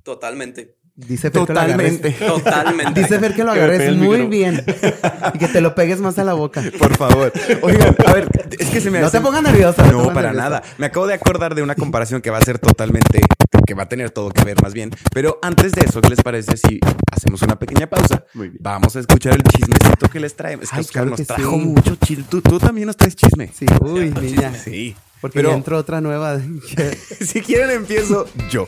Totalmente. 0.04 0.76
Dice 0.96 1.32
Fer 1.32 1.46
que 1.48 1.54
lo 1.54 1.60
agarres. 1.60 2.02
Totalmente. 2.02 2.26
Totalmente. 2.28 3.02
Dice 3.02 3.20
Fer 3.20 3.34
que 3.34 3.44
lo 3.44 3.52
agarres 3.52 3.96
muy 3.96 4.28
bien. 4.28 4.64
Y 5.34 5.38
que 5.40 5.48
te 5.48 5.62
lo 5.62 5.74
pegues 5.74 6.00
más 6.02 6.20
a 6.20 6.24
la 6.24 6.34
boca. 6.34 6.62
Por 6.80 6.96
favor. 6.96 7.32
Oigan, 7.62 7.96
a 8.06 8.14
ver, 8.14 8.28
es 8.60 8.70
que 8.70 8.80
se 8.82 8.92
me 8.92 9.00
No 9.00 9.08
hace- 9.08 9.18
te 9.18 9.24
pongas 9.24 9.42
nerviosa. 9.42 9.90
No, 9.92 10.08
para 10.14 10.30
nerviosa. 10.34 10.34
nada. 10.50 10.64
Me 10.78 10.86
acabo 10.88 11.08
de 11.08 11.14
acordar 11.16 11.56
de 11.56 11.64
una 11.64 11.76
comparación 11.76 12.22
que 12.22 12.30
va 12.30 12.38
a 12.38 12.42
ser 12.42 12.60
totalmente, 12.60 13.22
que 13.66 13.74
va 13.74 13.84
a 13.84 13.90
tener 13.90 14.12
todo 14.12 14.30
que 14.30 14.44
ver 14.44 14.62
más 14.62 14.74
bien. 14.74 14.92
Pero 15.14 15.40
antes 15.42 15.72
de 15.74 15.86
eso, 15.86 16.02
¿qué 16.02 16.10
les 16.10 16.22
parece 16.22 16.58
si 16.58 16.80
hacemos 17.12 17.42
una 17.42 17.58
pequeña 17.58 17.88
pausa? 17.88 18.26
Muy 18.34 18.50
bien. 18.50 18.60
Vamos 18.62 18.96
a 18.96 19.00
escuchar 19.00 19.34
el 19.36 19.44
chismecito 19.44 20.10
que 20.10 20.20
les 20.20 20.36
traemos. 20.36 20.66
Es 20.66 20.70
que 20.72 20.76
Ay, 20.78 20.82
Oscar 20.82 20.94
claro 21.04 21.10
nos 21.12 21.20
que 21.20 21.26
trajo 21.26 21.52
sí. 21.52 21.58
mucho 21.58 21.96
chisme. 21.96 22.26
Tú, 22.30 22.42
tú 22.42 22.60
también 22.60 22.88
nos 22.88 22.98
traes 22.98 23.16
chisme. 23.16 23.50
Sí, 23.54 23.66
uy, 23.82 24.12
niña. 24.12 24.54
Sí. 24.54 24.96
Porque 25.22 25.40
Pero- 25.40 25.50
ya 25.52 25.56
entró 25.56 25.78
otra 25.78 26.02
nueva. 26.02 26.40
si 27.22 27.42
quieren 27.42 27.72
empiezo 27.72 28.28
yo. 28.50 28.68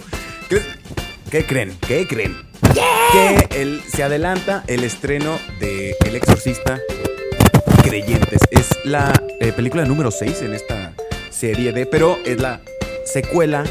¿Qué, 0.49 0.61
qué 1.29 1.45
creen? 1.45 1.75
¿Qué 1.85 2.07
creen? 2.07 2.35
Que 3.11 3.61
el, 3.61 3.81
se 3.83 4.03
adelanta 4.03 4.63
el 4.67 4.83
estreno 4.83 5.37
de 5.59 5.95
El 6.05 6.15
Exorcista 6.15 6.79
Creyentes. 7.83 8.41
Es 8.51 8.69
la 8.85 9.21
eh, 9.39 9.51
película 9.51 9.85
número 9.85 10.11
6 10.11 10.41
en 10.41 10.53
esta 10.53 10.93
serie 11.29 11.71
de, 11.73 11.85
pero 11.85 12.17
es 12.25 12.39
la 12.39 12.61
secuela 13.05 13.63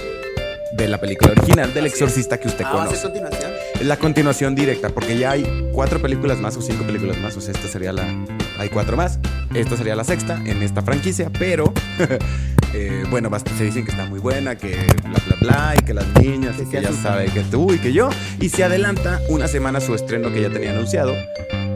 de 0.77 0.89
la 0.89 0.99
película 1.01 1.33
original 1.33 1.73
del. 1.73 1.87
Exorcista 1.87 2.39
que 2.41 2.49
usted 2.49 2.65
Ah, 2.67 2.75
¿va 2.75 2.85
a 2.85 2.89
ser 2.89 3.01
conoce. 3.01 3.03
continuación? 3.21 3.53
Es 3.81 3.87
la 3.87 3.97
continuación 3.97 4.55
directa, 4.55 4.89
porque 4.89 5.17
ya 5.19 5.33
hay 5.33 5.69
cuatro 5.73 6.01
películas 6.01 6.39
más 6.41 6.57
o 6.57 6.63
cinco 6.63 6.85
películas 6.85 7.17
más. 7.19 7.37
O 7.37 7.41
sea, 7.41 7.53
esta 7.53 7.69
sería 7.69 7.93
la. 7.93 8.05
Hay 8.59 8.69
cuatro 8.69 8.97
más. 8.97 9.19
Esta 9.55 9.77
sería 9.77 9.95
la 9.95 10.05
sexta 10.05 10.41
en 10.45 10.63
esta 10.63 10.83
franquicia, 10.83 11.31
pero 11.39 11.73
eh, 12.75 13.05
bueno, 13.11 13.31
se 13.57 13.65
dicen 13.65 13.85
que 13.85 13.91
está 13.93 14.07
muy 14.07 14.19
buena, 14.19 14.57
que 14.57 14.75
bla, 15.05 15.21
bla, 15.27 15.37
bla, 15.41 15.75
y 15.79 15.83
que 15.85 15.95
las 15.95 16.07
niñas, 16.21 16.57
Que 16.57 16.63
y 16.63 16.67
que 16.67 16.83
ya 16.83 16.93
sabe 16.93 17.27
que 17.27 17.41
tú 17.43 17.73
y 17.73 17.79
que 17.79 17.93
yo. 17.93 18.09
Y 18.41 18.49
se 18.49 18.65
adelanta 18.65 19.21
una 19.29 19.47
semana 19.47 19.81
su 19.81 19.95
estreno 19.95 20.33
que 20.33 20.43
ya 20.43 20.51
tenía 20.51 20.71
anunciado 20.71 21.15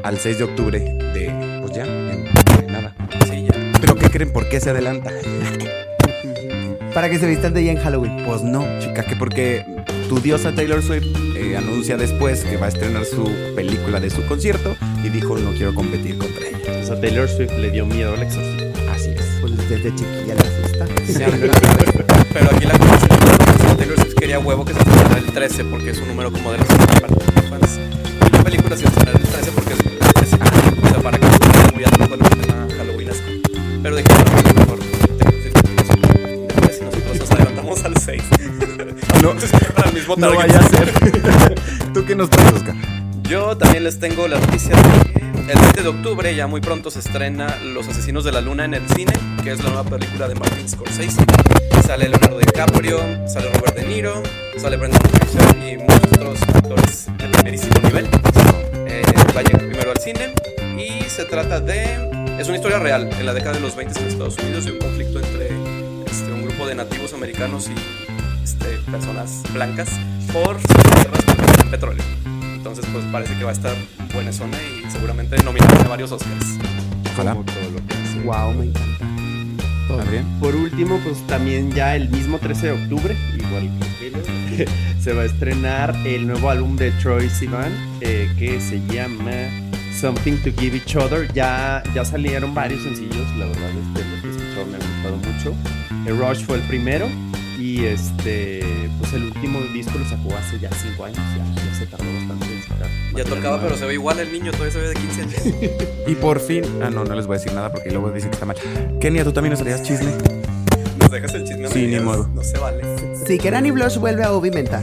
al 0.03 0.19
6 0.19 0.39
de 0.39 0.45
octubre 0.45 0.79
de, 0.79 1.61
pues 1.61 1.77
ya, 1.77 1.85
en, 1.85 2.27
en 2.61 2.73
nada. 2.73 2.95
Sí, 3.31 3.47
ya. 3.47 3.73
¿Pero 3.81 3.95
qué 3.97 4.09
creen? 4.11 4.33
¿Por 4.33 4.49
qué 4.49 4.59
se 4.61 4.71
adelanta? 4.71 5.11
Para 6.99 7.11
que 7.11 7.21
se 7.21 7.29
vistan 7.29 7.55
de 7.55 7.61
ella 7.61 7.71
en 7.71 7.79
Halloween. 7.79 8.25
Pues 8.27 8.43
no, 8.43 8.67
chica, 8.81 9.05
que 9.05 9.15
porque 9.15 9.65
tu 10.09 10.19
diosa 10.19 10.53
Taylor 10.53 10.83
Swift 10.83 11.07
eh, 11.37 11.57
anuncia 11.57 11.97
después 11.97 12.43
que 12.43 12.57
va 12.57 12.67
a 12.67 12.71
estrenar 12.71 13.05
su 13.05 13.31
película 13.55 14.01
de 14.01 14.11
su 14.11 14.27
concierto 14.27 14.75
y 15.05 15.09
dijo 15.09 15.39
no 15.39 15.53
quiero 15.53 15.73
competir 15.77 16.19
contra 16.19 16.49
ella. 16.49 16.83
O 16.83 16.85
sea, 16.85 17.01
Taylor 17.01 17.29
Swift 17.29 17.53
le 17.53 17.71
dio 17.71 17.87
miedo 17.87 18.15
al 18.15 18.23
exorcismo. 18.25 18.73
Así 18.91 19.11
es. 19.11 19.39
Pues 19.41 19.57
desde 19.69 19.95
chiquilla 19.95 20.35
la 20.35 20.41
asusta. 20.41 20.87
Sí, 21.07 21.13
pero 22.33 22.51
aquí 22.51 22.65
la 22.65 22.77
cosa 22.77 22.97
es 22.97 23.03
que 23.07 23.77
Taylor 23.77 24.01
Swift 24.01 24.15
quería 24.15 24.39
huevo 24.41 24.65
que 24.65 24.75
se 24.75 24.81
estrenara 24.81 25.19
el 25.19 25.27
13 25.27 25.65
porque 25.67 25.91
es 25.91 25.99
un 25.99 26.09
número 26.09 26.33
como 26.33 26.51
de 26.51 26.59
los 26.59 26.67
fans. 26.67 27.79
Y 28.27 28.37
la 28.37 28.43
película 28.43 28.77
se 28.77 28.87
estrenara 28.87 29.17
el 29.21 29.28
no 40.19 40.35
vaya 40.35 40.59
a 40.59 40.63
ser. 40.63 40.93
¿Tú 41.95 42.05
qué 42.05 42.15
nos 42.15 42.29
traes, 42.29 42.53
Oscar? 42.53 42.75
Yo 43.23 43.57
también 43.57 43.85
les 43.85 43.99
tengo 43.99 44.27
la 44.27 44.39
noticia 44.39 44.75
de 44.75 45.13
que 45.13 45.53
el 45.53 45.59
20 45.59 45.83
de 45.83 45.89
octubre, 45.89 46.35
ya 46.35 46.47
muy 46.47 46.61
pronto, 46.61 46.91
se 46.91 46.99
estrena 46.99 47.57
Los 47.65 47.89
Asesinos 47.89 48.25
de 48.25 48.33
la 48.33 48.41
Luna 48.41 48.65
en 48.65 48.75
el 48.75 48.87
cine, 48.89 49.13
que 49.43 49.53
es 49.53 49.63
la 49.63 49.71
nueva 49.71 49.89
película 49.89 50.29
de 50.29 50.35
Martin 50.35 50.69
Scorsese. 50.69 51.25
Sale 51.87 52.09
Leonardo 52.09 52.39
DiCaprio, 52.39 52.99
sale 53.29 53.51
Robert 53.55 53.77
De 53.77 53.87
Niro, 53.87 54.23
sale 54.57 54.77
Brendan 54.77 55.01
Fraser 55.01 55.57
y 55.67 55.79
muchos 55.79 56.13
otros 56.13 56.43
actores 56.55 57.07
de 57.17 57.29
primerísimo 57.29 57.81
nivel. 57.83 58.09
Eh, 58.87 59.03
va 59.35 59.41
a 59.41 59.43
llegar 59.43 59.67
primero 59.69 59.91
al 59.93 59.99
cine 59.99 60.35
y 60.77 61.09
se 61.09 61.25
trata 61.25 61.61
de... 61.61 62.39
Es 62.39 62.49
una 62.49 62.57
historia 62.57 62.79
real 62.79 63.09
en 63.19 63.27
la 63.27 63.35
década 63.35 63.55
de 63.55 63.61
los 63.61 63.75
20 63.75 64.01
en 64.01 64.07
Estados 64.09 64.37
Unidos 64.39 64.65
de 64.65 64.73
un 64.73 64.79
conflicto 64.79 65.19
entre 65.19 65.49
este, 66.07 66.33
un 66.33 66.45
grupo 66.45 66.67
de 66.67 66.75
nativos 66.75 67.13
americanos 67.13 67.69
y 67.69 68.08
personas 68.91 69.43
blancas 69.53 69.89
por 70.33 70.61
sus 70.61 70.69
tierras 70.69 71.25
tienen 71.25 71.71
petróleo. 71.71 72.05
Entonces, 72.55 72.85
pues 72.93 73.05
parece 73.07 73.37
que 73.37 73.45
va 73.45 73.51
a 73.51 73.55
estar 73.55 73.75
buena 74.13 74.33
zona 74.33 74.57
y 74.59 74.91
seguramente 74.91 75.43
nominada 75.43 75.85
a 75.85 75.89
varios 75.89 76.13
Oscars. 76.13 76.59
Ojalá. 77.15 77.33
Como 77.33 77.45
todo 77.45 77.71
lo 77.71 77.87
que 77.87 77.95
hace. 77.95 78.21
Wow, 78.21 78.55
me 78.55 78.65
encanta. 78.67 78.89
Por 80.41 80.55
último, 80.55 81.01
pues 81.03 81.27
también 81.27 81.73
ya 81.73 81.97
el 81.97 82.09
mismo 82.11 82.39
13 82.39 82.67
de 82.67 82.73
octubre, 82.73 83.17
igual 83.37 83.71
que 84.49 84.69
se 85.01 85.13
va 85.13 85.23
a 85.23 85.25
estrenar 85.25 85.95
el 86.07 86.27
nuevo 86.27 86.51
álbum 86.51 86.77
de 86.77 86.91
Troy 86.93 87.29
Sivan 87.31 87.73
eh, 88.01 88.31
que 88.39 88.61
se 88.61 88.81
llama 88.87 89.33
Something 89.99 90.37
to 90.43 90.51
Give 90.59 90.77
Each 90.77 90.95
Other. 90.95 91.33
Ya, 91.33 91.83
ya 91.95 92.05
salieron 92.05 92.55
varios 92.55 92.83
sencillos, 92.83 93.27
la 93.39 93.47
verdad, 93.47 93.71
este, 93.71 94.09
los 94.09 94.21
que 94.21 94.29
he 94.29 94.31
escuchado 94.31 94.67
me 94.67 94.77
han 94.77 94.83
gustado 94.93 95.17
mucho. 95.17 95.55
El 96.07 96.19
Rush 96.19 96.45
fue 96.45 96.57
el 96.57 96.63
primero 96.63 97.09
y 97.79 97.87
este, 97.87 98.61
pues 98.99 99.13
el 99.13 99.25
último 99.25 99.61
disco 99.73 99.97
lo 99.97 100.05
sacó 100.05 100.35
hace 100.37 100.59
ya 100.59 100.69
5 100.71 101.05
años, 101.05 101.19
ya, 101.37 101.45
ya 101.63 101.75
se 101.79 101.87
tardó 101.87 102.13
bastante 102.13 102.47
en 102.47 102.63
sacar. 102.63 102.89
Ya 103.15 103.25
tocaba, 103.25 103.61
pero 103.61 103.77
se 103.77 103.87
ve 103.87 103.95
igual 103.95 104.19
el 104.19 104.33
niño, 104.33 104.51
todavía 104.51 104.73
se 104.73 104.81
ve 104.81 104.89
de 104.89 104.95
15 104.95 105.23
años. 105.23 105.43
Y 106.09 106.15
por 106.17 106.41
fin, 106.41 106.65
ah, 106.83 106.91
no, 106.91 107.05
no 107.05 107.15
les 107.15 107.29
voy 107.29 107.37
a 107.37 107.39
decir 107.39 107.53
nada 107.53 107.71
porque 107.71 107.91
luego 107.91 108.11
dicen 108.11 108.31
que 108.31 108.35
está 108.35 108.47
mal. 108.47 108.57
Kenia, 109.01 109.23
¿tú 109.23 109.33
también 109.33 109.53
nos 109.53 109.61
harías 109.61 109.83
chisme? 109.85 110.11
Nos 110.99 111.11
dejas 111.11 111.35
el 111.35 111.45
chisme 111.45 111.67
a 111.67 111.71
Sí, 111.71 111.87
ni 111.87 112.01
modo. 112.01 112.29
No 112.35 112.43
se 112.43 112.59
vale. 112.59 112.83
Si 113.27 113.39
que 113.39 113.49
Annie 113.51 113.71
Blush 113.71 113.99
vuelve 113.99 114.25
a 114.25 114.33
Obi 114.33 114.51
Menta. 114.51 114.83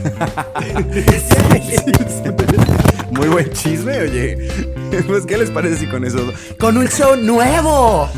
Muy 3.10 3.28
buen 3.28 3.50
chisme, 3.50 3.98
oye. 3.98 4.48
Pues, 5.06 5.26
¿qué 5.26 5.36
les 5.36 5.50
parece 5.50 5.76
si 5.76 5.86
con 5.86 6.04
eso? 6.04 6.32
Con 6.58 6.78
un 6.78 6.86
show 6.88 7.16
nuevo. 7.16 8.08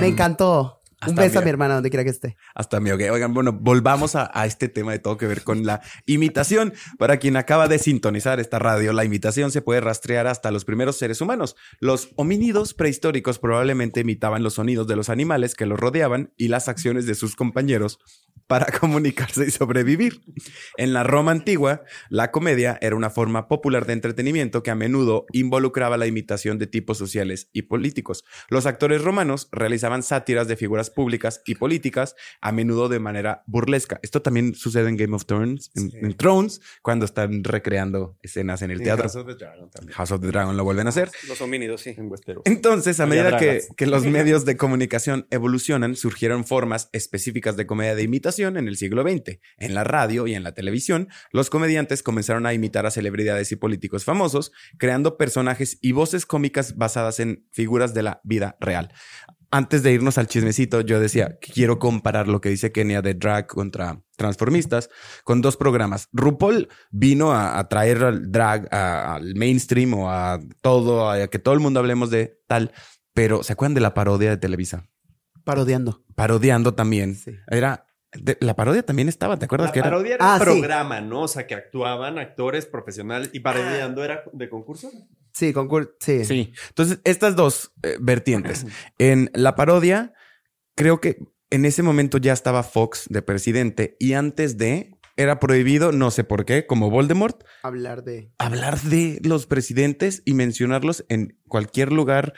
Me 0.00 0.08
encantó. 0.08 0.83
Un 1.06 1.10
Hasta 1.10 1.22
beso 1.22 1.38
a 1.38 1.40
bien. 1.40 1.44
mi 1.44 1.50
hermana 1.50 1.74
donde 1.74 1.90
quiera 1.90 2.04
que 2.04 2.10
esté. 2.10 2.36
Hasta 2.54 2.80
mi. 2.80 2.90
Oigan, 2.90 3.34
bueno, 3.34 3.52
volvamos 3.52 4.14
a, 4.16 4.30
a 4.32 4.46
este 4.46 4.68
tema 4.68 4.92
de 4.92 4.98
todo 4.98 5.16
que 5.16 5.26
ver 5.26 5.42
con 5.42 5.64
la 5.64 5.80
imitación. 6.06 6.72
Para 6.98 7.18
quien 7.18 7.36
acaba 7.36 7.68
de 7.68 7.78
sintonizar 7.78 8.40
esta 8.40 8.58
radio, 8.58 8.92
la 8.92 9.04
imitación 9.04 9.50
se 9.50 9.62
puede 9.62 9.80
rastrear 9.80 10.26
hasta 10.26 10.50
los 10.50 10.64
primeros 10.64 10.96
seres 10.96 11.20
humanos. 11.20 11.56
Los 11.80 12.10
homínidos 12.16 12.74
prehistóricos 12.74 13.38
probablemente 13.38 14.00
imitaban 14.00 14.42
los 14.42 14.54
sonidos 14.54 14.86
de 14.86 14.96
los 14.96 15.08
animales 15.08 15.54
que 15.54 15.66
los 15.66 15.78
rodeaban 15.78 16.32
y 16.36 16.48
las 16.48 16.68
acciones 16.68 17.06
de 17.06 17.14
sus 17.14 17.36
compañeros 17.36 17.98
para 18.46 18.66
comunicarse 18.80 19.46
y 19.46 19.50
sobrevivir. 19.50 20.20
En 20.76 20.92
la 20.92 21.02
Roma 21.02 21.32
antigua, 21.32 21.82
la 22.10 22.30
comedia 22.30 22.78
era 22.80 22.96
una 22.96 23.10
forma 23.10 23.48
popular 23.48 23.86
de 23.86 23.94
entretenimiento 23.94 24.62
que 24.62 24.70
a 24.70 24.74
menudo 24.74 25.26
involucraba 25.32 25.96
la 25.96 26.06
imitación 26.06 26.58
de 26.58 26.66
tipos 26.66 26.98
sociales 26.98 27.48
y 27.52 27.62
políticos. 27.62 28.24
Los 28.48 28.66
actores 28.66 29.02
romanos 29.02 29.48
realizaban 29.52 30.02
sátiras 30.02 30.48
de 30.48 30.56
figuras 30.56 30.90
públicas 30.90 31.42
y 31.46 31.54
políticas, 31.54 32.16
a 32.40 32.52
menudo 32.52 32.88
de 32.88 32.98
manera 32.98 33.42
burlesca. 33.46 33.98
Esto 34.02 34.20
también 34.22 34.54
sucede 34.54 34.88
en 34.88 34.96
Game 34.96 35.14
of 35.14 35.26
Thrones, 35.26 35.70
en, 35.74 35.90
Sí. 35.90 35.98
en 36.00 36.16
Thrones, 36.16 36.60
cuando 36.82 37.04
están 37.04 37.44
recreando 37.44 38.18
escenas 38.22 38.62
en 38.62 38.70
el 38.70 38.78
En 38.78 38.84
teatro. 38.84 39.04
House 39.04 39.16
of 39.16 39.26
the 39.26 39.34
Dragon 39.34 39.70
también. 39.70 39.94
House 39.96 40.10
of 40.10 40.20
the 40.20 40.26
Dragon 40.28 40.56
lo 40.56 40.64
vuelven 40.64 40.86
a 40.86 40.90
hacer. 40.90 41.10
Los 41.28 41.40
homínidos, 41.40 41.82
sí. 41.82 41.94
En 41.96 42.10
Westeros. 42.10 42.42
Entonces, 42.46 43.00
a 43.00 43.04
Había 43.04 43.22
medida 43.24 43.38
que, 43.38 43.62
que 43.76 43.86
los 43.86 44.04
medios 44.06 44.44
de 44.44 44.56
comunicación 44.56 45.26
evolucionan, 45.30 45.96
surgieron 45.96 46.44
formas 46.44 46.88
específicas 46.92 47.56
de 47.56 47.66
comedia 47.66 47.94
de 47.94 48.02
imitación 48.02 48.23
en 48.26 48.68
el 48.68 48.76
siglo 48.76 49.02
XX. 49.02 49.38
En 49.58 49.74
la 49.74 49.84
radio 49.84 50.26
y 50.26 50.34
en 50.34 50.42
la 50.42 50.52
televisión, 50.52 51.08
los 51.32 51.50
comediantes 51.50 52.02
comenzaron 52.02 52.46
a 52.46 52.54
imitar 52.54 52.86
a 52.86 52.90
celebridades 52.90 53.52
y 53.52 53.56
políticos 53.56 54.04
famosos, 54.04 54.52
creando 54.78 55.16
personajes 55.16 55.78
y 55.82 55.92
voces 55.92 56.26
cómicas 56.26 56.76
basadas 56.76 57.20
en 57.20 57.46
figuras 57.52 57.94
de 57.94 58.02
la 58.02 58.20
vida 58.24 58.56
real. 58.60 58.92
Antes 59.50 59.84
de 59.84 59.92
irnos 59.92 60.18
al 60.18 60.26
chismecito, 60.26 60.80
yo 60.80 60.98
decía 60.98 61.38
que 61.40 61.52
quiero 61.52 61.78
comparar 61.78 62.26
lo 62.26 62.40
que 62.40 62.48
dice 62.48 62.72
Kenia 62.72 63.02
de 63.02 63.14
drag 63.14 63.46
contra 63.46 64.02
transformistas 64.16 64.90
con 65.22 65.42
dos 65.42 65.56
programas. 65.56 66.08
RuPaul 66.12 66.68
vino 66.90 67.32
a, 67.32 67.58
a 67.60 67.68
traer 67.68 68.02
al 68.02 68.32
drag 68.32 68.66
a- 68.74 69.14
al 69.14 69.36
mainstream 69.36 69.94
o 69.94 70.10
a 70.10 70.40
todo, 70.60 71.08
a 71.08 71.28
que 71.28 71.38
todo 71.38 71.54
el 71.54 71.60
mundo 71.60 71.78
hablemos 71.78 72.10
de 72.10 72.40
tal, 72.48 72.72
pero 73.12 73.44
¿se 73.44 73.52
acuerdan 73.52 73.74
de 73.74 73.80
la 73.80 73.94
parodia 73.94 74.30
de 74.30 74.38
Televisa? 74.38 74.88
Parodiando. 75.44 76.02
Parodiando 76.16 76.74
también. 76.74 77.14
Sí. 77.14 77.32
Era, 77.48 77.86
de- 78.20 78.36
la 78.40 78.54
parodia 78.54 78.82
también 78.84 79.08
estaba, 79.08 79.38
¿te 79.38 79.44
acuerdas 79.46 79.68
La 79.68 79.72
que 79.72 79.78
era? 79.80 79.90
parodia 79.90 80.14
era 80.16 80.34
Ah, 80.34 80.38
un 80.38 80.40
sí. 80.40 80.44
programa, 80.60 81.00
¿no? 81.00 81.22
O 81.22 81.28
sea, 81.28 81.46
que 81.46 81.54
actuaban 81.54 82.18
actores 82.18 82.66
profesionales 82.66 83.30
y 83.32 83.40
parodiando 83.40 84.04
era 84.04 84.24
de 84.32 84.48
concurso. 84.48 84.90
Sí, 85.32 85.52
concurso. 85.52 85.90
Sí. 86.00 86.24
Sí. 86.24 86.52
Entonces, 86.68 87.00
estas 87.04 87.34
dos 87.36 87.72
eh, 87.82 87.96
vertientes. 88.00 88.66
En 88.98 89.30
la 89.34 89.54
parodia, 89.56 90.12
creo 90.76 91.00
que 91.00 91.18
en 91.50 91.64
ese 91.64 91.82
momento 91.82 92.18
ya 92.18 92.32
estaba 92.32 92.62
Fox 92.62 93.06
de 93.08 93.22
presidente 93.22 93.96
y 94.00 94.12
antes 94.14 94.58
de 94.58 94.90
era 95.16 95.38
prohibido, 95.38 95.92
no 95.92 96.10
sé 96.10 96.24
por 96.24 96.44
qué, 96.44 96.66
como 96.66 96.90
Voldemort, 96.90 97.44
Hablar 97.62 98.02
de. 98.02 98.32
hablar 98.38 98.80
de 98.80 99.20
los 99.22 99.46
presidentes 99.46 100.22
y 100.24 100.34
mencionarlos 100.34 101.04
en 101.08 101.38
cualquier 101.46 101.92
lugar, 101.92 102.32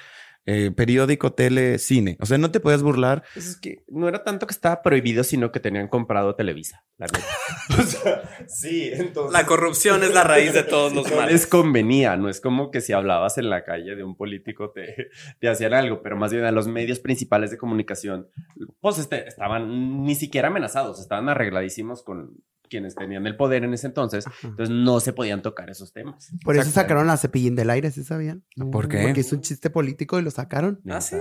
eh, 0.46 0.70
periódico, 0.70 1.32
tele, 1.32 1.78
cine. 1.78 2.16
O 2.20 2.26
sea, 2.26 2.38
no 2.38 2.52
te 2.52 2.60
podías 2.60 2.82
burlar. 2.82 3.24
Pues 3.34 3.46
es 3.48 3.56
que 3.60 3.84
no 3.88 4.08
era 4.08 4.22
tanto 4.22 4.46
que 4.46 4.52
estaba 4.52 4.80
prohibido, 4.80 5.24
sino 5.24 5.50
que 5.50 5.58
tenían 5.58 5.88
comprado 5.88 6.36
Televisa. 6.36 6.84
La 6.98 7.06
neta. 7.06 7.26
o 7.78 7.82
sea, 7.82 8.46
sí, 8.46 8.90
entonces. 8.92 9.32
La 9.32 9.44
corrupción 9.44 10.04
es 10.04 10.14
la 10.14 10.22
raíz 10.22 10.54
de 10.54 10.62
todos 10.62 10.92
los 10.92 11.04
no 11.04 11.10
les 11.10 11.18
males. 11.18 11.46
convenía, 11.48 12.16
no 12.16 12.28
es 12.28 12.40
como 12.40 12.70
que 12.70 12.80
si 12.80 12.92
hablabas 12.92 13.38
en 13.38 13.50
la 13.50 13.64
calle 13.64 13.96
de 13.96 14.04
un 14.04 14.16
político 14.16 14.70
te, 14.70 15.08
te 15.40 15.48
hacían 15.48 15.74
algo, 15.74 16.00
pero 16.00 16.16
más 16.16 16.32
bien 16.32 16.44
a 16.44 16.52
los 16.52 16.68
medios 16.68 17.00
principales 17.00 17.50
de 17.50 17.58
comunicación, 17.58 18.28
pues 18.80 18.98
este, 18.98 19.26
estaban 19.26 20.04
ni 20.04 20.14
siquiera 20.14 20.48
amenazados, 20.48 21.00
estaban 21.00 21.28
arregladísimos 21.28 22.02
con 22.02 22.36
quienes 22.68 22.94
tenían 22.94 23.26
el 23.26 23.36
poder 23.36 23.64
en 23.64 23.74
ese 23.74 23.86
entonces, 23.88 24.26
Ajá. 24.26 24.48
entonces 24.48 24.74
no 24.74 25.00
se 25.00 25.12
podían 25.12 25.42
tocar 25.42 25.70
esos 25.70 25.92
temas. 25.92 26.30
Por 26.44 26.56
eso 26.56 26.70
sacaron 26.70 27.08
a 27.10 27.16
Cepillín 27.16 27.54
del 27.56 27.70
aire, 27.70 27.90
¿sí 27.90 28.04
sabían? 28.04 28.44
¿Por 28.72 28.88
qué? 28.88 29.02
Porque 29.02 29.20
es 29.20 29.32
un 29.32 29.40
chiste 29.40 29.70
político 29.70 30.18
y 30.18 30.22
lo 30.22 30.30
sacaron. 30.30 30.80
Ah, 30.88 31.00
sí. 31.00 31.16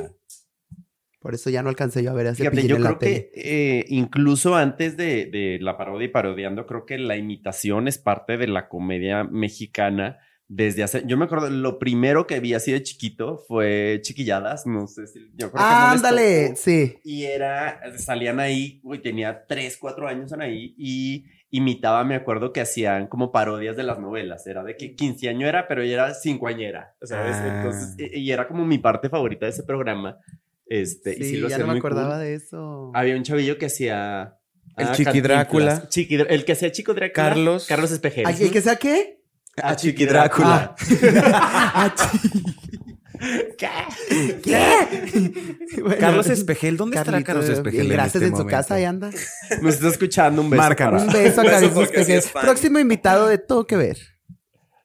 Por 1.20 1.34
eso 1.34 1.50
ya 1.50 1.64
no 1.64 1.70
alcancé 1.70 2.04
yo 2.04 2.12
a 2.12 2.14
ver 2.14 2.28
a 2.28 2.36
Fíjate, 2.36 2.56
Cepillín 2.58 2.70
yo 2.70 2.76
en 2.76 2.84
la 2.84 2.90
creo 2.90 3.00
tele. 3.00 3.32
que 3.34 3.80
eh, 3.80 3.86
incluso 3.90 4.56
antes 4.56 4.96
de, 4.96 5.26
de 5.26 5.58
la 5.60 5.76
parodia 5.76 6.06
y 6.06 6.10
parodiando, 6.10 6.68
creo 6.68 6.86
que 6.86 7.00
la 7.00 7.18
imitación 7.18 7.88
es 7.88 7.98
parte 7.98 8.38
de 8.38 8.48
la 8.48 8.68
comedia 8.70 9.24
mexicana 9.24 10.20
desde 10.48 10.84
hace... 10.84 11.02
Yo 11.08 11.18
me 11.18 11.26
acuerdo, 11.26 11.50
lo 11.50 11.80
primero 11.80 12.28
que 12.28 12.40
vi 12.40 12.54
así 12.54 12.72
de 12.72 12.84
chiquito 12.84 13.44
fue 13.48 14.02
Chiquilladas, 14.04 14.68
no 14.68 14.86
sé 14.86 15.08
si... 15.08 15.32
Yo 15.34 15.50
creo 15.52 15.54
que 15.54 15.58
no 15.58 15.64
les 15.94 15.96
Ándale, 15.96 16.44
tocó. 16.50 16.56
sí. 16.58 16.98
Y 17.04 17.24
era, 17.24 17.82
salían 17.98 18.40
ahí, 18.40 18.80
güey, 18.84 19.02
tenía 19.02 19.48
3, 19.48 19.78
4 19.82 20.08
años 20.08 20.32
en 20.32 20.42
ahí 20.44 20.76
y 20.78 21.26
imitaba, 21.52 22.04
me 22.04 22.16
acuerdo 22.16 22.52
que 22.52 22.62
hacían 22.62 23.08
como 23.08 23.32
parodias 23.32 23.78
de 23.78 23.84
las 23.84 24.00
novelas, 24.00 24.46
era 24.48 24.64
de 24.64 24.76
que 24.76 24.96
quinceañera, 24.96 25.68
pero 25.68 25.82
ella 25.84 25.94
era 25.94 26.14
cincuañera, 26.14 26.96
¿sabes? 27.02 27.36
Ah. 27.38 27.58
Entonces, 27.58 27.96
y 28.14 28.32
era 28.32 28.48
como 28.48 28.66
mi 28.66 28.78
parte 28.78 29.10
favorita 29.10 29.46
de 29.46 29.52
ese 29.52 29.64
programa, 29.64 30.18
Este, 30.68 31.12
y 31.12 31.16
sí 31.24 31.24
Sí, 31.30 31.38
lo 31.38 31.48
ya 31.48 31.60
no 31.60 31.68
me 31.68 31.78
acordaba 31.78 32.16
cool. 32.16 32.20
de 32.26 32.34
eso. 32.34 32.92
Había 32.96 33.16
un 33.16 33.24
chavillo 33.24 33.58
que 33.60 33.68
hacía. 33.68 34.36
El 34.78 34.88
ah, 34.88 34.92
Chiqui. 34.94 35.22
Drácula. 35.22 35.88
Chiqui 35.88 36.18
Dr- 36.18 36.28
el 36.30 36.44
que 36.44 36.52
hacía 36.54 36.72
Chico 36.72 36.94
Drácula. 36.94 37.14
Carlos. 37.14 37.66
Carlos 37.68 37.92
Espejel. 37.92 38.26
¿Ay, 38.26 38.36
¿El 38.42 38.52
que 38.52 38.62
sea 38.62 38.76
qué? 38.76 39.22
Ah, 39.62 39.76
Chiqui 39.76 40.06
Drácula. 40.06 40.76
Ah, 41.32 41.94
chi- 41.96 42.30
¿Qué? 44.44 45.30
Bueno, 45.82 45.96
Carlos 46.00 46.28
Espejel, 46.28 46.78
¿dónde 46.78 46.98
estará 46.98 47.24
Carlito, 47.24 47.28
Carlos 47.28 47.50
Espejel? 47.50 47.82
en 47.82 47.90
gracias 47.90 48.16
este 48.16 48.26
en 48.26 48.32
su 48.32 48.38
momento? 48.40 48.58
casa, 48.58 48.76
ahí 48.76 48.84
anda. 48.84 49.12
Nos 49.62 49.76
está 49.76 49.88
escuchando 49.90 50.42
un 50.42 50.50
beso. 50.50 50.62
Márcanos. 50.62 51.04
Un 51.04 51.14
beso 51.14 51.42
a 51.42 51.44
Carlos 51.50 51.78
Espejel. 51.78 52.24
Próximo 52.42 52.80
invitado 52.80 53.28
de 53.28 53.38
Todo 53.38 53.66
Que 53.66 53.78
Ver. 53.78 53.98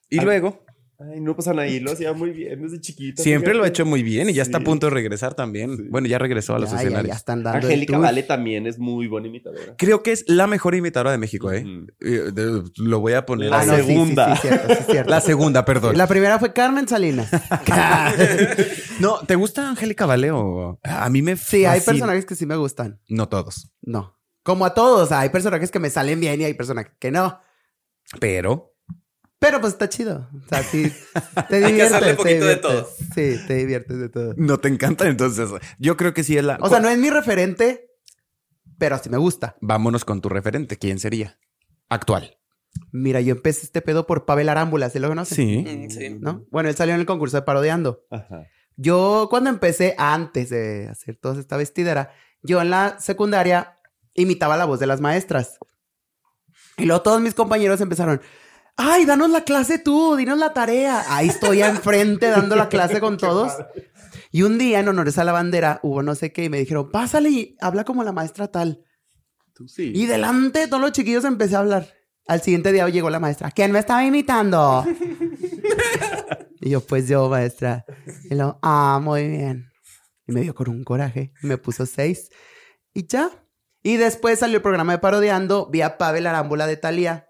Y 0.08 0.20
luego, 0.20 0.64
Ay, 1.00 1.18
no 1.20 1.34
pasan 1.34 1.58
ahí, 1.58 1.80
lo 1.80 1.92
hacía 1.92 2.12
muy 2.12 2.28
bien 2.30 2.60
desde 2.60 2.78
chiquito. 2.80 3.22
siempre 3.22 3.54
lo 3.54 3.64
ha 3.64 3.68
hecho 3.68 3.86
muy 3.86 4.02
bien 4.02 4.28
y 4.28 4.34
ya 4.34 4.42
está 4.42 4.58
a 4.58 4.60
punto 4.60 4.86
de 4.86 4.90
regresar 4.90 5.32
también. 5.34 5.90
Bueno, 5.90 6.06
ya 6.08 6.18
regresó 6.18 6.54
a 6.54 6.58
los 6.58 6.68
Ya, 6.70 6.76
ya, 6.76 6.82
escenarios. 6.82 7.08
ya 7.14 7.16
están 7.16 7.42
dando 7.42 7.66
Angélica. 7.66 7.96
Vale 7.96 8.22
también 8.22 8.66
es 8.66 8.78
muy 8.78 9.06
buena 9.06 9.28
imitadora. 9.28 9.74
Creo 9.78 10.02
que 10.02 10.12
es 10.12 10.24
la 10.28 10.46
mejor 10.46 10.74
imitadora 10.74 11.10
de 11.12 11.16
México, 11.18 11.50
¿eh? 11.52 11.64
Eh, 12.00 12.30
Lo 12.76 13.00
voy 13.00 13.14
a 13.14 13.24
poner. 13.24 13.48
La 13.50 13.60
Ah, 13.60 13.64
no, 13.64 13.76
sí, 13.76 13.80
sí, 13.80 13.86
segunda. 13.86 14.36
Sí, 14.36 14.42
cierto, 14.48 14.74
sí, 14.74 14.80
cierto. 14.90 15.10
La 15.10 15.20
segunda, 15.22 15.64
perdón. 15.64 15.96
La 15.96 16.06
primera 16.06 16.38
fue 16.38 16.52
Carmen 16.52 16.86
Salinas. 16.86 17.30
No, 19.00 19.18
¿te 19.26 19.34
gusta 19.34 19.68
Angélica 19.70 20.04
Vale 20.06 20.30
o 20.30 20.78
a 20.82 21.08
mí 21.08 21.22
me 21.22 21.36
Sí, 21.36 21.64
hay 21.64 21.80
personajes 21.80 22.26
que 22.26 22.34
sí 22.34 22.44
me 22.46 22.56
gustan. 22.56 23.00
No 23.08 23.28
todos, 23.28 23.72
No. 23.82 24.18
Como 24.42 24.64
a 24.64 24.72
todos, 24.74 25.12
hay 25.12 25.28
personajes 25.28 25.70
que 25.70 25.78
me 25.78 25.90
salen 25.90 26.18
bien 26.18 26.40
y 26.40 26.44
hay 26.44 26.54
personajes 26.54 26.92
que 26.98 27.10
no. 27.10 27.40
pero 28.20 28.69
Pero 29.40 29.60
pues 29.60 29.72
está 29.72 29.88
chido. 29.88 30.28
O 30.36 30.48
sea, 30.48 30.62
sí. 30.62 30.92
Te 31.48 31.56
Hay 31.56 31.62
que 31.62 31.68
diviertes. 31.68 31.92
hacerle 31.94 32.14
poquito 32.14 32.44
de 32.46 32.56
todo. 32.56 32.88
Sí, 33.14 33.40
te 33.48 33.54
diviertes 33.54 33.98
de 33.98 34.08
todo. 34.08 34.34
no 34.36 34.58
te 34.58 34.68
encanta. 34.68 35.08
Entonces, 35.08 35.48
yo 35.78 35.96
creo 35.96 36.14
que 36.14 36.22
sí 36.22 36.36
es 36.38 36.44
la. 36.44 36.58
O 36.60 36.68
sea, 36.68 36.78
no 36.80 36.88
es 36.88 36.98
mi 36.98 37.10
referente, 37.10 37.90
pero 38.78 38.98
sí 38.98 39.10
me 39.10 39.16
gusta. 39.16 39.56
Vámonos 39.60 40.04
con 40.04 40.20
tu 40.20 40.28
referente. 40.28 40.76
¿Quién 40.78 40.98
sería? 41.00 41.38
Actual. 41.88 42.36
Mira, 42.92 43.20
yo 43.20 43.32
empecé 43.34 43.64
este 43.64 43.80
pedo 43.82 44.06
por 44.06 44.26
Pavel 44.26 44.48
Arámbula, 44.48 44.90
¿se 44.90 45.00
lo 45.00 45.08
conoces? 45.08 45.34
Sí. 45.36 45.64
Mm, 45.66 45.90
sí. 45.90 46.10
¿No? 46.20 46.46
Bueno, 46.50 46.68
él 46.68 46.76
salió 46.76 46.94
en 46.94 47.00
el 47.00 47.06
concurso 47.06 47.36
de 47.38 47.42
Parodiando. 47.42 48.04
Ajá. 48.10 48.46
Yo 48.76 49.26
cuando 49.28 49.50
empecé, 49.50 49.94
antes 49.98 50.50
de 50.50 50.86
hacer 50.88 51.16
toda 51.16 51.40
esta 51.40 51.56
vestidera, 51.56 52.12
yo 52.42 52.60
en 52.62 52.70
la 52.70 52.98
secundaria 53.00 53.78
imitaba 54.14 54.56
la 54.56 54.66
voz 54.66 54.78
de 54.80 54.86
las 54.86 55.00
maestras. 55.00 55.58
Y 56.76 56.84
luego 56.86 57.02
todos 57.02 57.20
mis 57.20 57.34
compañeros 57.34 57.80
empezaron, 57.80 58.20
ay, 58.80 59.04
danos 59.04 59.30
la 59.30 59.44
clase 59.44 59.78
tú, 59.78 60.16
dinos 60.16 60.38
la 60.38 60.52
tarea. 60.52 61.04
Ahí 61.08 61.28
estoy 61.28 61.62
enfrente 61.62 62.28
dando 62.28 62.56
la 62.56 62.68
clase 62.68 62.98
con 62.98 63.16
todos. 63.18 63.52
Y 64.32 64.42
un 64.42 64.58
día 64.58 64.80
en 64.80 64.88
honores 64.88 65.18
a 65.18 65.24
la 65.24 65.32
bandera 65.32 65.80
hubo 65.82 66.02
no 66.02 66.14
sé 66.14 66.32
qué 66.32 66.44
y 66.44 66.48
me 66.48 66.58
dijeron, 66.58 66.90
pásale 66.90 67.30
y 67.30 67.56
habla 67.60 67.84
como 67.84 68.02
la 68.04 68.12
maestra 68.12 68.48
tal. 68.48 68.84
Tú 69.54 69.68
sí. 69.68 69.92
Y 69.94 70.06
delante 70.06 70.60
de 70.60 70.68
todos 70.68 70.80
los 70.80 70.92
chiquillos 70.92 71.24
empecé 71.24 71.56
a 71.56 71.60
hablar. 71.60 71.88
Al 72.26 72.40
siguiente 72.40 72.72
día 72.72 72.88
llegó 72.88 73.10
la 73.10 73.20
maestra. 73.20 73.50
¿Quién 73.50 73.72
me 73.72 73.80
estaba 73.80 74.04
imitando? 74.04 74.84
y 76.60 76.70
yo, 76.70 76.80
pues 76.80 77.08
yo, 77.08 77.28
maestra. 77.28 77.84
Y 78.30 78.34
luego, 78.34 78.58
ah, 78.62 79.00
muy 79.02 79.28
bien. 79.28 79.70
Y 80.26 80.32
me 80.32 80.42
dio 80.42 80.54
con 80.54 80.68
un 80.70 80.84
coraje. 80.84 81.32
Me 81.42 81.58
puso 81.58 81.86
seis. 81.86 82.30
Y 82.94 83.06
ya. 83.06 83.30
Y 83.82 83.96
después 83.96 84.38
salió 84.38 84.56
el 84.56 84.62
programa 84.62 84.92
de 84.92 84.98
Parodiando. 84.98 85.68
Vi 85.70 85.82
a 85.82 85.98
Pavel 85.98 86.26
Arámbula 86.26 86.66
de 86.66 86.76
Thalía. 86.76 87.29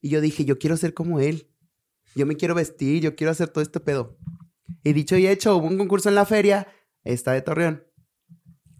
Y 0.00 0.10
yo 0.10 0.20
dije, 0.20 0.44
yo 0.44 0.58
quiero 0.58 0.76
ser 0.76 0.94
como 0.94 1.20
él. 1.20 1.48
Yo 2.14 2.26
me 2.26 2.36
quiero 2.36 2.54
vestir, 2.54 3.02
yo 3.02 3.14
quiero 3.16 3.30
hacer 3.30 3.48
todo 3.48 3.62
este 3.62 3.80
pedo. 3.80 4.16
Y 4.84 4.92
dicho 4.92 5.16
y 5.16 5.26
hecho, 5.26 5.56
hubo 5.56 5.66
un 5.66 5.78
concurso 5.78 6.08
en 6.08 6.14
la 6.14 6.24
feria, 6.24 6.68
esta 7.04 7.32
de 7.32 7.42
Torreón. 7.42 7.84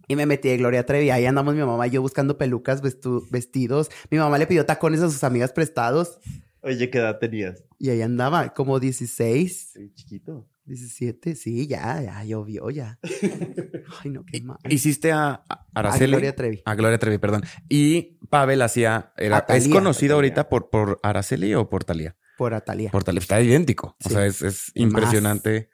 Y 0.07 0.17
me 0.17 0.27
metí 0.27 0.49
de 0.49 0.57
Gloria 0.57 0.87
Trevi. 0.87 1.11
Ahí 1.11 1.27
andamos 1.27 1.55
mi 1.55 1.61
mamá 1.61 1.87
y 1.87 1.91
yo 1.91 2.01
buscando 2.01 2.39
pelucas, 2.39 2.83
vestu- 2.83 3.29
vestidos. 3.31 3.91
Mi 4.11 4.17
mamá 4.19 4.39
le 4.39 4.47
pidió 4.47 4.65
tacones 4.65 5.01
a 5.03 5.11
sus 5.11 5.23
amigas 5.25 5.53
prestados. 5.53 6.19
Oye, 6.63 6.89
¿qué 6.91 6.99
edad 6.99 7.19
tenías? 7.19 7.63
Y 7.79 7.91
ahí 7.91 8.01
andaba, 8.03 8.55
como 8.55 8.81
16, 8.81 9.71
Sí, 9.75 9.93
chiquito. 9.95 10.49
17. 10.69 11.35
Sí, 11.35 11.67
ya, 11.67 12.01
ya 12.03 12.23
llovió 12.25 12.71
ya. 12.71 12.99
Ay, 14.05 14.11
no, 14.11 14.25
qué 14.25 14.41
mal. 14.43 14.59
Hiciste 14.69 15.13
a, 15.13 15.31
a 15.31 15.45
A 15.49 15.67
Araceli. 15.75 16.13
Gloria 16.13 16.37
Trevi. 16.37 16.63
A 16.65 16.75
Gloria 16.75 16.99
Trevi, 16.99 17.19
perdón. 17.19 17.43
Y 17.69 18.19
Pavel 18.31 18.63
hacía. 18.63 19.13
Era. 19.17 19.45
¿Es 19.49 19.69
conocido 19.69 20.15
ahorita 20.17 20.49
por, 20.49 20.71
por 20.71 21.01
Araceli 21.03 21.55
o 21.55 21.69
por 21.69 21.85
Talía? 21.85 22.17
Por 22.37 22.55
Atalia. 22.55 22.91
Por 22.91 23.03
Talía. 23.05 23.21
Está 23.21 23.41
idéntico. 23.41 23.97
O 24.05 24.09
Sí. 24.09 24.15
sea, 24.15 24.27
es, 24.27 24.43
es 24.43 24.69
más. 24.69 24.71
impresionante. 24.77 25.71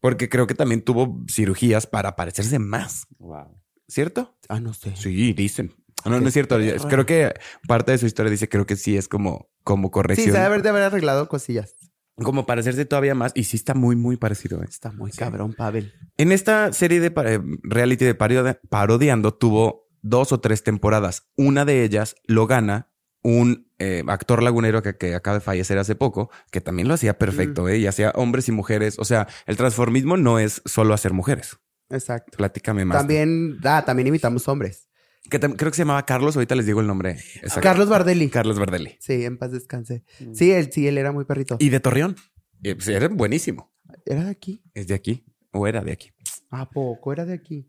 Porque 0.00 0.28
creo 0.28 0.46
que 0.46 0.54
también 0.54 0.82
tuvo 0.82 1.24
cirugías 1.30 1.86
para 1.86 2.14
parecerse 2.14 2.58
más. 2.58 3.06
Wow. 3.18 3.58
¿Cierto? 3.88 4.36
Ah, 4.50 4.60
no 4.60 4.74
sé. 4.74 4.94
Sí, 4.96 5.32
dicen. 5.32 5.72
No, 6.04 6.10
no 6.12 6.20
Qué 6.20 6.26
es 6.28 6.32
cierto. 6.34 6.58
Creo 6.90 7.06
que 7.06 7.32
parte 7.66 7.92
de 7.92 7.98
su 7.98 8.04
historia 8.06 8.30
dice, 8.30 8.48
creo 8.50 8.66
que 8.66 8.76
sí 8.76 8.96
es 8.98 9.08
como, 9.08 9.48
como 9.62 9.88
Sí, 9.88 9.92
corrección. 9.92 10.26
se 10.26 10.32
debe 10.32 10.44
haber 10.44 10.62
de 10.62 10.68
haber 10.68 10.82
arreglado 10.82 11.28
cosillas. 11.28 11.74
Como 12.22 12.46
parecerse 12.46 12.84
todavía 12.84 13.14
más. 13.14 13.32
Y 13.34 13.44
sí 13.44 13.56
está 13.56 13.74
muy, 13.74 13.96
muy 13.96 14.16
parecido. 14.16 14.62
¿eh? 14.62 14.66
Está 14.68 14.92
muy 14.92 15.10
cabrón, 15.10 15.52
Pavel. 15.52 15.92
En 16.16 16.30
esta 16.32 16.72
serie 16.72 17.00
de 17.00 17.12
eh, 17.24 17.40
reality 17.62 18.04
de 18.04 18.14
parodia- 18.14 18.60
parodiando 18.68 19.34
tuvo 19.34 19.88
dos 20.02 20.32
o 20.32 20.40
tres 20.40 20.62
temporadas. 20.62 21.28
Una 21.36 21.64
de 21.64 21.82
ellas 21.82 22.14
lo 22.26 22.46
gana 22.46 22.90
un 23.22 23.72
eh, 23.78 24.04
actor 24.06 24.42
lagunero 24.42 24.82
que, 24.82 24.96
que 24.96 25.14
acaba 25.14 25.38
de 25.38 25.40
fallecer 25.40 25.78
hace 25.78 25.94
poco, 25.96 26.30
que 26.52 26.60
también 26.60 26.88
lo 26.88 26.94
hacía 26.94 27.18
perfecto, 27.18 27.68
¿eh? 27.68 27.78
Y 27.78 27.86
hacía 27.86 28.10
hombres 28.14 28.48
y 28.48 28.52
mujeres. 28.52 28.98
O 28.98 29.04
sea, 29.04 29.26
el 29.46 29.56
transformismo 29.56 30.16
no 30.16 30.38
es 30.38 30.60
solo 30.66 30.94
hacer 30.94 31.12
mujeres. 31.14 31.56
Exacto. 31.90 32.36
Platícame 32.36 32.84
más. 32.84 32.98
También, 32.98 33.58
ah, 33.64 33.82
también 33.84 34.06
imitamos 34.08 34.46
hombres. 34.46 34.88
Que 35.30 35.40
creo 35.40 35.70
que 35.70 35.76
se 35.76 35.82
llamaba 35.82 36.04
Carlos, 36.04 36.36
ahorita 36.36 36.54
les 36.54 36.66
digo 36.66 36.80
el 36.80 36.86
nombre. 36.86 37.12
exacto. 37.12 37.60
Carlos 37.62 37.88
Bardelli. 37.88 38.28
Carlos 38.28 38.58
Verdelli. 38.58 38.96
Sí, 39.00 39.24
en 39.24 39.38
paz 39.38 39.52
descanse. 39.52 40.04
Sí, 40.32 40.52
él, 40.52 40.70
sí, 40.70 40.86
él 40.86 40.98
era 40.98 41.12
muy 41.12 41.24
perrito. 41.24 41.56
Y 41.58 41.70
de 41.70 41.80
Torreón. 41.80 42.16
Eh, 42.62 42.74
pues, 42.74 42.88
era 42.88 43.08
buenísimo. 43.08 43.72
¿Era 44.04 44.24
de 44.24 44.30
aquí? 44.30 44.62
¿Es 44.74 44.86
de 44.86 44.94
aquí? 44.94 45.24
¿O 45.52 45.66
era 45.66 45.80
de 45.82 45.92
aquí? 45.92 46.12
¿A 46.50 46.68
poco? 46.68 47.12
¿Era 47.12 47.24
de 47.24 47.34
aquí? 47.34 47.68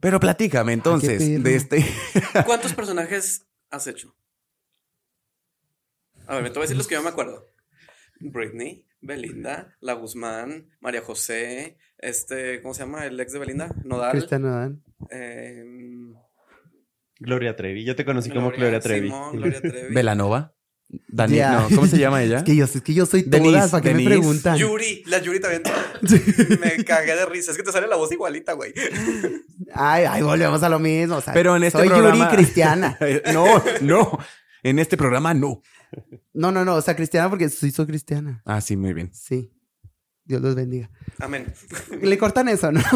Pero 0.00 0.18
platícame 0.20 0.72
entonces 0.72 1.42
de 1.42 1.54
este. 1.56 1.84
¿Cuántos 2.46 2.74
personajes 2.74 3.46
has 3.70 3.86
hecho? 3.86 4.14
A 6.26 6.34
ver, 6.34 6.42
me 6.44 6.50
te 6.50 6.54
voy 6.54 6.62
a 6.62 6.64
decir 6.64 6.76
los 6.76 6.86
que 6.86 6.94
yo 6.94 7.02
me 7.02 7.08
acuerdo. 7.08 7.46
Britney, 8.20 8.86
Belinda, 9.00 9.76
La 9.80 9.94
Guzmán, 9.94 10.68
María 10.80 11.02
José, 11.02 11.78
este, 11.98 12.60
¿cómo 12.62 12.74
se 12.74 12.80
llama? 12.82 13.06
El 13.06 13.18
ex 13.18 13.32
de 13.32 13.38
Belinda, 13.38 13.74
Nodal. 13.84 14.12
Cristian 14.12 14.42
Nodal. 14.42 14.82
eh, 15.10 15.64
Gloria 17.22 17.56
Trevi. 17.56 17.84
Yo 17.84 17.96
te 17.96 18.04
conocí 18.04 18.30
como 18.30 18.50
Gloria 18.50 18.80
Trevi. 18.80 19.08
Simón, 19.08 19.36
Gloria 19.36 19.60
Trevi. 19.60 19.94
Velanova. 19.94 20.54
Dani, 21.08 21.38
no, 21.38 21.68
¿cómo 21.74 21.86
se 21.86 21.96
llama 21.96 22.22
ella? 22.22 22.38
Es 22.38 22.42
que 22.42 22.54
yo, 22.54 22.66
es 22.66 22.82
que 22.82 22.92
yo 22.92 23.06
soy 23.06 23.22
Denise, 23.22 23.52
todas, 23.54 23.70
¿para 23.70 23.82
qué 23.82 23.94
me 23.94 24.04
preguntan? 24.04 24.58
Yuri, 24.58 25.02
la 25.06 25.20
Yuri 25.22 25.40
también. 25.40 25.62
me 26.60 26.84
cagué 26.84 27.16
de 27.16 27.24
risa. 27.24 27.52
Es 27.52 27.56
que 27.56 27.62
te 27.62 27.72
sale 27.72 27.86
la 27.86 27.96
voz 27.96 28.12
igualita, 28.12 28.52
güey. 28.52 28.74
Ay, 29.72 30.04
ay, 30.06 30.20
volvemos 30.20 30.62
a 30.62 30.68
lo 30.68 30.78
mismo. 30.78 31.16
o 31.16 31.20
sea, 31.22 31.32
Pero 31.32 31.56
en 31.56 31.64
este 31.64 31.78
soy 31.78 31.88
programa. 31.88 32.26
Yuri 32.26 32.36
Cristiana. 32.36 32.98
no, 33.32 33.46
no. 33.80 34.18
En 34.62 34.78
este 34.78 34.98
programa 34.98 35.32
no. 35.32 35.62
No, 36.34 36.52
no, 36.52 36.62
no, 36.64 36.74
o 36.74 36.82
sea, 36.82 36.94
Cristiana 36.94 37.30
porque 37.30 37.48
sí 37.48 37.70
soy 37.70 37.86
cristiana. 37.86 38.42
Ah, 38.44 38.60
sí, 38.60 38.76
muy 38.76 38.92
bien. 38.92 39.10
Sí. 39.14 39.50
Dios 40.24 40.42
los 40.42 40.54
bendiga. 40.54 40.90
Amén. 41.18 41.52
Le 42.00 42.18
cortan 42.18 42.48
eso, 42.48 42.70
¿no? 42.70 42.80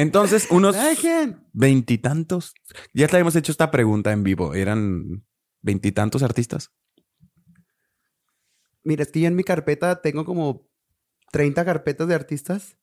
Entonces, 0.00 0.46
unos 0.50 0.76
veintitantos. 1.52 2.54
Ya 2.94 3.06
te 3.06 3.16
habíamos 3.16 3.36
hecho 3.36 3.52
esta 3.52 3.70
pregunta 3.70 4.12
en 4.12 4.22
vivo. 4.22 4.54
¿Eran 4.54 5.26
veintitantos 5.60 6.22
artistas? 6.22 6.70
Mira, 8.82 9.02
es 9.02 9.10
que 9.12 9.20
yo 9.20 9.26
en 9.28 9.36
mi 9.36 9.44
carpeta 9.44 10.00
tengo 10.00 10.24
como 10.24 10.66
30 11.32 11.64
carpetas 11.66 12.08
de 12.08 12.14
artistas, 12.14 12.78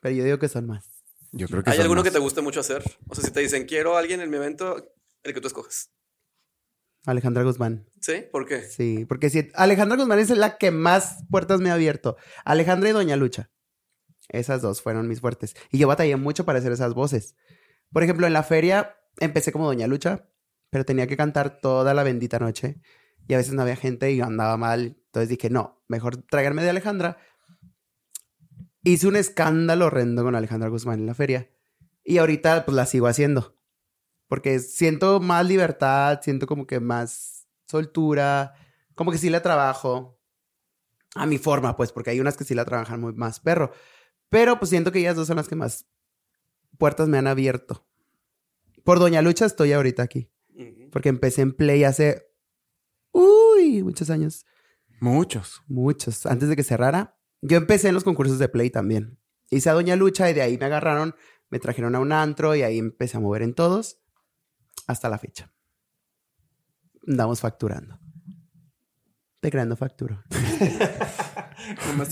pero 0.00 0.14
yo 0.14 0.22
digo 0.22 0.38
que 0.38 0.48
son 0.48 0.66
más. 0.66 0.88
Yo 1.32 1.48
creo 1.48 1.64
que 1.64 1.70
¿Hay 1.70 1.76
son 1.76 1.82
alguno 1.82 2.02
más. 2.02 2.08
que 2.08 2.14
te 2.14 2.20
guste 2.20 2.40
mucho 2.40 2.60
hacer? 2.60 2.82
O 3.08 3.14
sea, 3.16 3.24
si 3.24 3.32
te 3.32 3.40
dicen, 3.40 3.66
quiero 3.66 3.96
a 3.96 3.98
alguien 3.98 4.20
en 4.20 4.30
mi 4.30 4.36
evento, 4.36 4.94
el 5.24 5.34
que 5.34 5.40
tú 5.40 5.48
escoges. 5.48 5.90
Alejandra 7.04 7.42
Guzmán. 7.42 7.90
¿Sí? 8.00 8.24
¿Por 8.30 8.46
qué? 8.46 8.62
Sí, 8.62 9.04
porque 9.06 9.28
si 9.28 9.48
Alejandra 9.54 9.96
Guzmán 9.96 10.20
es 10.20 10.30
la 10.30 10.56
que 10.56 10.70
más 10.70 11.24
puertas 11.30 11.60
me 11.60 11.70
ha 11.70 11.74
abierto. 11.74 12.16
Alejandra 12.44 12.90
y 12.90 12.92
Doña 12.92 13.16
Lucha. 13.16 13.50
Esas 14.28 14.62
dos 14.62 14.82
fueron 14.82 15.08
mis 15.08 15.20
fuertes. 15.20 15.56
Y 15.70 15.78
yo 15.78 15.88
batallé 15.88 16.16
mucho 16.16 16.44
para 16.44 16.58
hacer 16.58 16.72
esas 16.72 16.94
voces. 16.94 17.36
Por 17.92 18.02
ejemplo, 18.02 18.26
en 18.26 18.32
la 18.32 18.42
feria 18.42 18.96
empecé 19.18 19.52
como 19.52 19.66
Doña 19.66 19.86
Lucha, 19.86 20.28
pero 20.70 20.84
tenía 20.84 21.06
que 21.06 21.16
cantar 21.16 21.60
toda 21.60 21.94
la 21.94 22.02
bendita 22.02 22.38
noche. 22.38 22.80
Y 23.26 23.34
a 23.34 23.38
veces 23.38 23.54
no 23.54 23.62
había 23.62 23.76
gente 23.76 24.10
y 24.10 24.16
yo 24.16 24.24
andaba 24.24 24.56
mal. 24.56 24.98
Entonces 25.06 25.28
dije, 25.28 25.50
no, 25.50 25.82
mejor 25.88 26.16
tráiganme 26.16 26.62
de 26.62 26.70
Alejandra. 26.70 27.18
Hice 28.82 29.06
un 29.06 29.16
escándalo 29.16 29.86
horrendo 29.86 30.22
con 30.22 30.34
Alejandra 30.34 30.68
Guzmán 30.68 31.00
en 31.00 31.06
la 31.06 31.14
feria. 31.14 31.50
Y 32.04 32.18
ahorita 32.18 32.64
pues 32.64 32.74
la 32.76 32.86
sigo 32.86 33.06
haciendo. 33.06 33.56
Porque 34.28 34.58
siento 34.58 35.20
más 35.20 35.46
libertad, 35.46 36.20
siento 36.22 36.46
como 36.46 36.66
que 36.66 36.80
más 36.80 37.46
soltura, 37.66 38.54
como 38.94 39.10
que 39.10 39.18
sí 39.18 39.30
la 39.30 39.42
trabajo 39.42 40.18
a 41.14 41.26
mi 41.26 41.38
forma, 41.38 41.76
pues, 41.76 41.92
porque 41.92 42.10
hay 42.10 42.20
unas 42.20 42.36
que 42.36 42.44
sí 42.44 42.54
la 42.54 42.64
trabajan 42.64 43.00
muy 43.00 43.12
más 43.14 43.40
perro. 43.40 43.72
Pero 44.30 44.58
pues 44.58 44.70
siento 44.70 44.92
que 44.92 45.00
ellas 45.00 45.16
dos 45.16 45.26
son 45.26 45.36
las 45.36 45.48
que 45.48 45.56
más 45.56 45.86
puertas 46.76 47.08
me 47.08 47.18
han 47.18 47.26
abierto. 47.26 47.86
Por 48.84 48.98
Doña 48.98 49.22
Lucha 49.22 49.46
estoy 49.46 49.72
ahorita 49.72 50.02
aquí. 50.02 50.30
Porque 50.90 51.08
empecé 51.08 51.42
en 51.42 51.52
Play 51.52 51.84
hace. 51.84 52.32
Uy, 53.12 53.82
muchos 53.82 54.10
años. 54.10 54.46
Muchos. 55.00 55.62
Muchos. 55.66 56.26
Antes 56.26 56.48
de 56.48 56.56
que 56.56 56.64
cerrara. 56.64 57.18
Yo 57.40 57.56
empecé 57.56 57.88
en 57.88 57.94
los 57.94 58.04
concursos 58.04 58.38
de 58.38 58.48
Play 58.48 58.70
también. 58.70 59.18
Hice 59.50 59.70
a 59.70 59.74
Doña 59.74 59.96
Lucha 59.96 60.30
y 60.30 60.34
de 60.34 60.42
ahí 60.42 60.58
me 60.58 60.66
agarraron, 60.66 61.14
me 61.50 61.58
trajeron 61.58 61.94
a 61.94 62.00
un 62.00 62.12
antro 62.12 62.54
y 62.56 62.62
ahí 62.62 62.78
empecé 62.78 63.16
a 63.16 63.20
mover 63.20 63.42
en 63.42 63.54
todos. 63.54 64.00
Hasta 64.86 65.08
la 65.08 65.18
fecha. 65.18 65.52
Andamos 67.06 67.40
facturando. 67.40 67.98
Te 69.40 69.50
creando 69.50 69.76
facturo. 69.76 70.22
No 71.86 71.92
más. 71.94 72.08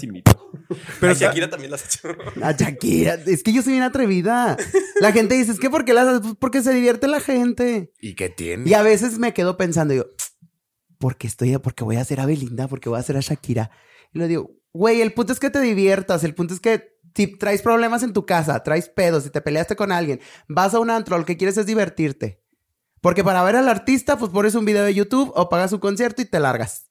Pero 1.00 1.12
está- 1.12 1.26
Shakira 1.26 1.50
también 1.50 1.70
las 1.70 1.82
ha 1.82 1.86
hecho. 1.86 2.08
A 2.42 2.52
Shakira. 2.56 3.14
Es 3.26 3.42
que 3.42 3.52
yo 3.52 3.62
soy 3.62 3.72
bien 3.72 3.84
atrevida. 3.84 4.56
La 5.00 5.12
gente 5.12 5.34
dice, 5.34 5.52
es 5.52 5.58
que 5.60 5.70
¿por 5.70 5.84
qué 5.84 5.92
las 5.94 6.06
haces? 6.08 6.20
Pues 6.22 6.34
porque 6.38 6.62
se 6.62 6.72
divierte 6.72 7.08
la 7.08 7.20
gente. 7.20 7.92
¿Y 8.00 8.14
qué 8.14 8.28
tiene? 8.28 8.68
Y 8.68 8.74
a 8.74 8.82
veces 8.82 9.18
me 9.18 9.32
quedo 9.34 9.56
pensando, 9.56 9.94
yo, 9.94 10.06
¿por 10.98 11.16
qué 11.16 11.26
estoy, 11.26 11.56
porque 11.58 11.84
voy 11.84 11.96
a 11.96 12.00
hacer 12.02 12.20
a 12.20 12.26
Belinda? 12.26 12.68
porque 12.68 12.88
voy 12.88 12.96
a 12.96 13.00
hacer 13.00 13.16
a 13.16 13.20
Shakira? 13.20 13.70
Y 14.12 14.18
le 14.18 14.28
digo, 14.28 14.50
güey, 14.72 15.00
el 15.00 15.12
punto 15.12 15.32
es 15.32 15.40
que 15.40 15.50
te 15.50 15.60
diviertas, 15.60 16.24
el 16.24 16.34
punto 16.34 16.54
es 16.54 16.60
que 16.60 16.96
si 17.14 17.26
traes 17.38 17.62
problemas 17.62 18.02
en 18.02 18.12
tu 18.12 18.26
casa, 18.26 18.62
traes 18.62 18.88
pedos, 18.90 19.24
si 19.24 19.30
te 19.30 19.40
peleaste 19.40 19.74
con 19.76 19.90
alguien, 19.90 20.20
vas 20.48 20.74
a 20.74 20.80
un 20.80 20.90
antro, 20.90 21.16
lo 21.16 21.24
que 21.24 21.36
quieres 21.36 21.56
es 21.56 21.64
divertirte. 21.66 22.42
Porque 23.00 23.22
para 23.24 23.42
ver 23.44 23.56
al 23.56 23.68
artista, 23.68 24.18
pues 24.18 24.30
pones 24.32 24.54
un 24.54 24.64
video 24.64 24.84
de 24.84 24.92
YouTube 24.94 25.30
o 25.34 25.48
pagas 25.48 25.72
un 25.72 25.78
concierto 25.78 26.22
y 26.22 26.24
te 26.24 26.40
largas. 26.40 26.85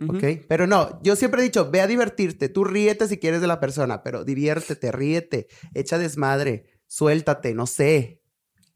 ¿Ok? 0.00 0.46
Pero 0.48 0.66
no, 0.66 1.00
yo 1.02 1.16
siempre 1.16 1.40
he 1.40 1.44
dicho, 1.44 1.70
ve 1.70 1.80
a 1.80 1.86
divertirte, 1.86 2.48
tú 2.48 2.64
ríete 2.64 3.08
si 3.08 3.18
quieres 3.18 3.40
de 3.40 3.46
la 3.46 3.60
persona, 3.60 4.02
pero 4.02 4.24
diviértete, 4.24 4.92
ríete, 4.92 5.46
echa 5.74 5.98
desmadre, 5.98 6.64
suéltate, 6.86 7.54
no 7.54 7.66
sé. 7.66 8.20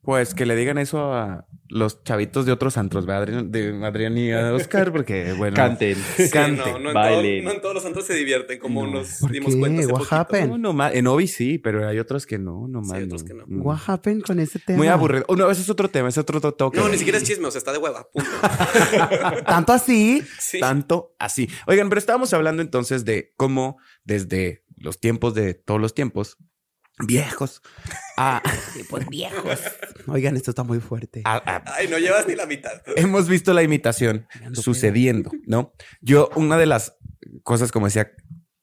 Pues 0.02 0.34
que 0.34 0.46
le 0.46 0.56
digan 0.56 0.78
eso 0.78 1.12
a 1.12 1.46
los 1.68 2.02
chavitos 2.04 2.46
de 2.46 2.52
otros 2.52 2.78
antros, 2.78 3.04
¿verdad? 3.04 3.22
Adrián, 3.24 3.52
de 3.52 3.86
Adrián 3.86 4.16
y 4.16 4.32
a 4.32 4.54
Oscar, 4.54 4.90
porque 4.92 5.32
bueno. 5.38 5.54
Canten. 5.54 5.94
Sí, 6.16 6.30
Cante, 6.30 6.72
no, 6.72 6.78
no, 6.78 6.88
en 6.88 6.94
bailen. 6.94 7.42
todo- 7.44 7.50
no 7.50 7.54
en 7.56 7.60
todos 7.62 7.74
los 7.74 7.84
antros 7.84 8.06
se 8.06 8.14
divierten, 8.14 8.58
como 8.58 8.86
No. 8.86 8.92
nos 8.94 9.18
¿Por 9.20 9.30
dimos 9.30 9.52
qué? 9.54 9.60
cuenta 9.60 9.80
hace 9.82 9.92
What 9.92 9.98
poquito. 9.98 10.16
happened? 10.16 10.48
No, 10.48 10.58
no 10.58 10.72
más. 10.72 10.94
En 10.94 11.06
Obi 11.06 11.26
sí, 11.28 11.58
pero 11.58 11.86
hay 11.86 11.98
otros 11.98 12.24
que 12.24 12.38
no, 12.38 12.66
no 12.66 12.80
más. 12.80 12.96
Sí, 12.98 13.04
otros 13.04 13.24
que 13.24 13.34
no. 13.34 13.44
What 13.46 13.78
happened 13.86 14.22
con 14.22 14.40
ese 14.40 14.58
tema? 14.58 14.78
Muy 14.78 14.88
aburrido. 14.88 15.24
Oh, 15.28 15.36
no, 15.36 15.50
ese 15.50 15.60
es 15.60 15.68
otro 15.70 15.88
tema, 15.90 16.08
ese 16.08 16.20
es 16.20 16.22
otro 16.22 16.40
toque. 16.40 16.78
No, 16.80 16.88
ni 16.88 16.96
siquiera 16.96 17.18
es 17.18 17.24
chisme, 17.24 17.46
o 17.46 17.50
sea, 17.50 17.58
está 17.58 17.72
de 17.72 17.78
hueva. 17.78 18.08
Punto. 18.10 18.30
Tanto 19.46 19.72
así. 19.74 20.22
Sí. 20.38 20.60
tanto 20.60 21.14
así. 21.18 21.48
Oigan, 21.66 21.88
pero 21.90 21.98
estábamos 21.98 22.32
hablando 22.32 22.62
entonces 22.62 23.04
de 23.04 23.32
cómo 23.36 23.76
desde 24.04 24.64
los 24.76 24.98
tiempos 24.98 25.34
de 25.34 25.52
todos 25.54 25.80
los 25.80 25.92
tiempos 25.94 26.38
viejos 27.06 27.62
a, 28.16 28.42
Pues 28.88 29.08
viejos. 29.08 29.60
Oigan, 30.06 30.36
esto 30.36 30.50
está 30.50 30.62
muy 30.62 30.80
fuerte. 30.80 31.22
a- 31.24 31.36
a- 31.36 31.64
Ay, 31.76 31.88
no 31.88 31.98
llevas 31.98 32.26
ni 32.26 32.34
la 32.34 32.46
mitad. 32.46 32.82
hemos 32.96 33.28
visto 33.28 33.52
la 33.52 33.62
imitación 33.62 34.26
sucediendo, 34.52 35.30
¿no? 35.46 35.72
Yo, 36.00 36.30
una 36.36 36.56
de 36.56 36.66
las 36.66 36.96
cosas, 37.42 37.72
como 37.72 37.86
decía 37.86 38.10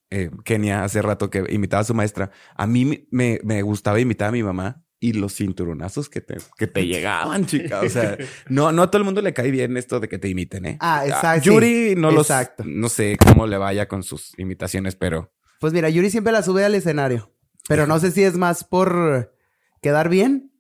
eh, 0.09 0.29
Kenia 0.45 0.83
hace 0.85 1.01
rato 1.01 1.29
que 1.29 1.43
imitaba 1.49 1.81
a 1.81 1.85
su 1.85 1.93
maestra, 1.93 2.31
a 2.55 2.65
mí 2.67 3.07
me, 3.11 3.39
me 3.43 3.61
gustaba 3.61 3.99
imitar 3.99 4.29
a 4.29 4.31
mi 4.31 4.41
mamá 4.41 4.83
y 4.99 5.13
los 5.13 5.35
cinturonazos 5.35 6.09
que 6.09 6.21
te, 6.21 6.38
que 6.57 6.65
te 6.65 6.85
llegaban, 6.88 7.45
chica. 7.45 7.81
O 7.81 7.89
sea, 7.89 8.17
no, 8.47 8.71
no 8.71 8.83
a 8.83 8.88
todo 8.89 8.99
el 8.99 9.03
mundo 9.03 9.21
le 9.21 9.33
cae 9.33 9.51
bien 9.51 9.75
esto 9.77 9.99
de 9.99 10.07
que 10.07 10.17
te 10.17 10.29
imiten, 10.29 10.65
¿eh? 10.65 10.77
Ah, 10.79 11.03
exacto, 11.05 11.43
Yuri, 11.51 11.95
no 11.97 12.11
los, 12.11 12.27
exacto. 12.29 12.63
no 12.65 12.88
sé 12.89 13.17
cómo 13.17 13.47
le 13.47 13.57
vaya 13.57 13.88
con 13.88 14.01
sus 14.03 14.38
imitaciones, 14.39 14.95
pero 14.95 15.33
Pues 15.59 15.73
mira, 15.73 15.89
Yuri 15.89 16.09
siempre 16.09 16.31
la 16.31 16.41
sube 16.41 16.63
al 16.63 16.73
escenario. 16.75 17.33
Pero 17.68 17.88
no 17.88 17.99
sé 17.99 18.11
si 18.11 18.24
es 18.24 18.36
más 18.38 18.63
por 18.63 19.34
quedar 19.82 20.09
bien 20.09 20.51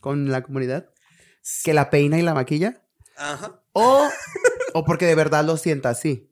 con 0.00 0.30
la 0.30 0.42
comunidad 0.42 0.90
que 1.64 1.74
la 1.74 1.90
peina 1.90 2.18
y 2.18 2.22
la 2.22 2.34
maquilla. 2.34 2.82
Ajá. 3.16 3.60
O, 3.72 4.08
o 4.74 4.84
porque 4.84 5.06
de 5.06 5.14
verdad 5.14 5.44
lo 5.44 5.56
sienta 5.56 5.90
así. 5.90 6.25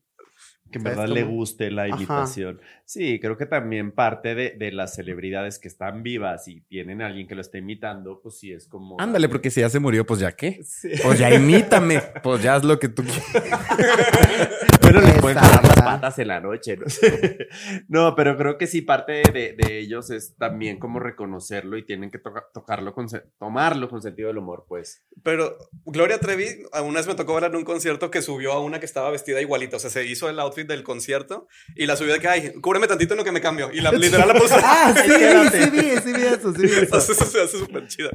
Que 0.75 0.79
en 0.79 0.83
¿Sabes 0.83 0.99
verdad 0.99 1.15
le 1.15 1.23
guste 1.23 1.71
la 1.71 1.85
Ajá. 1.85 1.95
imitación. 1.97 2.61
Sí, 2.85 3.21
creo 3.21 3.37
que 3.37 3.47
también 3.47 3.93
parte 3.93 4.35
de, 4.35 4.51
de 4.59 4.73
las 4.73 4.97
celebridades 4.97 5.61
que 5.61 5.69
están 5.69 6.03
vivas 6.03 6.49
y 6.49 6.63
tienen 6.63 7.01
a 7.01 7.07
alguien 7.07 7.29
que 7.29 7.37
lo 7.37 7.43
está 7.43 7.59
imitando, 7.59 8.21
pues 8.21 8.39
sí 8.41 8.51
es 8.53 8.67
como. 8.67 9.01
ándale, 9.01 9.29
porque 9.29 9.51
si 9.53 9.61
ya 9.61 9.71
se 9.71 9.79
murió, 9.79 10.05
pues 10.05 10.19
ya 10.19 10.33
qué. 10.33 10.61
Sí. 10.65 10.89
Pues 11.01 11.17
ya 11.21 11.33
imítame. 11.33 12.03
Pues 12.25 12.43
ya 12.43 12.57
haz 12.57 12.65
lo 12.65 12.79
que 12.81 12.89
tú 12.89 13.05
quieras. 13.05 13.25
Bueno, 14.85 15.01
le 15.01 15.13
pueden 15.15 15.39
parar 15.39 15.65
las 15.65 15.83
patas 15.83 16.19
en 16.19 16.29
la 16.29 16.41
noche, 16.41 16.77
no. 16.77 16.85
No, 17.89 18.15
pero 18.15 18.37
creo 18.37 18.59
que 18.59 18.67
sí, 18.67 18.83
parte 18.83 19.23
de, 19.33 19.55
de 19.57 19.79
ellos 19.79 20.11
es 20.11 20.37
también 20.37 20.79
como 20.79 21.01
reconocerlo 21.01 21.79
y 21.79 21.85
tienen 21.87 22.11
que 22.11 22.19
toca- 22.19 22.45
tocarlo 22.53 22.93
con, 22.95 23.07
tomarlo 23.39 23.89
con 23.89 24.03
sentido 24.03 24.29
del 24.29 24.39
humor, 24.39 24.67
pues. 24.69 25.03
Pero 25.23 25.57
Gloria 25.87 26.19
Trevi, 26.21 26.47
una 26.85 26.99
vez 26.99 27.07
me 27.07 27.15
tocó 27.15 27.33
verla 27.35 27.49
en 27.49 27.57
un 27.57 27.65
concierto 27.65 28.11
que 28.11 28.21
subió 28.21 28.53
a 28.53 28.61
una 28.61 28.79
que 28.79 28.87
estaba 28.87 29.11
vestida 29.11 29.41
igualita. 29.41 29.77
O 29.77 29.81
sea, 29.81 29.89
se 29.91 30.05
hizo 30.07 30.29
el 30.29 30.39
outfit 30.39 30.64
del 30.67 30.83
concierto 30.83 31.47
y 31.75 31.87
la 31.87 31.97
subió 31.97 32.13
de 32.15 32.21
que, 32.21 32.29
ay, 32.29 32.53
cúbreme 32.61 32.87
tantito 32.87 33.15
en 33.15 33.19
lo 33.19 33.25
que 33.25 33.33
me 33.33 33.41
cambio. 33.41 33.71
Y 33.73 33.81
la 33.81 33.93
literal 33.93 34.29
la 34.29 34.35
puso. 34.35 34.55
Ah, 34.63 34.95
sí, 34.95 35.11
sí 35.11 35.71
vi, 35.71 35.81
sí 36.03 36.13
vi 36.13 36.27
eso, 36.27 36.53
sí 36.55 36.63
vi 36.63 36.67
eso. 36.69 36.81
Entonces, 36.83 37.17
eso 37.21 37.31
se 37.31 37.43
hace 37.43 37.59
súper 37.59 37.87
chida. 37.87 38.11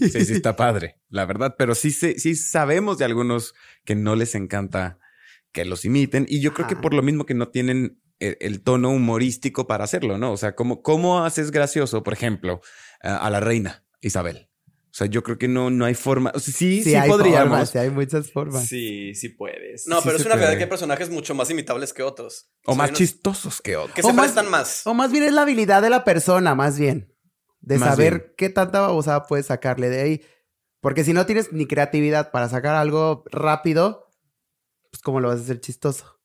Sí, 0.00 0.24
sí 0.24 0.32
está 0.32 0.56
padre, 0.56 0.98
la 1.08 1.24
verdad. 1.24 1.54
Pero 1.58 1.74
sí, 1.74 1.90
sí 1.90 2.34
sabemos 2.34 2.98
de 2.98 3.04
algunos 3.04 3.54
que 3.84 3.94
no 3.94 4.16
les 4.16 4.34
encanta 4.34 4.98
que 5.52 5.64
los 5.64 5.84
imiten. 5.84 6.26
Y 6.28 6.40
yo 6.40 6.52
creo 6.52 6.66
que 6.66 6.74
Ajá. 6.74 6.82
por 6.82 6.94
lo 6.94 7.02
mismo 7.02 7.26
que 7.26 7.34
no 7.34 7.48
tienen 7.48 8.00
el, 8.18 8.36
el 8.40 8.62
tono 8.62 8.90
humorístico 8.90 9.66
para 9.66 9.84
hacerlo, 9.84 10.18
¿no? 10.18 10.32
O 10.32 10.36
sea, 10.36 10.54
¿cómo, 10.54 10.82
cómo 10.82 11.24
haces 11.24 11.50
gracioso, 11.50 12.02
por 12.02 12.12
ejemplo, 12.12 12.60
a, 13.02 13.16
a 13.16 13.30
la 13.30 13.40
reina 13.40 13.84
Isabel? 14.00 14.48
O 14.94 14.96
sea, 14.96 15.08
yo 15.08 15.24
creo 15.24 15.36
que 15.38 15.48
no, 15.48 15.70
no 15.70 15.84
hay 15.86 15.94
forma. 15.94 16.30
O 16.36 16.38
sea, 16.38 16.54
sí, 16.54 16.84
sí, 16.84 16.94
hay 16.94 17.08
podríamos. 17.10 17.48
formas, 17.48 17.70
sí 17.70 17.78
hay 17.78 17.90
muchas 17.90 18.30
formas. 18.30 18.64
Sí, 18.68 19.12
sí 19.16 19.28
puedes. 19.30 19.88
No, 19.88 19.96
Sí 19.96 20.02
pero 20.04 20.16
es 20.18 20.22
una 20.24 20.36
realidad 20.36 20.50
puede. 20.50 20.58
que 20.58 20.62
hay 20.64 20.70
personajes 20.70 21.10
mucho 21.10 21.34
más 21.34 21.50
imitables 21.50 21.92
que 21.92 22.04
otros. 22.04 22.48
O 22.64 22.72
sea, 22.72 22.78
más 22.78 22.90
unos 22.90 22.98
chistosos 22.98 23.60
que 23.60 23.76
otros. 23.76 23.92
Que 23.96 24.02
O 24.02 24.06
se 24.06 24.12
más- 24.12 24.26
prestan 24.26 24.48
más. 24.52 24.86
O 24.86 24.94
más 24.94 25.10
bien 25.10 25.24
es 25.24 25.32
la 25.32 25.42
habilidad 25.42 25.82
de 25.82 25.90
la 25.90 26.04
persona, 26.04 26.54
más 26.54 26.78
bien. 26.78 27.12
De 27.60 27.78
Más 27.78 27.88
saber 27.88 28.12
bien. 28.18 28.32
qué 28.36 28.48
tanta 28.50 28.80
babosada 28.82 29.24
puedes 29.26 29.46
sacarle 29.46 29.88
de 29.90 30.00
ahí. 30.00 30.22
Porque 30.80 31.02
si 31.02 31.12
no 31.12 31.26
tienes 31.26 31.52
ni 31.52 31.66
creatividad 31.66 32.30
para 32.30 32.48
sacar 32.48 32.76
algo 32.76 33.24
rápido, 33.32 34.06
pues 34.92 35.02
cómo 35.02 35.18
lo 35.18 35.26
vas 35.28 35.40
a 35.40 35.42
hacer 35.42 35.58
chistoso. 35.60 36.20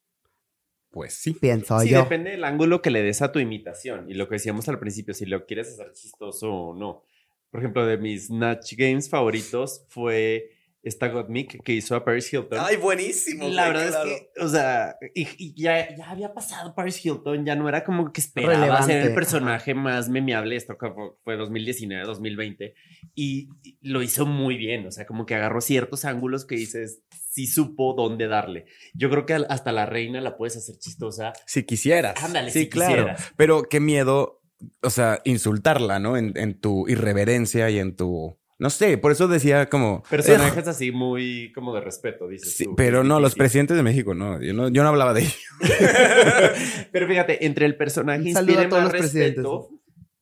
Pues 0.91 1.13
sí. 1.15 1.34
Pienso 1.34 1.80
Sí, 1.80 1.89
yo. 1.89 2.03
depende 2.03 2.32
del 2.32 2.43
ángulo 2.43 2.82
que 2.84 2.91
le 2.91 3.01
des 3.01 3.22
a 3.24 3.32
tu 3.32 3.39
imitación. 3.39 4.09
Y 4.11 4.13
lo 4.13 4.28
que 4.28 4.36
decíamos 4.36 4.70
al 4.70 4.78
principio, 4.80 5.13
si 5.15 5.26
lo 5.26 5.45
quieres 5.47 5.70
hacer 5.70 5.91
chistoso 5.93 6.51
o 6.51 6.76
no. 6.76 7.03
Por 7.52 7.62
ejemplo, 7.62 7.86
de 7.86 7.97
mis 7.97 8.28
Snatch 8.28 8.74
Games 8.78 9.10
favoritos 9.10 9.86
fue 9.89 10.52
esta 10.82 11.10
Gottmik 11.10 11.62
que 11.62 11.74
hizo 11.74 11.93
a 11.93 12.06
Paris 12.06 12.32
Hilton. 12.32 12.58
Ay, 12.62 12.78
buenísimo. 12.78 13.50
La 13.50 13.68
verdad 13.68 13.89
claro. 13.89 14.10
es 14.10 14.22
que, 14.22 14.41
o 14.41 14.47
sea, 14.47 14.95
y, 15.14 15.28
y 15.38 15.62
ya, 15.62 15.93
ya 15.93 16.10
había 16.10 16.34
pasado 16.34 16.74
Paris 16.74 17.06
Hilton, 17.06 17.45
ya 17.45 17.56
no 17.56 17.68
era 17.68 17.84
como 17.84 18.14
que 18.14 18.22
esperaba 18.22 18.54
Relevante, 18.54 18.86
ser 18.93 19.02
el 19.02 19.08
ajá. 19.08 19.16
personaje 19.16 19.74
más 19.74 20.08
memeable. 20.08 20.56
Esto 20.56 20.78
fue- 20.80 20.93
fue 21.24 21.36
2019, 21.36 22.06
2020, 22.06 22.74
y 23.14 23.50
y 23.62 23.78
lo 23.82 24.02
hizo 24.02 24.26
muy 24.26 24.56
bien. 24.56 24.88
O 24.88 24.91
sea, 24.91 25.06
como 25.06 25.26
que 25.26 25.36
agarró 25.36 25.60
ciertos 25.60 26.06
ángulos 26.06 26.45
que 26.45 26.56
dices, 26.56 27.02
sí 27.30 27.45
supo 27.45 27.93
dónde 27.93 28.28
darle. 28.28 28.66
Yo 28.93 29.10
creo 29.10 29.26
que 29.26 29.34
hasta 29.34 29.74
la 29.74 29.86
reina 29.86 30.22
la 30.22 30.38
puedes 30.38 30.56
hacer 30.56 30.78
chistosa. 30.78 31.34
Si 31.45 31.64
quisieras. 31.64 32.24
Ándale, 32.24 32.52
sí, 32.52 32.62
si 32.62 32.70
claro. 32.70 32.93
quisieras. 32.95 33.34
Pero 33.36 33.64
qué 33.64 33.82
miedo, 33.82 34.39
o 34.82 34.89
sea, 34.89 35.22
insultarla, 35.24 35.99
¿no? 35.99 36.18
En, 36.18 36.34
en 36.36 36.60
tu 36.60 36.88
irreverencia 36.88 37.70
y 37.70 37.80
en 37.80 37.95
tu. 37.95 38.38
No 38.57 38.70
sé, 38.70 38.97
por 38.97 39.12
eso 39.14 39.28
decía 39.30 39.70
como. 39.70 40.03
Personajes 40.10 40.68
así 40.68 40.91
muy 40.91 41.51
como 41.53 41.74
de 41.74 41.80
respeto, 41.82 42.28
dices 42.28 42.53
Sí, 42.57 42.66
tú, 42.66 42.76
pero 42.76 43.03
no, 43.05 43.22
los 43.22 43.36
presidentes 43.36 43.78
de 43.78 43.84
México, 43.84 44.14
no. 44.14 44.41
Yo 44.41 44.53
no, 44.53 44.68
yo 44.68 44.84
no 44.84 44.89
hablaba 44.89 45.14
de 45.14 45.22
ellos. 45.22 45.38
Pero 46.91 47.07
fíjate, 47.07 47.45
entre 47.45 47.66
el 47.66 47.78
personaje 47.78 48.24
Un 48.28 48.34
saludo 48.34 48.62
inspire 48.62 48.66
a 48.66 48.70
todos 48.70 48.84
más 48.84 48.91
los 48.93 48.99
presidentes. 49.01 49.43
respeto, 49.43 49.70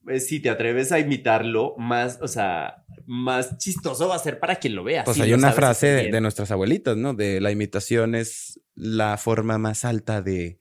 eh, 0.07 0.19
si 0.19 0.39
te 0.39 0.49
atreves 0.49 0.91
a 0.91 0.99
imitarlo, 0.99 1.73
más, 1.77 2.19
o 2.21 2.27
sea, 2.27 2.85
más 3.07 3.57
chistoso 3.57 4.07
va 4.07 4.15
a 4.15 4.19
ser 4.19 4.39
para 4.39 4.57
quien 4.57 4.75
lo 4.75 4.83
vea. 4.83 5.03
Pues 5.03 5.17
si 5.17 5.23
hay 5.23 5.33
una 5.33 5.51
frase 5.51 5.87
de 6.11 6.21
nuestras 6.21 6.51
abuelitas, 6.51 6.95
¿no? 6.95 7.15
De 7.15 7.41
la 7.41 7.49
imitación 7.51 8.13
es 8.13 8.59
la 8.75 9.17
forma 9.17 9.57
más 9.57 9.83
alta 9.83 10.21
de 10.21 10.59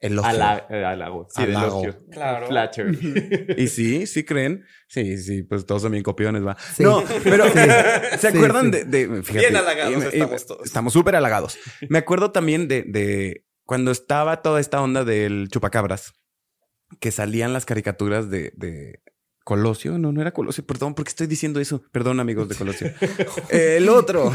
elogio. 0.00 0.30
Ala- 0.30 0.66
eh. 0.70 0.84
Sí, 1.28 1.42
Halago. 1.42 1.80
elogio. 1.82 2.04
Claro. 2.10 2.46
Flattery. 2.48 3.54
Y 3.58 3.68
sí, 3.68 4.06
sí 4.06 4.24
creen. 4.24 4.64
Sí, 4.88 5.18
sí, 5.18 5.42
pues 5.42 5.66
todos 5.66 5.82
son 5.82 5.92
bien 5.92 6.04
copiones, 6.04 6.46
va. 6.46 6.56
Sí. 6.74 6.82
No, 6.82 7.02
pero 7.24 7.44
Sí. 7.46 7.52
¿se 8.18 8.28
acuerdan 8.28 8.66
sí. 8.66 8.70
de, 8.70 8.84
de- 8.84 9.22
fíjate, 9.22 9.38
Bien 9.40 9.56
halagados 9.56 10.04
eh, 10.04 10.06
eh, 10.06 10.10
estamos 10.14 10.46
todos. 10.46 10.66
Estamos 10.66 10.92
súper 10.92 11.16
halagados. 11.16 11.58
Me 11.88 11.98
acuerdo 11.98 12.30
también 12.32 12.68
de, 12.68 12.82
de 12.84 13.44
cuando 13.64 13.90
estaba 13.90 14.40
toda 14.42 14.60
esta 14.60 14.80
onda 14.80 15.04
del 15.04 15.48
chupacabras, 15.50 16.14
que 17.00 17.10
salían 17.10 17.52
las 17.52 17.66
caricaturas 17.66 18.30
de, 18.30 18.52
de 18.56 19.02
Colosio, 19.48 19.96
no, 19.96 20.12
no 20.12 20.20
era 20.20 20.30
Colosio, 20.32 20.62
perdón, 20.66 20.94
porque 20.94 21.08
estoy 21.08 21.26
diciendo 21.26 21.58
eso. 21.58 21.82
Perdón, 21.90 22.20
amigos 22.20 22.50
de 22.50 22.54
Colosio. 22.54 22.92
el 23.48 23.88
otro. 23.88 24.30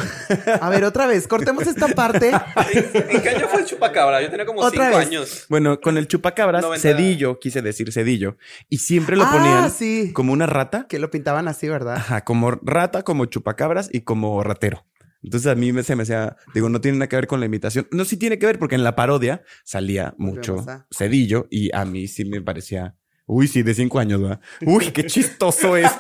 A 0.60 0.70
ver, 0.72 0.84
otra 0.86 1.06
vez, 1.06 1.28
cortemos 1.28 1.68
esta 1.68 1.88
parte. 1.90 2.32
¿En 2.32 3.22
qué 3.22 3.30
año 3.30 3.48
fue 3.48 3.60
el 3.60 3.68
chupacabra? 3.68 4.24
Yo 4.24 4.32
tenía 4.32 4.48
como 4.48 4.62
Otra 4.62 4.86
cinco 4.86 4.98
vez. 4.98 5.08
años. 5.08 5.46
Bueno, 5.50 5.80
con 5.80 6.00
el 6.00 6.08
chupacabras, 6.08 6.64
90. 6.64 6.82
cedillo, 6.82 7.38
quise 7.40 7.62
decir 7.62 7.94
cedillo, 7.94 8.38
y 8.70 8.80
siempre 8.80 9.16
lo 9.16 9.26
Ah, 9.26 9.32
ponían 9.32 9.70
sí. 9.72 10.12
como 10.14 10.34
una 10.34 10.48
rata. 10.48 10.88
Que 10.90 10.98
lo 10.98 11.12
pintaban 11.12 11.48
así, 11.48 11.70
¿verdad? 11.70 11.98
Ajá, 11.98 12.24
como 12.24 12.50
rata, 12.50 13.04
como 13.04 13.26
chupacabras 13.26 13.90
y 13.94 14.02
como 14.02 14.42
ratero. 14.42 14.84
Entonces 15.22 15.52
a 15.52 15.54
mí 15.54 15.72
me, 15.72 15.84
se 15.84 15.96
me 15.96 16.02
hacía, 16.04 16.38
digo, 16.56 16.70
no 16.70 16.82
tiene 16.82 16.98
nada 16.98 17.08
que 17.08 17.18
ver 17.18 17.28
con 17.28 17.40
la 17.40 17.46
imitación. 17.46 17.88
No, 17.92 18.04
sí 18.04 18.18
tiene 18.18 18.40
que 18.40 18.48
ver 18.48 18.58
porque 18.58 18.74
en 18.74 18.84
la 18.84 18.96
parodia 18.96 19.44
salía 19.64 20.16
mucho 20.18 20.66
cedillo 20.92 21.46
y 21.52 21.70
a 21.76 21.86
mí 21.86 22.08
sí 22.08 22.26
me 22.26 22.42
parecía, 22.42 22.96
uy, 23.26 23.48
sí, 23.48 23.64
de 23.64 23.74
cinco 23.74 24.00
años, 24.00 24.22
¿verdad? 24.22 24.40
Uy, 24.66 24.92
qué 24.92 25.06
chistoso 25.06 25.76
esto. 25.78 25.98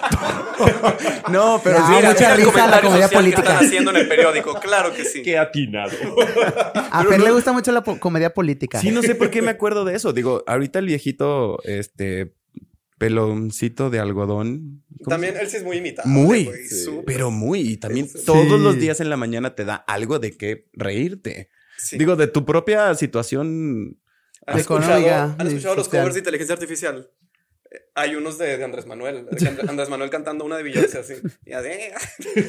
no, 1.31 1.59
pero 1.63 1.77
Ya, 1.77 1.87
sí, 1.87 1.93
mucha 2.07 2.25
era- 2.25 2.35
risa 2.35 2.67
la 2.67 2.81
comedia 2.81 3.09
que 3.09 3.15
política. 3.15 3.41
están 3.41 3.65
haciendo 3.65 3.91
en 3.91 3.97
el 3.97 4.07
periódico. 4.07 4.59
Claro 4.61 4.93
que 4.93 5.03
sí. 5.05 5.21
Qué 5.21 5.37
atinado. 5.37 5.91
A 6.91 7.03
Fer 7.03 7.19
le 7.21 7.31
gusta 7.31 7.51
mucho 7.53 7.71
la 7.71 7.83
po- 7.83 7.99
comedia 7.99 8.33
política. 8.33 8.79
Sí, 8.79 8.91
no 8.91 9.01
sé 9.01 9.15
por 9.15 9.29
qué 9.29 9.41
me 9.41 9.51
acuerdo 9.51 9.83
de 9.85 9.95
eso. 9.95 10.13
Digo, 10.13 10.43
ahorita 10.47 10.79
el 10.79 10.85
viejito, 10.87 11.59
este, 11.63 12.35
peloncito 12.97 13.89
de 13.89 13.99
algodón. 13.99 14.83
¿cómo 15.03 15.09
También 15.09 15.35
él 15.37 15.49
sí 15.49 15.57
es 15.57 15.63
muy 15.63 15.77
imitado. 15.77 16.07
Muy, 16.07 16.45
sí. 16.69 16.89
Pero 17.05 17.31
muy, 17.31 17.59
y 17.61 17.77
también 17.77 18.07
Sí. 18.07 18.19
todos 18.25 18.59
los 18.59 18.75
Sí. 18.75 18.81
días 18.81 18.99
en 19.01 19.09
la 19.09 19.17
mañana 19.17 19.55
te 19.55 19.65
da 19.65 19.75
algo 19.75 20.19
de 20.19 20.37
qué 20.37 20.67
reírte. 20.73 21.49
Sí. 21.77 21.97
Digo, 21.97 22.15
de 22.15 22.27
tu 22.27 22.45
propia 22.45 22.93
situación. 22.95 23.97
¿Han 24.47 24.59
escuchado, 24.59 24.97
económica, 24.99 25.35
¿han 25.39 25.47
escuchado 25.47 25.75
los 25.75 25.89
covers 25.89 26.13
de 26.13 26.19
inteligencia 26.19 26.53
artificial? 26.53 27.09
Eh, 27.71 27.77
Hay 27.95 28.15
unos 28.15 28.37
de, 28.37 28.57
de 28.57 28.63
Andrés 28.63 28.85
Manuel. 28.85 29.25
de 29.31 29.47
And- 29.47 29.69
Andrés 29.69 29.89
Manuel 29.89 30.09
cantando 30.09 30.43
una 30.45 30.57
de 30.57 30.63
Beyoncé 30.63 30.99
así. 30.99 31.13
Y 31.45 31.53
así. 31.53 31.69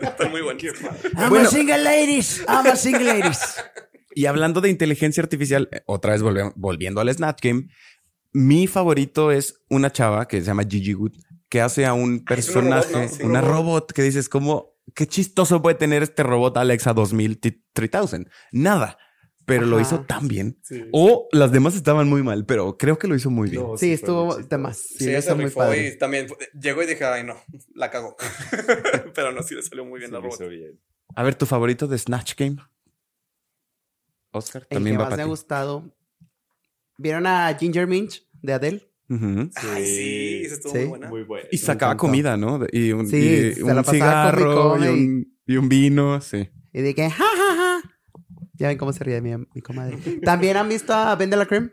Están 0.00 0.30
muy 0.30 0.42
buenos. 0.42 0.62
I'm 0.62 1.28
Bueno. 1.30 1.48
a 1.48 1.50
single 1.50 1.78
ladies. 1.78 2.40
I'm 2.48 2.66
a 2.66 2.76
single 2.76 3.04
ladies. 3.04 3.38
Y 4.14 4.26
hablando 4.26 4.60
de 4.60 4.68
inteligencia 4.70 5.22
artificial, 5.22 5.68
eh, 5.72 5.82
otra 5.86 6.12
vez 6.12 6.22
volve- 6.22 6.52
volviendo 6.56 7.00
al 7.00 7.12
Snatch 7.12 7.40
Game, 7.42 7.68
mi 8.32 8.66
favorito 8.66 9.30
es 9.32 9.62
una 9.68 9.90
chava 9.92 10.26
que 10.28 10.40
se 10.40 10.46
llama 10.46 10.64
Gigi 10.68 10.92
Good, 10.92 11.12
que 11.48 11.60
hace 11.60 11.86
a 11.86 11.92
un 11.94 12.24
Ah, 12.26 12.34
es 12.34 12.48
una 12.54 12.60
robot, 12.76 12.84
personaje, 12.86 13.06
¿no? 13.06 13.08
Sí. 13.16 13.22
una 13.22 13.40
Robot. 13.40 13.54
robot 13.54 13.92
que 13.92 14.02
dices, 14.02 14.28
como, 14.28 14.74
qué 14.94 15.06
chistoso 15.06 15.62
puede 15.62 15.76
tener 15.76 16.02
este 16.02 16.22
robot 16.22 16.56
Alexa 16.56 16.92
2000, 16.92 17.40
t- 17.40 17.62
3000. 17.72 18.28
Nada, 18.52 18.98
pero 19.56 19.66
lo 19.66 19.80
hizo 19.80 20.00
tan 20.02 20.28
bien. 20.28 20.58
Sí. 20.62 20.84
O 20.92 21.28
las 21.32 21.52
demás 21.52 21.74
estaban 21.76 22.08
muy 22.08 22.22
mal, 22.22 22.46
pero 22.46 22.76
creo 22.78 22.98
que 22.98 23.06
lo 23.08 23.14
hizo 23.14 23.30
muy 23.30 23.50
bien. 23.50 23.62
No, 23.62 23.76
Sí, 23.76 23.86
fue 23.86 23.94
estuvo 23.94 24.24
muy 24.26 24.34
de 24.36 24.40
chistoso. 24.42 24.58
más. 24.62 24.76
Sí, 24.78 25.22
Sí, 25.22 25.34
muy 25.34 25.50
padre. 25.50 25.88
y 25.88 25.98
también 25.98 26.26
llegó 26.60 26.82
y 26.82 26.86
dije, 26.86 27.04
ay 27.04 27.24
no, 27.24 27.36
la 27.74 27.90
cagó. 27.90 28.16
Pero 29.14 29.32
no, 29.32 29.42
sí 29.42 29.54
le 29.54 29.62
salió 29.62 29.84
muy 29.84 29.98
bien 29.98 30.10
Sí, 30.10 30.14
la 30.14 30.20
robot. 30.20 30.48
bien. 30.48 30.80
A 31.14 31.22
ver, 31.22 31.34
tu 31.34 31.44
favorito 31.46 31.86
de 31.86 31.98
Snatch 31.98 32.34
Game. 32.36 32.56
Oscar, 34.32 34.62
El 34.70 34.76
también 34.76 34.96
que 34.96 35.02
va 35.02 35.08
más 35.10 35.16
me 35.16 35.22
ha 35.24 35.26
gustado. 35.26 35.92
¿Vieron 36.98 37.26
a 37.26 37.52
Ginger 37.58 37.86
Minch 37.86 38.26
de 38.42 38.52
Adele? 38.52 38.90
Ujú. 39.08 39.50
Ay, 39.56 39.86
sí, 39.86 40.42
esa 40.44 40.54
estuvo 40.54 40.72
Sí. 40.72 40.78
muy 40.80 40.88
buena. 40.88 41.08
Muy 41.08 41.22
bueno. 41.24 41.48
Y 41.50 41.58
sacaba 41.58 41.96
comida, 41.96 42.36
¿no? 42.36 42.60
Y 42.70 42.92
un, 42.92 43.08
Sí, 43.08 43.16
y 43.16 43.54
cigarro 43.90 44.78
y 44.78 44.86
un, 44.88 45.38
y 45.46 45.56
un 45.56 45.68
vino, 45.68 46.20
sí. 46.20 46.48
Y 46.72 46.82
dije, 46.82 47.10
ja. 47.10 47.24
Ya 48.60 48.68
ven 48.68 48.76
cómo 48.76 48.92
se 48.92 49.02
ríe 49.02 49.20
mi, 49.22 49.34
mi 49.54 49.62
comadre. 49.62 49.96
¿También 50.22 50.58
han 50.58 50.68
visto 50.68 50.92
a 50.92 51.16
Ben 51.16 51.30
de 51.30 51.36
la 51.38 51.46
Creme? 51.46 51.72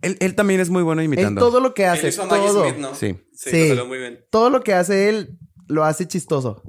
Él, 0.00 0.16
él 0.20 0.34
también 0.34 0.60
es 0.60 0.70
muy 0.70 0.82
bueno 0.82 1.02
Él 1.02 1.06
imitando. 1.06 1.40
todo 1.40 1.60
lo 1.60 1.74
que 1.74 1.84
Él 1.84 1.90
hace, 1.90 2.08
hizo 2.08 2.22
a 2.22 2.26
Maggie 2.26 2.46
todo, 2.46 2.64
Smith, 2.64 2.78
¿no? 2.78 2.94
Sí. 2.94 3.16
Sí, 3.34 3.68
salió 3.68 3.86
muy 3.86 3.98
bien. 3.98 4.24
todo 4.30 4.48
lo 4.50 4.62
que 4.62 4.72
hace 4.72 5.10
él 5.10 5.38
lo 5.68 5.84
hace 5.84 6.08
chistoso. 6.08 6.62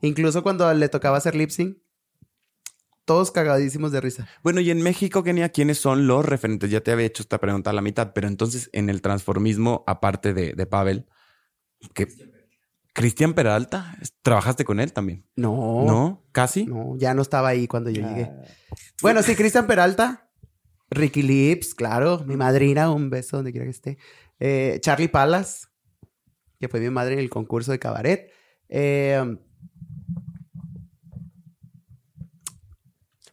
Incluso 0.00 0.42
cuando 0.42 0.72
le 0.74 0.88
tocaba 0.88 1.16
hacer 1.16 1.34
lip 1.36 1.50
sync, 1.50 1.78
todos 3.04 3.30
cagadísimos 3.30 3.92
de 3.92 4.00
risa. 4.00 4.28
Bueno, 4.42 4.60
y 4.60 4.70
en 4.70 4.82
México, 4.82 5.22
Kenia, 5.22 5.50
¿quiénes 5.50 5.78
son 5.78 6.06
los 6.08 6.24
referentes? 6.24 6.70
Ya 6.70 6.80
te 6.80 6.90
había 6.90 7.06
hecho 7.06 7.22
esta 7.22 7.38
pregunta 7.38 7.70
a 7.70 7.72
la 7.72 7.82
mitad, 7.82 8.12
pero 8.14 8.26
entonces 8.28 8.68
en 8.72 8.88
el 8.90 9.00
transformismo, 9.00 9.84
aparte 9.86 10.32
de, 10.34 10.54
de 10.54 10.66
Pavel, 10.66 11.06
que 11.92 12.08
Cristian 12.94 13.34
Peralta, 13.34 13.96
¿trabajaste 14.22 14.64
con 14.64 14.78
él 14.80 14.92
también? 14.92 15.26
No, 15.36 15.84
¿No? 15.84 16.24
¿Casi? 16.32 16.64
no, 16.64 16.96
ya 16.96 17.12
no 17.12 17.22
estaba 17.22 17.48
ahí 17.48 17.66
cuando 17.66 17.90
yo 17.90 18.06
llegué. 18.08 18.30
Ah, 18.30 18.44
Bueno, 19.02 19.22
sí, 19.22 19.34
Cristian 19.34 19.66
Peralta, 19.66 20.30
Ricky 20.90 21.22
Lips, 21.22 21.74
claro, 21.74 22.22
mi 22.24 22.36
madrina, 22.36 22.90
un 22.92 23.10
beso 23.10 23.36
donde 23.36 23.50
quiera 23.50 23.64
que 23.64 23.70
esté. 23.72 23.98
Eh, 24.38 24.78
Charlie 24.80 25.08
Palas, 25.08 25.68
que 26.60 26.68
fue 26.68 26.78
mi 26.80 26.88
madre 26.88 27.14
en 27.14 27.18
el 27.18 27.30
concurso 27.30 27.72
de 27.72 27.80
cabaret. 27.80 28.30
Eh, 28.68 29.38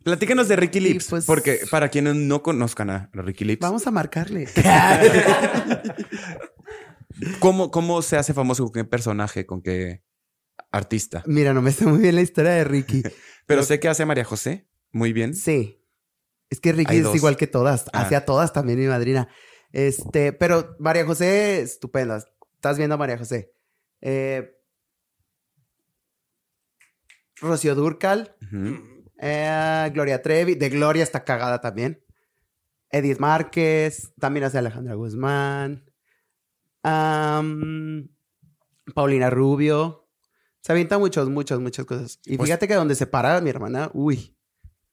Platícanos 0.03 0.47
de 0.47 0.55
Ricky 0.55 0.80
Lips, 0.80 1.07
pues- 1.12 1.26
porque 1.26 1.59
para 1.70 1.89
quienes 1.89 2.16
no 2.16 2.41
conozcan 2.41 2.89
a 2.89 3.12
Ricky 3.14 3.45
Lips, 3.45 3.62
vamos 3.62 3.86
a 3.86 3.91
marcarle. 3.91 4.47
¿cómo, 7.40 7.72
¿cómo 7.72 8.02
se 8.02 8.18
hace 8.18 8.34
famoso 8.34 8.64
con 8.64 8.72
qué 8.74 8.84
personaje, 8.84 9.46
con 9.46 9.62
qué 9.62 10.04
artista? 10.72 11.24
Mira, 11.26 11.54
no 11.54 11.62
me 11.62 11.72
sé 11.72 11.86
muy 11.86 12.00
bien 12.00 12.16
la 12.16 12.22
historia 12.22 12.52
de 12.52 12.64
Ricky. 12.64 13.04
Pero 13.46 13.64
sé 13.64 13.80
que 13.80 13.90
hace 13.90 14.06
María 14.06 14.24
José 14.24 14.68
muy 14.92 15.14
bien. 15.14 15.34
Sí. 15.34 15.84
Es 16.50 16.60
que 16.60 16.74
Ricky 16.74 16.92
Hay 16.94 16.98
es 17.00 17.04
dos. 17.06 17.16
igual 17.16 17.38
que 17.38 17.48
todas. 17.48 17.86
Ah. 17.94 18.02
Hacía 18.02 18.26
todas 18.26 18.54
también 18.54 18.80
mi 18.80 18.88
madrina. 18.88 19.30
Este, 19.72 20.34
pero 20.34 20.76
María 20.80 21.06
José, 21.06 21.62
estupenda. 21.62 22.18
Estás 22.56 22.78
viendo 22.78 22.96
a 22.96 22.98
María 22.98 23.18
José. 23.18 23.54
Eh, 24.02 24.58
Rocío 27.40 27.74
Durcal, 27.74 28.36
eh, 29.20 29.90
Gloria 29.94 30.22
Trevi. 30.22 30.56
De 30.56 30.70
Gloria 30.70 31.04
está 31.04 31.24
cagada 31.24 31.62
también. 31.62 32.04
Edith 32.90 33.20
Márquez. 33.20 34.14
También 34.20 34.44
hace 34.44 34.58
Alejandra 34.58 34.96
Guzmán. 34.96 35.91
Paulina 38.94 39.30
Rubio. 39.30 40.08
Se 40.62 40.72
avienta 40.72 40.98
muchos, 41.00 41.30
muchas, 41.30 41.60
muchas 41.60 41.86
cosas. 41.86 42.20
Y 42.26 42.38
Pues- 42.38 42.48
fíjate 42.48 42.68
que 42.68 42.76
donde 42.76 42.96
se 42.96 43.08
para 43.08 43.40
mi 43.42 43.50
hermana, 43.50 43.90
uy. 43.94 44.36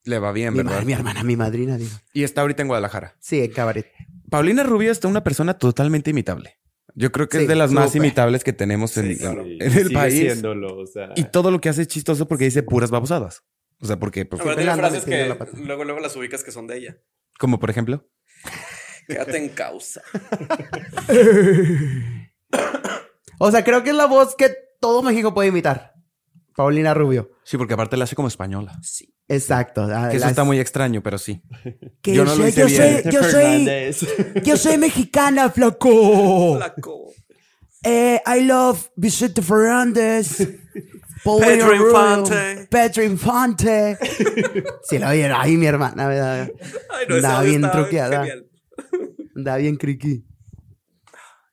Le 0.04 0.18
va 0.18 0.32
bien, 0.32 0.54
Mi, 0.54 0.62
¿verdad? 0.62 0.82
mi 0.84 0.92
hermana, 0.94 1.22
mi 1.22 1.36
madrina, 1.36 1.76
digo. 1.76 1.90
Y 2.14 2.22
está 2.24 2.40
ahorita 2.40 2.62
en 2.62 2.68
Guadalajara. 2.68 3.16
Sí, 3.20 3.40
en 3.40 3.50
cabaret. 3.52 3.90
Paulina 4.30 4.62
Rubio 4.62 4.90
está 4.90 5.08
una 5.08 5.22
persona 5.24 5.54
totalmente 5.58 6.10
imitable. 6.10 6.58
Yo 6.94 7.12
creo 7.12 7.28
que 7.28 7.36
Sí, 7.38 7.42
es 7.44 7.48
de 7.48 7.54
las 7.54 7.70
más 7.72 7.94
imitables 7.94 8.42
que 8.44 8.52
tenemos 8.52 8.96
en, 8.96 9.08
Sí, 9.08 9.18
claro. 9.18 9.44
sí, 9.44 9.58
en 9.60 9.72
el 9.72 9.92
país. 9.92 10.14
siéndolo, 10.14 10.78
o 10.78 10.86
sea, 10.86 11.10
Y 11.16 11.24
todo 11.24 11.50
lo 11.50 11.60
que 11.60 11.68
hace 11.68 11.82
es 11.82 11.88
chistoso 11.88 12.26
porque 12.26 12.44
dice 12.44 12.62
puras 12.62 12.90
babosadas. 12.90 13.44
O 13.80 13.86
sea, 13.86 13.98
porque, 13.98 14.24
pues, 14.24 14.42
tiene 14.42 14.74
frases 14.74 15.04
que 15.04 15.28
la 15.28 15.36
luego, 15.64 15.84
luego 15.84 16.00
las 16.00 16.16
ubicas 16.16 16.42
que 16.42 16.50
son 16.50 16.66
de 16.66 16.78
ella. 16.78 16.98
como 17.38 17.60
por 17.60 17.70
ejemplo, 17.70 18.08
Quédate 19.08 19.38
en 19.38 19.48
causa. 19.48 20.02
O 23.40 23.50
sea, 23.52 23.62
creo 23.62 23.84
que 23.84 23.90
es 23.90 23.96
la 23.96 24.06
voz 24.06 24.34
que 24.34 24.50
todo 24.80 25.00
México 25.02 25.32
puede 25.32 25.48
imitar. 25.50 25.94
Paulina 26.56 26.92
Rubio. 26.92 27.30
sí, 27.44 27.56
porque 27.56 27.74
aparte 27.74 27.96
la 27.96 28.02
hace 28.04 28.16
como 28.16 28.26
española. 28.26 28.76
Exacto. 29.28 29.82
Ah, 29.84 30.08
Que 30.10 30.16
eso 30.16 30.24
las- 30.24 30.30
está 30.32 30.42
muy 30.42 30.58
extraño, 30.58 31.02
pero 31.04 31.18
sí. 31.18 31.40
Que 32.02 32.14
yo 32.14 32.24
no 32.24 32.34
lo 32.34 32.42
sé- 32.42 32.48
hice 32.48 32.60
yo 32.62 32.66
bien. 32.66 33.02
soy- 33.04 33.12
yo 33.12 33.22
soy, 33.22 34.42
yo 34.44 34.56
soy 34.56 34.78
mexicana, 34.78 35.50
flaco. 35.50 36.56
Flaco. 36.56 37.12
Eh, 37.84 38.20
I 38.26 38.40
love 38.42 38.88
Vicente 38.96 39.40
Fernández. 39.40 40.38
Paulina 41.24 41.46
Pedro 41.48 41.66
Rubio, 41.68 41.86
Infante. 41.86 42.66
Pedro 42.68 43.02
Infante. 43.04 43.98
Si 44.82 44.98
la 44.98 45.10
oyeron, 45.10 45.38
ay, 45.40 45.56
mi 45.56 45.66
hermana, 45.66 46.08
¿verdad? 46.08 46.50
Ay, 46.90 47.06
no, 47.08 47.28
audio 47.28 47.50
bien 47.50 47.64
está 47.64 47.76
truqueada. 47.76 48.18
genial. 48.24 48.47
Anda 49.36 49.56
bien 49.56 49.76
criqui. 49.76 50.24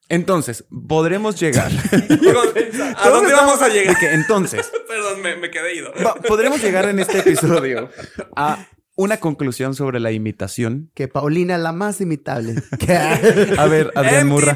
Entonces, 0.07 0.65
podremos 0.87 1.39
llegar. 1.39 1.71
¿A 2.97 3.09
dónde 3.09 3.33
vamos 3.33 3.61
a 3.61 3.69
llegar? 3.69 3.97
Que 3.97 4.13
entonces, 4.13 4.71
Perdón, 4.87 5.21
me, 5.21 5.35
me 5.35 5.49
quedé 5.49 5.75
ido. 5.75 5.91
podremos 6.27 6.61
llegar 6.61 6.87
en 6.89 6.99
este 6.99 7.19
episodio 7.19 7.89
a 8.35 8.67
una 8.95 9.17
conclusión 9.17 9.75
sobre 9.75 9.99
la 9.99 10.11
imitación. 10.11 10.89
Que 10.93 11.07
Paulina 11.07 11.57
la 11.57 11.71
más 11.71 12.01
imitable. 12.01 12.55
A 13.57 13.67
ver, 13.67 13.91
Adrián 13.95 14.27
Murra. 14.27 14.55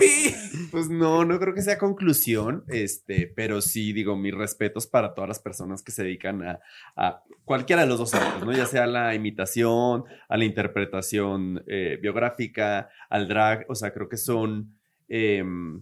Pues 0.71 0.89
no, 0.89 1.25
no 1.25 1.39
creo 1.39 1.53
que 1.53 1.61
sea 1.61 1.77
conclusión, 1.77 2.63
este, 2.67 3.31
pero 3.35 3.61
sí 3.61 3.91
digo 3.91 4.15
mis 4.15 4.33
respetos 4.33 4.87
para 4.87 5.13
todas 5.13 5.27
las 5.27 5.39
personas 5.39 5.81
que 5.81 5.91
se 5.91 6.03
dedican 6.03 6.43
a, 6.43 6.59
a 6.95 7.23
cualquiera 7.43 7.81
de 7.81 7.87
los 7.87 7.97
dos 7.97 8.13
ámbitos, 8.13 8.45
¿no? 8.45 8.51
Ya 8.51 8.65
sea 8.65 8.85
la 8.85 9.15
imitación, 9.15 10.03
a 10.27 10.37
la 10.37 10.45
interpretación 10.45 11.63
eh, 11.67 11.97
biográfica, 12.01 12.89
al 13.09 13.27
drag, 13.27 13.65
o 13.67 13.75
sea, 13.75 13.91
creo 13.91 14.07
que 14.07 14.17
son, 14.17 14.75
em, 15.07 15.81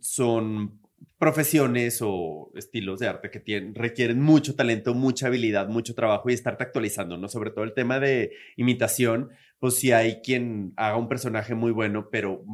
son 0.00 0.80
profesiones 1.18 2.00
o 2.02 2.50
estilos 2.54 3.00
de 3.00 3.08
arte 3.08 3.30
que 3.30 3.40
tienen, 3.40 3.74
requieren 3.74 4.20
mucho 4.20 4.54
talento, 4.54 4.94
mucha 4.94 5.28
habilidad, 5.28 5.68
mucho 5.68 5.94
trabajo 5.94 6.28
y 6.28 6.34
estarte 6.34 6.64
actualizando, 6.64 7.16
¿no? 7.16 7.28
Sobre 7.28 7.50
todo 7.50 7.64
el 7.64 7.72
tema 7.72 8.00
de 8.00 8.32
imitación, 8.56 9.30
pues 9.58 9.76
si 9.76 9.92
hay 9.92 10.20
quien 10.20 10.72
haga 10.76 10.96
un 10.96 11.08
personaje 11.08 11.54
muy 11.54 11.72
bueno, 11.72 12.08
pero 12.10 12.44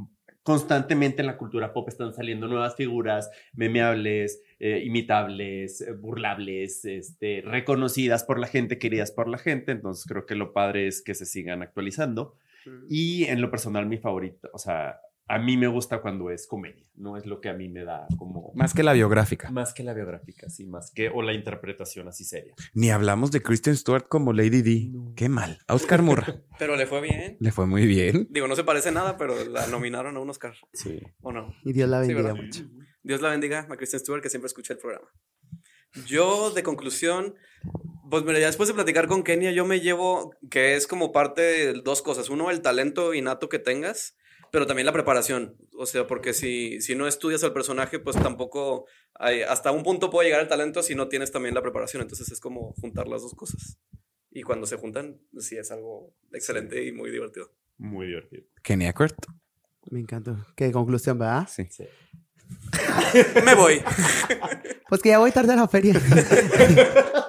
constantemente 0.42 1.22
en 1.22 1.26
la 1.26 1.38
cultura 1.38 1.72
pop 1.72 1.88
están 1.88 2.12
saliendo 2.14 2.48
nuevas 2.48 2.76
figuras 2.76 3.30
memeables, 3.52 4.42
eh, 4.58 4.82
imitables, 4.84 5.80
eh, 5.80 5.92
burlables, 5.92 6.84
este, 6.84 7.42
reconocidas 7.44 8.24
por 8.24 8.38
la 8.38 8.46
gente, 8.46 8.78
queridas 8.78 9.12
por 9.12 9.28
la 9.28 9.38
gente. 9.38 9.72
Entonces 9.72 10.04
creo 10.06 10.26
que 10.26 10.34
lo 10.34 10.52
padre 10.52 10.86
es 10.86 11.02
que 11.02 11.14
se 11.14 11.26
sigan 11.26 11.62
actualizando. 11.62 12.36
Y 12.88 13.24
en 13.24 13.40
lo 13.40 13.50
personal, 13.50 13.86
mi 13.86 13.98
favorito, 13.98 14.48
o 14.52 14.58
sea, 14.58 15.00
a 15.28 15.38
mí 15.38 15.56
me 15.56 15.66
gusta 15.66 16.00
cuando 16.00 16.30
es 16.30 16.46
comedia, 16.46 16.84
no 16.94 17.16
es 17.16 17.26
lo 17.26 17.40
que 17.40 17.48
a 17.48 17.54
mí 17.54 17.68
me 17.68 17.84
da 17.84 18.06
como... 18.18 18.52
Más 18.54 18.74
que 18.74 18.82
la 18.82 18.92
biográfica. 18.92 19.50
Más 19.50 19.72
que 19.72 19.82
la 19.82 19.94
biográfica, 19.94 20.50
sí, 20.50 20.64
más 20.66 20.90
que... 20.90 21.08
O 21.08 21.22
la 21.22 21.32
interpretación 21.32 22.08
así 22.08 22.24
seria. 22.24 22.54
Ni 22.74 22.90
hablamos 22.90 23.30
de 23.30 23.42
Kristen 23.42 23.76
Stewart 23.76 24.06
como 24.08 24.32
Lady 24.32 24.62
D. 24.62 24.92
Qué 25.16 25.28
mal. 25.28 25.58
A 25.68 25.74
Oscar 25.74 26.02
Murra. 26.02 26.42
Pero 26.58 26.76
le 26.76 26.86
fue 26.86 27.00
bien. 27.00 27.36
Le 27.40 27.52
fue 27.52 27.66
muy 27.66 27.86
bien. 27.86 28.26
Digo, 28.30 28.46
no 28.46 28.56
se 28.56 28.64
parece 28.64 28.92
nada, 28.92 29.16
pero 29.16 29.44
la 29.46 29.66
nominaron 29.66 30.16
a 30.16 30.20
un 30.20 30.30
Oscar. 30.30 30.54
Sí. 30.72 31.00
¿O 31.22 31.32
no? 31.32 31.54
Y 31.64 31.72
Dios 31.72 31.88
la 31.88 32.00
bendiga 32.00 32.34
mucho. 32.34 32.64
Dios 33.02 33.20
la 33.20 33.30
bendiga 33.30 33.66
a 33.68 33.76
Kristen 33.76 34.00
Stewart, 34.00 34.22
que 34.22 34.30
siempre 34.30 34.46
escucha 34.46 34.74
el 34.74 34.78
programa. 34.78 35.08
Yo, 36.06 36.50
de 36.50 36.62
conclusión, 36.62 37.34
pues 38.10 38.24
mira, 38.24 38.38
ya 38.38 38.46
después 38.46 38.68
de 38.68 38.74
platicar 38.74 39.08
con 39.08 39.22
Kenia, 39.22 39.52
yo 39.52 39.64
me 39.64 39.80
llevo 39.80 40.34
que 40.50 40.76
es 40.76 40.86
como 40.86 41.12
parte 41.12 41.42
de 41.42 41.72
dos 41.82 42.02
cosas. 42.02 42.30
Uno, 42.30 42.50
el 42.50 42.62
talento 42.62 43.14
innato 43.14 43.48
que 43.48 43.58
tengas, 43.58 44.16
pero 44.52 44.66
también 44.66 44.84
la 44.84 44.92
preparación. 44.92 45.56
O 45.76 45.86
sea, 45.86 46.06
porque 46.06 46.34
si, 46.34 46.80
si 46.82 46.94
no 46.94 47.08
estudias 47.08 47.42
al 47.42 47.54
personaje, 47.54 47.98
pues 47.98 48.16
tampoco 48.16 48.86
hay, 49.14 49.40
hasta 49.40 49.72
un 49.72 49.82
punto 49.82 50.10
puede 50.10 50.28
llegar 50.28 50.42
el 50.42 50.48
talento 50.48 50.82
si 50.82 50.94
no 50.94 51.08
tienes 51.08 51.32
también 51.32 51.54
la 51.54 51.62
preparación. 51.62 52.02
Entonces 52.02 52.30
es 52.30 52.38
como 52.38 52.74
juntar 52.74 53.08
las 53.08 53.22
dos 53.22 53.34
cosas. 53.34 53.78
Y 54.30 54.42
cuando 54.42 54.66
se 54.66 54.76
juntan, 54.76 55.18
sí 55.38 55.56
es 55.56 55.72
algo 55.72 56.14
excelente 56.32 56.84
y 56.84 56.92
muy 56.92 57.10
divertido. 57.10 57.50
Muy 57.78 58.08
divertido. 58.08 58.44
Kurt. 58.94 59.16
Me 59.90 60.00
encantó. 60.00 60.36
Qué 60.54 60.70
conclusión, 60.70 61.18
¿verdad? 61.18 61.48
Sí. 61.50 61.66
Sí. 61.70 61.84
Me 63.44 63.54
voy. 63.54 63.82
Pues 64.92 65.00
que 65.00 65.08
ya 65.08 65.18
voy 65.18 65.32
tarde 65.32 65.54
a 65.54 65.56
la 65.56 65.68
feria. 65.68 65.94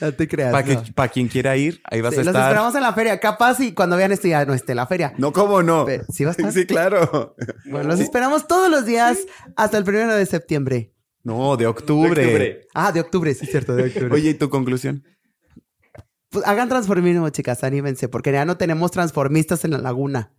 no 0.00 0.12
te 0.12 0.28
creas. 0.28 0.52
Para 0.52 1.06
no. 1.06 1.12
quien 1.12 1.28
quiera 1.28 1.56
ir, 1.56 1.80
ahí 1.84 2.00
vas 2.00 2.14
Sí, 2.14 2.20
a 2.20 2.24
los 2.24 2.28
estar. 2.28 2.42
esperamos 2.50 2.74
en 2.74 2.82
la 2.82 2.92
feria. 2.92 3.20
Capaz 3.20 3.60
y 3.60 3.72
cuando 3.72 3.96
vean 3.96 4.12
esto 4.12 4.28
ya 4.28 4.44
no 4.44 4.54
esté 4.54 4.74
la 4.74 4.86
feria. 4.86 5.14
No, 5.18 5.32
¿cómo 5.32 5.62
no? 5.62 5.84
Pero, 5.84 6.04
¿Sí 6.12 6.24
va 6.24 6.30
a 6.30 6.32
estar? 6.32 6.52
Sí, 6.52 6.66
claro. 6.66 7.34
Bueno, 7.66 7.88
los 7.88 8.00
esperamos 8.00 8.46
todos 8.46 8.70
los 8.70 8.84
días 8.86 9.18
hasta 9.56 9.78
el 9.78 9.84
primero 9.84 10.14
de 10.14 10.26
septiembre. 10.26 10.92
No, 11.22 11.56
de 11.56 11.66
octubre. 11.66 12.14
De 12.20 12.26
octubre. 12.26 12.68
Ah, 12.74 12.92
de 12.92 13.00
octubre, 13.00 13.34
sí, 13.34 13.46
cierto, 13.46 13.74
de 13.74 13.84
octubre. 13.84 14.12
Oye, 14.14 14.30
¿y 14.30 14.34
tu 14.34 14.50
conclusión? 14.50 15.04
Pues 16.28 16.44
hagan 16.46 16.68
transformismo, 16.68 17.28
chicas, 17.30 17.62
anímense, 17.64 18.08
porque 18.08 18.32
ya 18.32 18.44
no 18.44 18.56
tenemos 18.56 18.90
transformistas 18.90 19.64
en 19.64 19.70
la 19.70 19.78
laguna. 19.78 20.32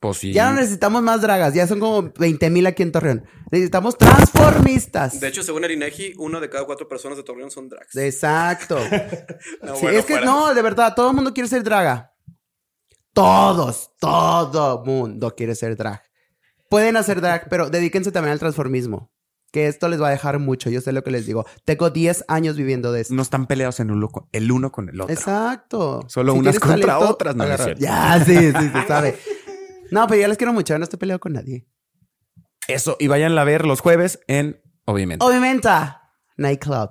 Pues 0.00 0.18
sí. 0.18 0.32
Ya 0.32 0.50
no 0.50 0.60
necesitamos 0.60 1.02
más 1.02 1.20
dragas, 1.22 1.54
ya 1.54 1.66
son 1.66 1.80
como 1.80 2.12
20 2.16 2.50
mil 2.50 2.66
aquí 2.66 2.82
en 2.84 2.92
Torreón. 2.92 3.24
Necesitamos 3.50 3.98
transformistas. 3.98 5.18
De 5.18 5.26
hecho, 5.28 5.42
según 5.42 5.64
el 5.64 5.72
INEGI, 5.72 6.14
uno 6.18 6.40
de 6.40 6.48
cada 6.48 6.64
cuatro 6.66 6.86
personas 6.88 7.16
de 7.18 7.24
Torreón 7.24 7.50
son 7.50 7.68
drags. 7.68 7.96
Exacto. 7.96 8.78
No, 9.62 9.74
Sí, 9.76 9.82
bueno, 9.82 9.98
es 9.98 10.04
que 10.04 10.12
fuera. 10.14 10.26
no, 10.26 10.54
de 10.54 10.62
verdad, 10.62 10.94
todo 10.94 11.10
el 11.10 11.16
mundo 11.16 11.34
quiere 11.34 11.48
ser 11.48 11.64
draga. 11.64 12.12
Todos, 13.12 13.90
todo 13.98 14.84
mundo 14.84 15.34
quiere 15.34 15.54
ser 15.54 15.76
drag. 15.76 16.02
Pueden 16.70 16.96
hacer 16.96 17.20
drag, 17.20 17.48
pero 17.48 17.70
dedíquense 17.70 18.12
también 18.12 18.32
al 18.32 18.38
transformismo. 18.38 19.10
Que 19.50 19.66
esto 19.66 19.88
les 19.88 20.00
va 20.00 20.08
a 20.08 20.10
dejar 20.10 20.38
mucho. 20.38 20.68
Yo 20.68 20.82
sé 20.82 20.92
lo 20.92 21.02
que 21.02 21.10
les 21.10 21.24
digo. 21.24 21.46
Tengo 21.64 21.88
10 21.88 22.26
años 22.28 22.56
viviendo 22.56 22.92
de 22.92 23.00
esto. 23.00 23.14
No 23.14 23.22
están 23.22 23.46
peleados 23.46 23.80
en 23.80 23.88
con- 24.08 24.26
el 24.30 24.52
uno 24.52 24.70
con 24.70 24.90
el 24.90 25.00
otro. 25.00 25.12
Exacto. 25.14 26.04
Solo 26.06 26.34
unas 26.34 26.60
contra 26.60 26.98
otras, 26.98 27.34
no. 27.34 27.46
Ya, 27.78 28.22
sí, 28.24 28.36
sí, 28.52 28.68
se 28.72 28.86
sabe. 28.86 29.18
No, 29.90 30.06
pero 30.06 30.20
ya 30.20 30.28
les 30.28 30.36
quiero 30.38 30.52
mucho. 30.52 30.76
No 30.78 30.84
estoy 30.84 30.98
peleado 30.98 31.20
con 31.20 31.32
nadie. 31.32 31.66
Eso, 32.66 32.96
y 33.00 33.06
vayan 33.06 33.36
a 33.38 33.44
ver 33.44 33.64
los 33.66 33.80
jueves 33.80 34.20
en, 34.26 34.60
obviamente. 34.84 35.24
Obviamente, 35.24 35.68
Nightclub. 36.36 36.90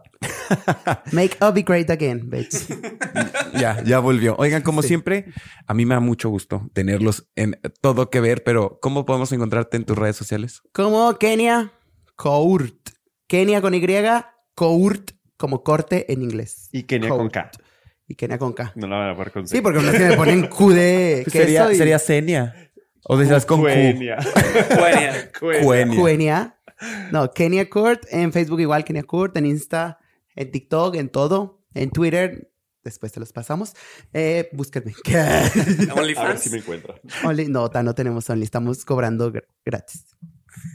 Make 1.12 1.38
up 1.42 1.54
be 1.54 1.62
great 1.62 1.90
again, 1.90 2.30
bitch. 2.30 2.68
Ya, 3.58 3.82
ya 3.84 4.00
volvió. 4.00 4.36
Oigan, 4.38 4.62
como 4.62 4.82
Sí. 4.84 4.90
siempre, 4.90 5.26
a 5.66 5.74
mí 5.74 5.86
me 5.86 5.96
da 5.96 6.00
mucho 6.00 6.30
gusto 6.30 6.70
tenerlos 6.74 7.28
en 7.36 7.60
todo 7.82 8.10
que 8.12 8.20
ver, 8.20 8.44
pero 8.44 8.78
¿cómo 8.82 9.06
podemos 9.06 9.32
encontrarte 9.32 9.78
en 9.78 9.86
tus 9.86 9.98
redes 9.98 10.16
sociales? 10.16 10.62
Como 10.74 11.18
Kenia 11.18 11.72
Court. 12.16 12.76
Kenia 13.26 13.62
con 13.62 13.74
Y, 13.74 13.82
Court 14.54 15.12
como 15.38 15.64
corte 15.64 16.12
en 16.12 16.22
inglés. 16.22 16.70
Y 16.72 16.84
Kenia 16.84 17.10
con 17.10 17.30
K. 17.30 17.50
Y 18.08 18.16
Kenia 18.16 18.38
con 18.38 18.54
K. 18.54 18.74
No 18.76 18.88
la 18.88 18.98
van 18.98 19.10
a 19.10 19.14
poder 19.16 19.30
Sí, 19.30 19.34
conseguir. 19.34 19.64
porque 19.64 19.80
no 19.82 19.90
es 19.90 19.98
que 19.98 20.06
me 20.10 20.18
ponen 20.18 20.48
Q 20.48 20.70
de 20.72 21.22
queso 21.26 21.38
Sería, 21.40 21.72
y 21.72 21.76
sería 21.76 22.00
Senia. 22.00 22.67
O 23.08 23.18
decías 23.18 23.46
con. 23.46 23.62
Cuenia. 23.62 24.18
Cuenia. 24.76 25.96
Kenia. 25.96 26.60
No, 27.12 27.32
Kenia 27.32 27.70
Court. 27.70 28.04
En 28.12 28.32
Facebook 28.34 28.60
igual 28.60 28.84
Kenia 28.84 29.04
Court. 29.04 29.36
En 29.38 29.46
Insta, 29.46 30.00
en 30.36 30.52
TikTok, 30.52 30.96
en 30.96 31.10
todo. 31.10 31.64
En 31.74 31.90
Twitter. 31.92 32.52
Después 32.84 33.12
te 33.12 33.20
los 33.20 33.34
pasamos. 33.34 33.74
Eh, 34.14 34.50
búsquenme. 34.54 34.94
A 35.08 35.12
ver 35.12 35.92
OnlyFans. 35.94 36.40
si 36.42 36.50
me 36.50 36.58
encuentro. 36.60 36.96
Only- 37.24 37.50
no, 37.50 37.68
no 37.84 37.96
tenemos 37.96 38.30
Only. 38.30 38.44
Estamos 38.46 38.86
cobrando 38.86 39.32
gr- 39.32 39.46
gratis. 39.66 40.06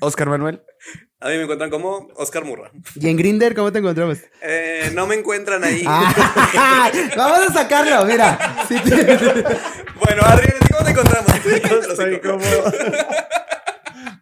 Oscar 0.01 0.29
Manuel. 0.29 0.63
A 1.23 1.29
mí 1.29 1.37
me 1.37 1.43
encuentran 1.43 1.71
como 1.71 2.09
Oscar 2.17 2.45
Murra. 2.45 2.73
¿Y 2.97 3.09
en 3.09 3.17
Grinder 3.17 3.55
cómo 3.55 3.71
te 3.71 3.79
encontramos? 3.79 4.19
Eh, 4.43 4.91
no 4.93 5.07
me 5.07 5.15
encuentran 5.15 5.63
ahí. 5.63 5.85
Ah, 5.87 6.91
vamos 7.17 7.49
a 7.49 7.53
sacarlo, 7.53 8.05
mira. 8.07 8.67
Sí, 8.69 8.75
Bueno, 10.05 10.23
Adrián, 10.25 10.59
¿cómo 10.69 10.85
te 10.85 10.91
encontramos? 10.91 11.33
Yo 11.71 11.95
soy 11.95 12.21
como... 12.21 12.45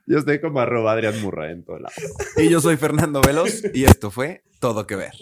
Yo 0.06 0.18
estoy 0.18 0.40
como 0.40 0.60
arroba 0.60 0.92
Adrián 0.92 1.18
Murra 1.22 1.50
en 1.50 1.64
todos 1.64 1.80
lados. 1.80 1.94
Y 2.36 2.50
yo 2.50 2.60
soy 2.60 2.76
Fernando 2.76 3.22
Velos 3.22 3.62
y 3.72 3.84
esto 3.84 4.10
fue 4.10 4.42
Todo 4.58 4.86
que 4.86 4.96
ver. 4.96 5.12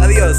Adiós. 0.00 0.38